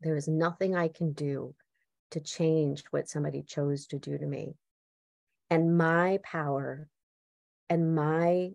There 0.00 0.16
is 0.16 0.28
nothing 0.28 0.76
I 0.76 0.88
can 0.88 1.12
do 1.12 1.54
to 2.14 2.20
change 2.20 2.84
what 2.90 3.08
somebody 3.08 3.42
chose 3.42 3.86
to 3.88 3.98
do 3.98 4.16
to 4.16 4.24
me. 4.24 4.54
And 5.50 5.76
my 5.76 6.20
power 6.22 6.88
and 7.68 7.94
my 7.94 8.50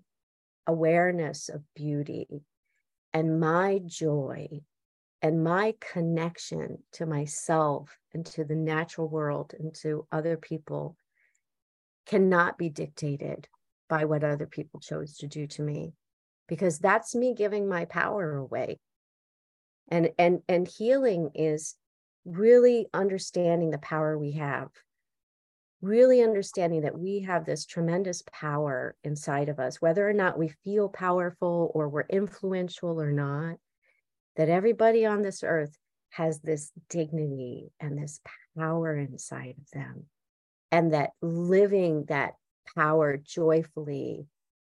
awareness 0.65 1.49
of 1.49 1.61
beauty 1.75 2.43
and 3.13 3.39
my 3.39 3.81
joy 3.85 4.47
and 5.21 5.43
my 5.43 5.75
connection 5.79 6.77
to 6.93 7.05
myself 7.05 7.97
and 8.13 8.25
to 8.25 8.45
the 8.45 8.55
natural 8.55 9.09
world 9.09 9.53
and 9.59 9.73
to 9.75 10.07
other 10.11 10.37
people 10.37 10.95
cannot 12.05 12.57
be 12.57 12.69
dictated 12.69 13.47
by 13.89 14.05
what 14.05 14.23
other 14.23 14.47
people 14.47 14.79
chose 14.79 15.17
to 15.17 15.27
do 15.27 15.47
to 15.47 15.61
me 15.61 15.93
because 16.47 16.79
that's 16.79 17.13
me 17.13 17.33
giving 17.33 17.67
my 17.67 17.85
power 17.85 18.37
away 18.37 18.79
and 19.89 20.11
and 20.17 20.41
and 20.47 20.67
healing 20.67 21.31
is 21.35 21.75
really 22.29 22.87
understanding 22.93 23.71
the 23.71 23.77
power 23.77 24.17
we 24.17 24.33
have 24.33 24.69
really 25.81 26.21
understanding 26.21 26.81
that 26.81 26.97
we 26.97 27.21
have 27.21 27.45
this 27.45 27.65
tremendous 27.65 28.21
power 28.31 28.95
inside 29.03 29.49
of 29.49 29.59
us, 29.59 29.81
whether 29.81 30.07
or 30.07 30.13
not 30.13 30.37
we 30.37 30.49
feel 30.63 30.89
powerful 30.89 31.71
or 31.73 31.87
we're 31.87 32.01
influential 32.09 33.01
or 33.01 33.11
not, 33.11 33.57
that 34.35 34.49
everybody 34.49 35.05
on 35.05 35.21
this 35.21 35.43
earth 35.43 35.77
has 36.11 36.39
this 36.41 36.71
dignity 36.89 37.71
and 37.79 37.97
this 37.97 38.19
power 38.57 38.97
inside 38.97 39.55
of 39.57 39.69
them. 39.71 40.05
And 40.71 40.93
that 40.93 41.11
living 41.21 42.05
that 42.09 42.33
power 42.75 43.17
joyfully 43.17 44.27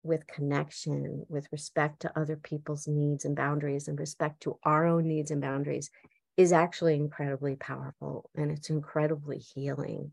with 0.04 0.28
connection, 0.28 1.26
with 1.30 1.48
respect 1.52 2.02
to 2.02 2.20
other 2.20 2.36
people's 2.36 2.88
needs 2.88 3.26
and 3.26 3.36
boundaries, 3.36 3.88
and 3.88 4.00
respect 4.00 4.42
to 4.42 4.58
our 4.64 4.86
own 4.86 5.08
needs 5.08 5.32
and 5.32 5.42
boundaries 5.42 5.90
is 6.40 6.54
actually 6.54 6.96
incredibly 6.96 7.58
powerful 7.58 8.30
and 8.34 8.50
it's 8.50 8.70
incredibly 8.70 9.40
healing. 9.40 10.10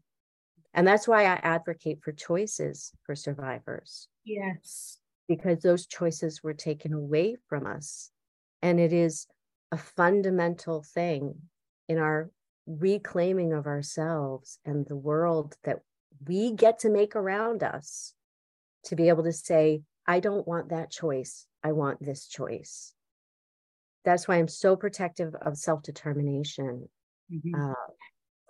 And 0.74 0.84
that's 0.84 1.06
why 1.06 1.22
I 1.22 1.38
advocate 1.40 2.00
for 2.02 2.10
choices 2.10 2.90
for 3.04 3.14
survivors. 3.14 4.08
Yes. 4.24 4.98
Because 5.28 5.60
those 5.60 5.86
choices 5.86 6.42
were 6.42 6.52
taken 6.52 6.92
away 6.92 7.36
from 7.48 7.64
us. 7.64 8.10
And 8.60 8.80
it 8.80 8.92
is 8.92 9.28
a 9.70 9.76
fundamental 9.76 10.82
thing 10.82 11.36
in 11.88 11.98
our 11.98 12.28
reclaiming 12.66 13.52
of 13.52 13.68
ourselves 13.68 14.58
and 14.64 14.84
the 14.84 14.96
world 14.96 15.54
that 15.62 15.78
we 16.26 16.50
get 16.50 16.80
to 16.80 16.90
make 16.90 17.14
around 17.14 17.62
us 17.62 18.14
to 18.86 18.96
be 18.96 19.10
able 19.10 19.22
to 19.22 19.32
say, 19.32 19.82
I 20.08 20.18
don't 20.18 20.46
want 20.46 20.70
that 20.70 20.90
choice. 20.90 21.46
I 21.62 21.70
want 21.70 22.04
this 22.04 22.26
choice. 22.26 22.95
That's 24.07 24.28
why 24.28 24.36
I'm 24.36 24.48
so 24.48 24.76
protective 24.76 25.34
of 25.34 25.59
self 25.59 25.82
determination 25.82 26.88
mm-hmm. 27.30 27.54
uh, 27.54 27.92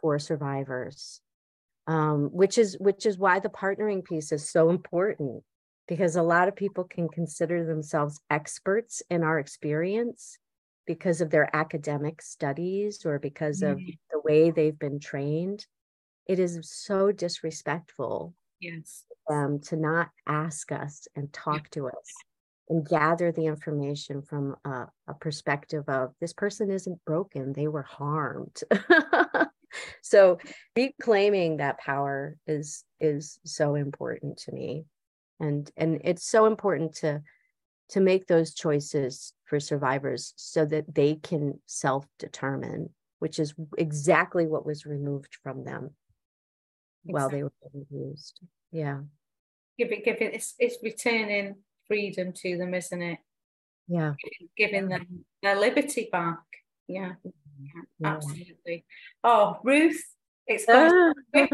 for 0.00 0.18
survivors, 0.18 1.20
um, 1.86 2.28
which 2.30 2.58
is 2.58 2.76
which 2.78 3.06
is 3.06 3.18
why 3.18 3.40
the 3.40 3.48
partnering 3.48 4.04
piece 4.04 4.30
is 4.30 4.48
so 4.48 4.68
important 4.68 5.42
because 5.88 6.14
a 6.14 6.22
lot 6.22 6.46
of 6.46 6.54
people 6.54 6.84
can 6.84 7.08
consider 7.08 7.64
themselves 7.64 8.20
experts 8.28 9.02
in 9.08 9.22
our 9.22 9.38
experience 9.38 10.38
because 10.86 11.22
of 11.22 11.30
their 11.30 11.48
academic 11.56 12.20
studies 12.20 13.06
or 13.06 13.18
because 13.18 13.62
mm-hmm. 13.62 13.72
of 13.72 13.78
the 14.10 14.20
way 14.24 14.50
they've 14.50 14.78
been 14.78 15.00
trained. 15.00 15.66
It 16.28 16.38
is 16.38 16.58
so 16.62 17.12
disrespectful 17.12 18.34
yes 18.60 19.04
them 19.28 19.60
to 19.60 19.76
not 19.76 20.08
ask 20.26 20.72
us 20.72 21.08
and 21.14 21.32
talk 21.32 21.68
to 21.70 21.88
us 21.88 22.12
and 22.68 22.86
gather 22.86 23.30
the 23.32 23.46
information 23.46 24.22
from 24.22 24.56
a, 24.64 24.86
a 25.06 25.14
perspective 25.20 25.88
of 25.88 26.12
this 26.20 26.32
person 26.32 26.70
isn't 26.70 27.04
broken 27.04 27.52
they 27.52 27.68
were 27.68 27.82
harmed. 27.82 28.60
So 30.02 30.38
reclaiming 30.76 31.58
that 31.58 31.78
power 31.78 32.36
is 32.46 32.84
is 33.00 33.38
so 33.44 33.74
important 33.74 34.38
to 34.38 34.52
me. 34.52 34.84
And 35.40 35.70
and 35.76 36.00
it's 36.04 36.26
so 36.26 36.46
important 36.46 36.94
to 36.96 37.22
to 37.90 38.00
make 38.00 38.26
those 38.26 38.54
choices 38.54 39.32
for 39.44 39.60
survivors 39.60 40.32
so 40.36 40.64
that 40.64 40.94
they 40.94 41.16
can 41.16 41.60
self 41.66 42.06
determine 42.18 42.90
which 43.18 43.38
is 43.38 43.54
exactly 43.78 44.46
what 44.46 44.66
was 44.66 44.84
removed 44.84 45.38
from 45.42 45.64
them 45.64 45.90
exactly. 47.04 47.12
while 47.12 47.28
they 47.30 47.42
were 47.42 47.52
being 47.72 47.86
used 47.90 48.40
yeah. 48.72 49.00
Give 49.78 49.92
it 49.92 50.04
give 50.04 50.16
it 50.20 50.34
it's, 50.34 50.54
it's 50.58 50.76
returning 50.82 51.56
freedom 51.86 52.32
to 52.32 52.56
them 52.58 52.74
isn't 52.74 53.02
it? 53.02 53.18
Yeah. 53.88 54.14
Giving 54.56 54.88
them 54.88 55.24
their 55.42 55.58
liberty 55.58 56.08
back. 56.10 56.40
Yeah, 56.88 57.14
mm-hmm. 57.26 57.64
yeah, 57.64 57.82
yeah. 57.98 58.08
absolutely. 58.08 58.84
Oh 59.22 59.58
ruth 59.62 60.02
it's 60.46 60.64
ah. 60.68 61.12
gone 61.34 61.48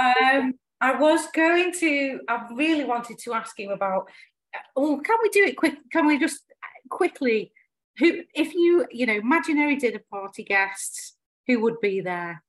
um 0.00 0.54
i 0.80 0.94
was 0.98 1.26
going 1.34 1.72
to 1.72 2.20
i 2.28 2.46
really 2.54 2.84
wanted 2.84 3.18
to 3.18 3.32
ask 3.32 3.58
you 3.58 3.70
about 3.70 4.08
uh, 4.54 4.58
oh 4.76 5.00
can 5.04 5.16
we 5.22 5.28
do 5.30 5.44
it 5.44 5.56
quick 5.56 5.76
can 5.92 6.06
we 6.06 6.18
just 6.18 6.42
uh, 6.62 6.88
quickly 6.90 7.52
who 7.98 8.22
if 8.34 8.54
you 8.54 8.86
you 8.90 9.06
know 9.06 9.14
imaginary 9.14 9.76
dinner 9.76 10.02
party 10.10 10.44
guests 10.44 11.16
who 11.46 11.60
would 11.60 11.80
be 11.80 12.00
there 12.00 12.42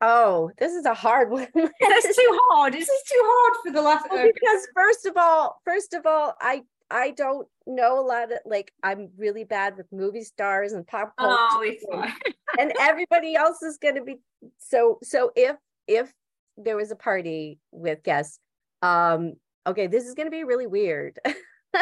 Oh, 0.00 0.50
this 0.58 0.72
is 0.72 0.84
a 0.84 0.94
hard 0.94 1.30
one. 1.30 1.48
this 1.54 2.04
is 2.04 2.16
too 2.16 2.38
hard. 2.50 2.74
This 2.74 2.88
is 2.88 3.02
too 3.08 3.22
hard 3.22 3.54
for 3.64 3.72
the 3.72 3.82
last. 3.82 4.06
Well, 4.10 4.30
because 4.32 4.68
first 4.74 5.06
of 5.06 5.16
all, 5.16 5.60
first 5.64 5.94
of 5.94 6.06
all, 6.06 6.34
I 6.40 6.62
I 6.90 7.10
don't 7.12 7.48
know 7.66 7.98
a 7.98 8.06
lot 8.06 8.32
of 8.32 8.38
like 8.44 8.72
I'm 8.82 9.08
really 9.16 9.44
bad 9.44 9.76
with 9.76 9.86
movie 9.92 10.24
stars 10.24 10.72
and 10.72 10.86
pop 10.86 11.14
culture. 11.18 11.76
Oh, 11.92 12.04
and 12.58 12.72
everybody 12.78 13.34
else 13.34 13.62
is 13.62 13.78
going 13.78 13.96
to 13.96 14.04
be 14.04 14.16
so 14.58 14.98
so 15.02 15.32
if 15.34 15.56
if 15.86 16.12
there 16.56 16.76
was 16.76 16.90
a 16.90 16.96
party 16.96 17.58
with 17.72 18.02
guests, 18.02 18.38
um, 18.82 19.34
okay, 19.66 19.86
this 19.86 20.06
is 20.06 20.14
going 20.14 20.26
to 20.26 20.30
be 20.30 20.44
really 20.44 20.66
weird. 20.66 21.18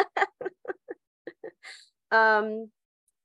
um, 2.11 2.69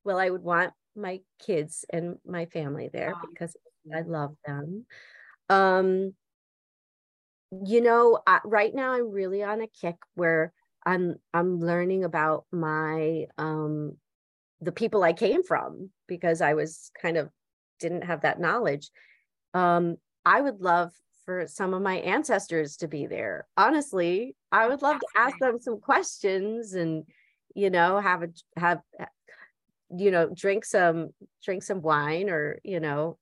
well, 0.03 0.19
I 0.19 0.29
would 0.29 0.43
want 0.43 0.73
my 0.95 1.21
kids 1.39 1.85
and 1.91 2.17
my 2.25 2.45
family 2.45 2.89
there 2.91 3.13
because 3.31 3.55
I 3.93 4.01
love 4.01 4.35
them. 4.45 4.85
Um, 5.49 6.13
you 7.51 7.81
know, 7.81 8.19
I, 8.27 8.39
right 8.45 8.73
now 8.73 8.93
I'm 8.93 9.11
really 9.11 9.43
on 9.43 9.61
a 9.61 9.67
kick 9.67 9.95
where 10.15 10.53
I'm 10.85 11.15
I'm 11.33 11.59
learning 11.59 12.03
about 12.03 12.45
my 12.51 13.25
um 13.37 13.97
the 14.61 14.71
people 14.71 15.03
I 15.03 15.13
came 15.13 15.43
from 15.43 15.89
because 16.07 16.41
I 16.41 16.53
was 16.53 16.91
kind 17.01 17.17
of 17.17 17.29
didn't 17.79 18.03
have 18.03 18.21
that 18.21 18.39
knowledge. 18.39 18.89
Um, 19.53 19.97
I 20.25 20.41
would 20.41 20.61
love 20.61 20.91
for 21.25 21.47
some 21.47 21.73
of 21.73 21.81
my 21.81 21.95
ancestors 21.95 22.77
to 22.77 22.87
be 22.87 23.07
there. 23.07 23.47
Honestly, 23.55 24.35
I 24.51 24.67
would 24.67 24.81
love 24.81 24.99
to 24.99 25.07
ask 25.15 25.37
them 25.39 25.59
some 25.59 25.79
questions 25.79 26.73
and 26.73 27.03
you 27.55 27.69
know 27.69 27.99
have 27.99 28.23
a 28.23 28.29
have 28.57 28.81
you 29.95 30.11
know 30.11 30.29
drink 30.33 30.65
some 30.65 31.09
drink 31.43 31.63
some 31.63 31.81
wine 31.81 32.29
or 32.29 32.59
you 32.63 32.79
know 32.79 33.17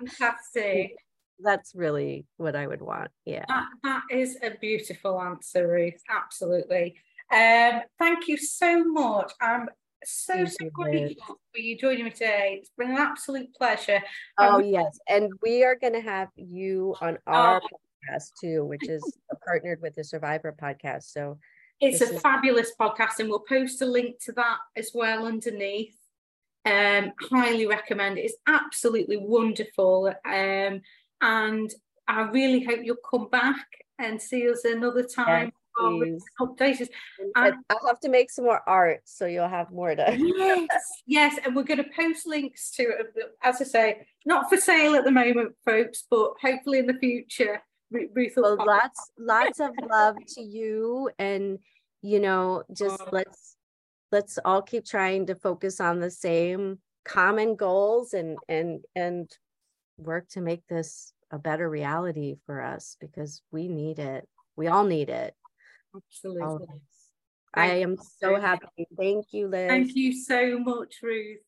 fantastic 0.00 0.96
that's 1.40 1.74
really 1.74 2.24
what 2.36 2.56
i 2.56 2.66
would 2.66 2.82
want 2.82 3.10
yeah. 3.24 3.44
That, 3.48 3.68
that 3.84 4.02
is 4.10 4.38
a 4.42 4.50
beautiful 4.60 5.20
answer 5.20 5.66
ruth 5.66 6.00
absolutely. 6.10 6.96
Um 7.32 7.82
thank 7.98 8.28
you 8.28 8.36
so 8.36 8.84
much. 8.84 9.32
I'm 9.40 9.68
so 10.04 10.34
thank 10.34 10.50
so 10.50 10.70
grateful 10.72 11.40
for 11.52 11.58
you 11.58 11.78
joining 11.78 12.04
me 12.04 12.10
today. 12.10 12.58
It's 12.60 12.70
been 12.76 12.90
an 12.90 12.98
absolute 12.98 13.54
pleasure. 13.54 14.02
Oh 14.38 14.56
um, 14.56 14.64
yes 14.64 14.98
and 15.08 15.32
we 15.42 15.64
are 15.64 15.76
going 15.76 15.94
to 15.94 16.00
have 16.00 16.28
you 16.36 16.94
on 17.00 17.18
our 17.26 17.60
oh. 17.62 17.68
podcast 18.10 18.30
too 18.40 18.64
which 18.64 18.88
is 18.88 19.02
partnered 19.46 19.80
with 19.80 19.94
the 19.94 20.04
survivor 20.04 20.54
podcast 20.60 21.04
so 21.04 21.38
it's 21.82 22.00
a 22.00 22.20
fabulous 22.20 22.72
podcast, 22.80 23.18
and 23.18 23.28
we'll 23.28 23.40
post 23.40 23.82
a 23.82 23.86
link 23.86 24.16
to 24.24 24.32
that 24.32 24.58
as 24.76 24.92
well 24.94 25.26
underneath. 25.26 25.96
Um, 26.64 27.12
highly 27.20 27.66
recommend 27.66 28.18
it. 28.18 28.22
It's 28.22 28.36
absolutely 28.46 29.16
wonderful. 29.16 30.14
Um, 30.24 30.80
and 31.20 31.74
I 32.06 32.22
really 32.30 32.62
hope 32.62 32.80
you'll 32.84 32.96
come 33.08 33.28
back 33.28 33.66
and 33.98 34.22
see 34.22 34.48
us 34.48 34.64
another 34.64 35.02
time. 35.02 35.52
And, 37.34 37.54
I'll 37.70 37.86
have 37.86 38.00
to 38.00 38.08
make 38.08 38.30
some 38.30 38.44
more 38.44 38.60
art 38.66 39.00
so 39.04 39.26
you'll 39.26 39.48
have 39.48 39.72
more 39.72 39.94
to. 39.94 40.16
yes, 40.18 40.68
yes, 41.06 41.38
and 41.44 41.56
we're 41.56 41.64
going 41.64 41.82
to 41.82 41.90
post 41.96 42.26
links 42.26 42.70
to 42.72 42.82
it. 42.82 43.06
As 43.42 43.60
I 43.60 43.64
say, 43.64 44.06
not 44.24 44.48
for 44.48 44.56
sale 44.56 44.94
at 44.94 45.04
the 45.04 45.10
moment, 45.10 45.54
folks, 45.64 46.04
but 46.08 46.34
hopefully 46.40 46.78
in 46.78 46.86
the 46.86 46.94
future. 46.94 47.60
Ruth 47.90 48.32
well, 48.36 48.56
lots, 48.56 49.10
lots 49.18 49.60
of 49.60 49.72
love 49.90 50.16
to 50.36 50.40
you 50.40 51.10
and 51.18 51.58
you 52.02 52.20
know 52.20 52.62
just 52.76 53.00
let's 53.12 53.56
let's 54.10 54.38
all 54.44 54.60
keep 54.60 54.84
trying 54.84 55.26
to 55.26 55.34
focus 55.34 55.80
on 55.80 56.00
the 56.00 56.10
same 56.10 56.78
common 57.04 57.56
goals 57.56 58.12
and 58.12 58.38
and 58.48 58.80
and 58.94 59.30
work 59.96 60.28
to 60.28 60.40
make 60.40 60.66
this 60.68 61.12
a 61.30 61.38
better 61.38 61.68
reality 61.68 62.36
for 62.44 62.60
us 62.60 62.96
because 63.00 63.42
we 63.50 63.68
need 63.68 63.98
it. 63.98 64.28
We 64.54 64.68
all 64.68 64.84
need 64.84 65.08
it. 65.08 65.34
Absolutely. 65.94 66.66
i 67.54 67.66
am 67.66 67.96
so 68.18 68.40
happy. 68.40 68.86
thank 68.96 69.26
you 69.32 69.48
liz. 69.48 69.68
Thank 69.68 69.94
you 69.94 70.12
so 70.12 70.58
much 70.58 70.96
ruth 71.02 71.40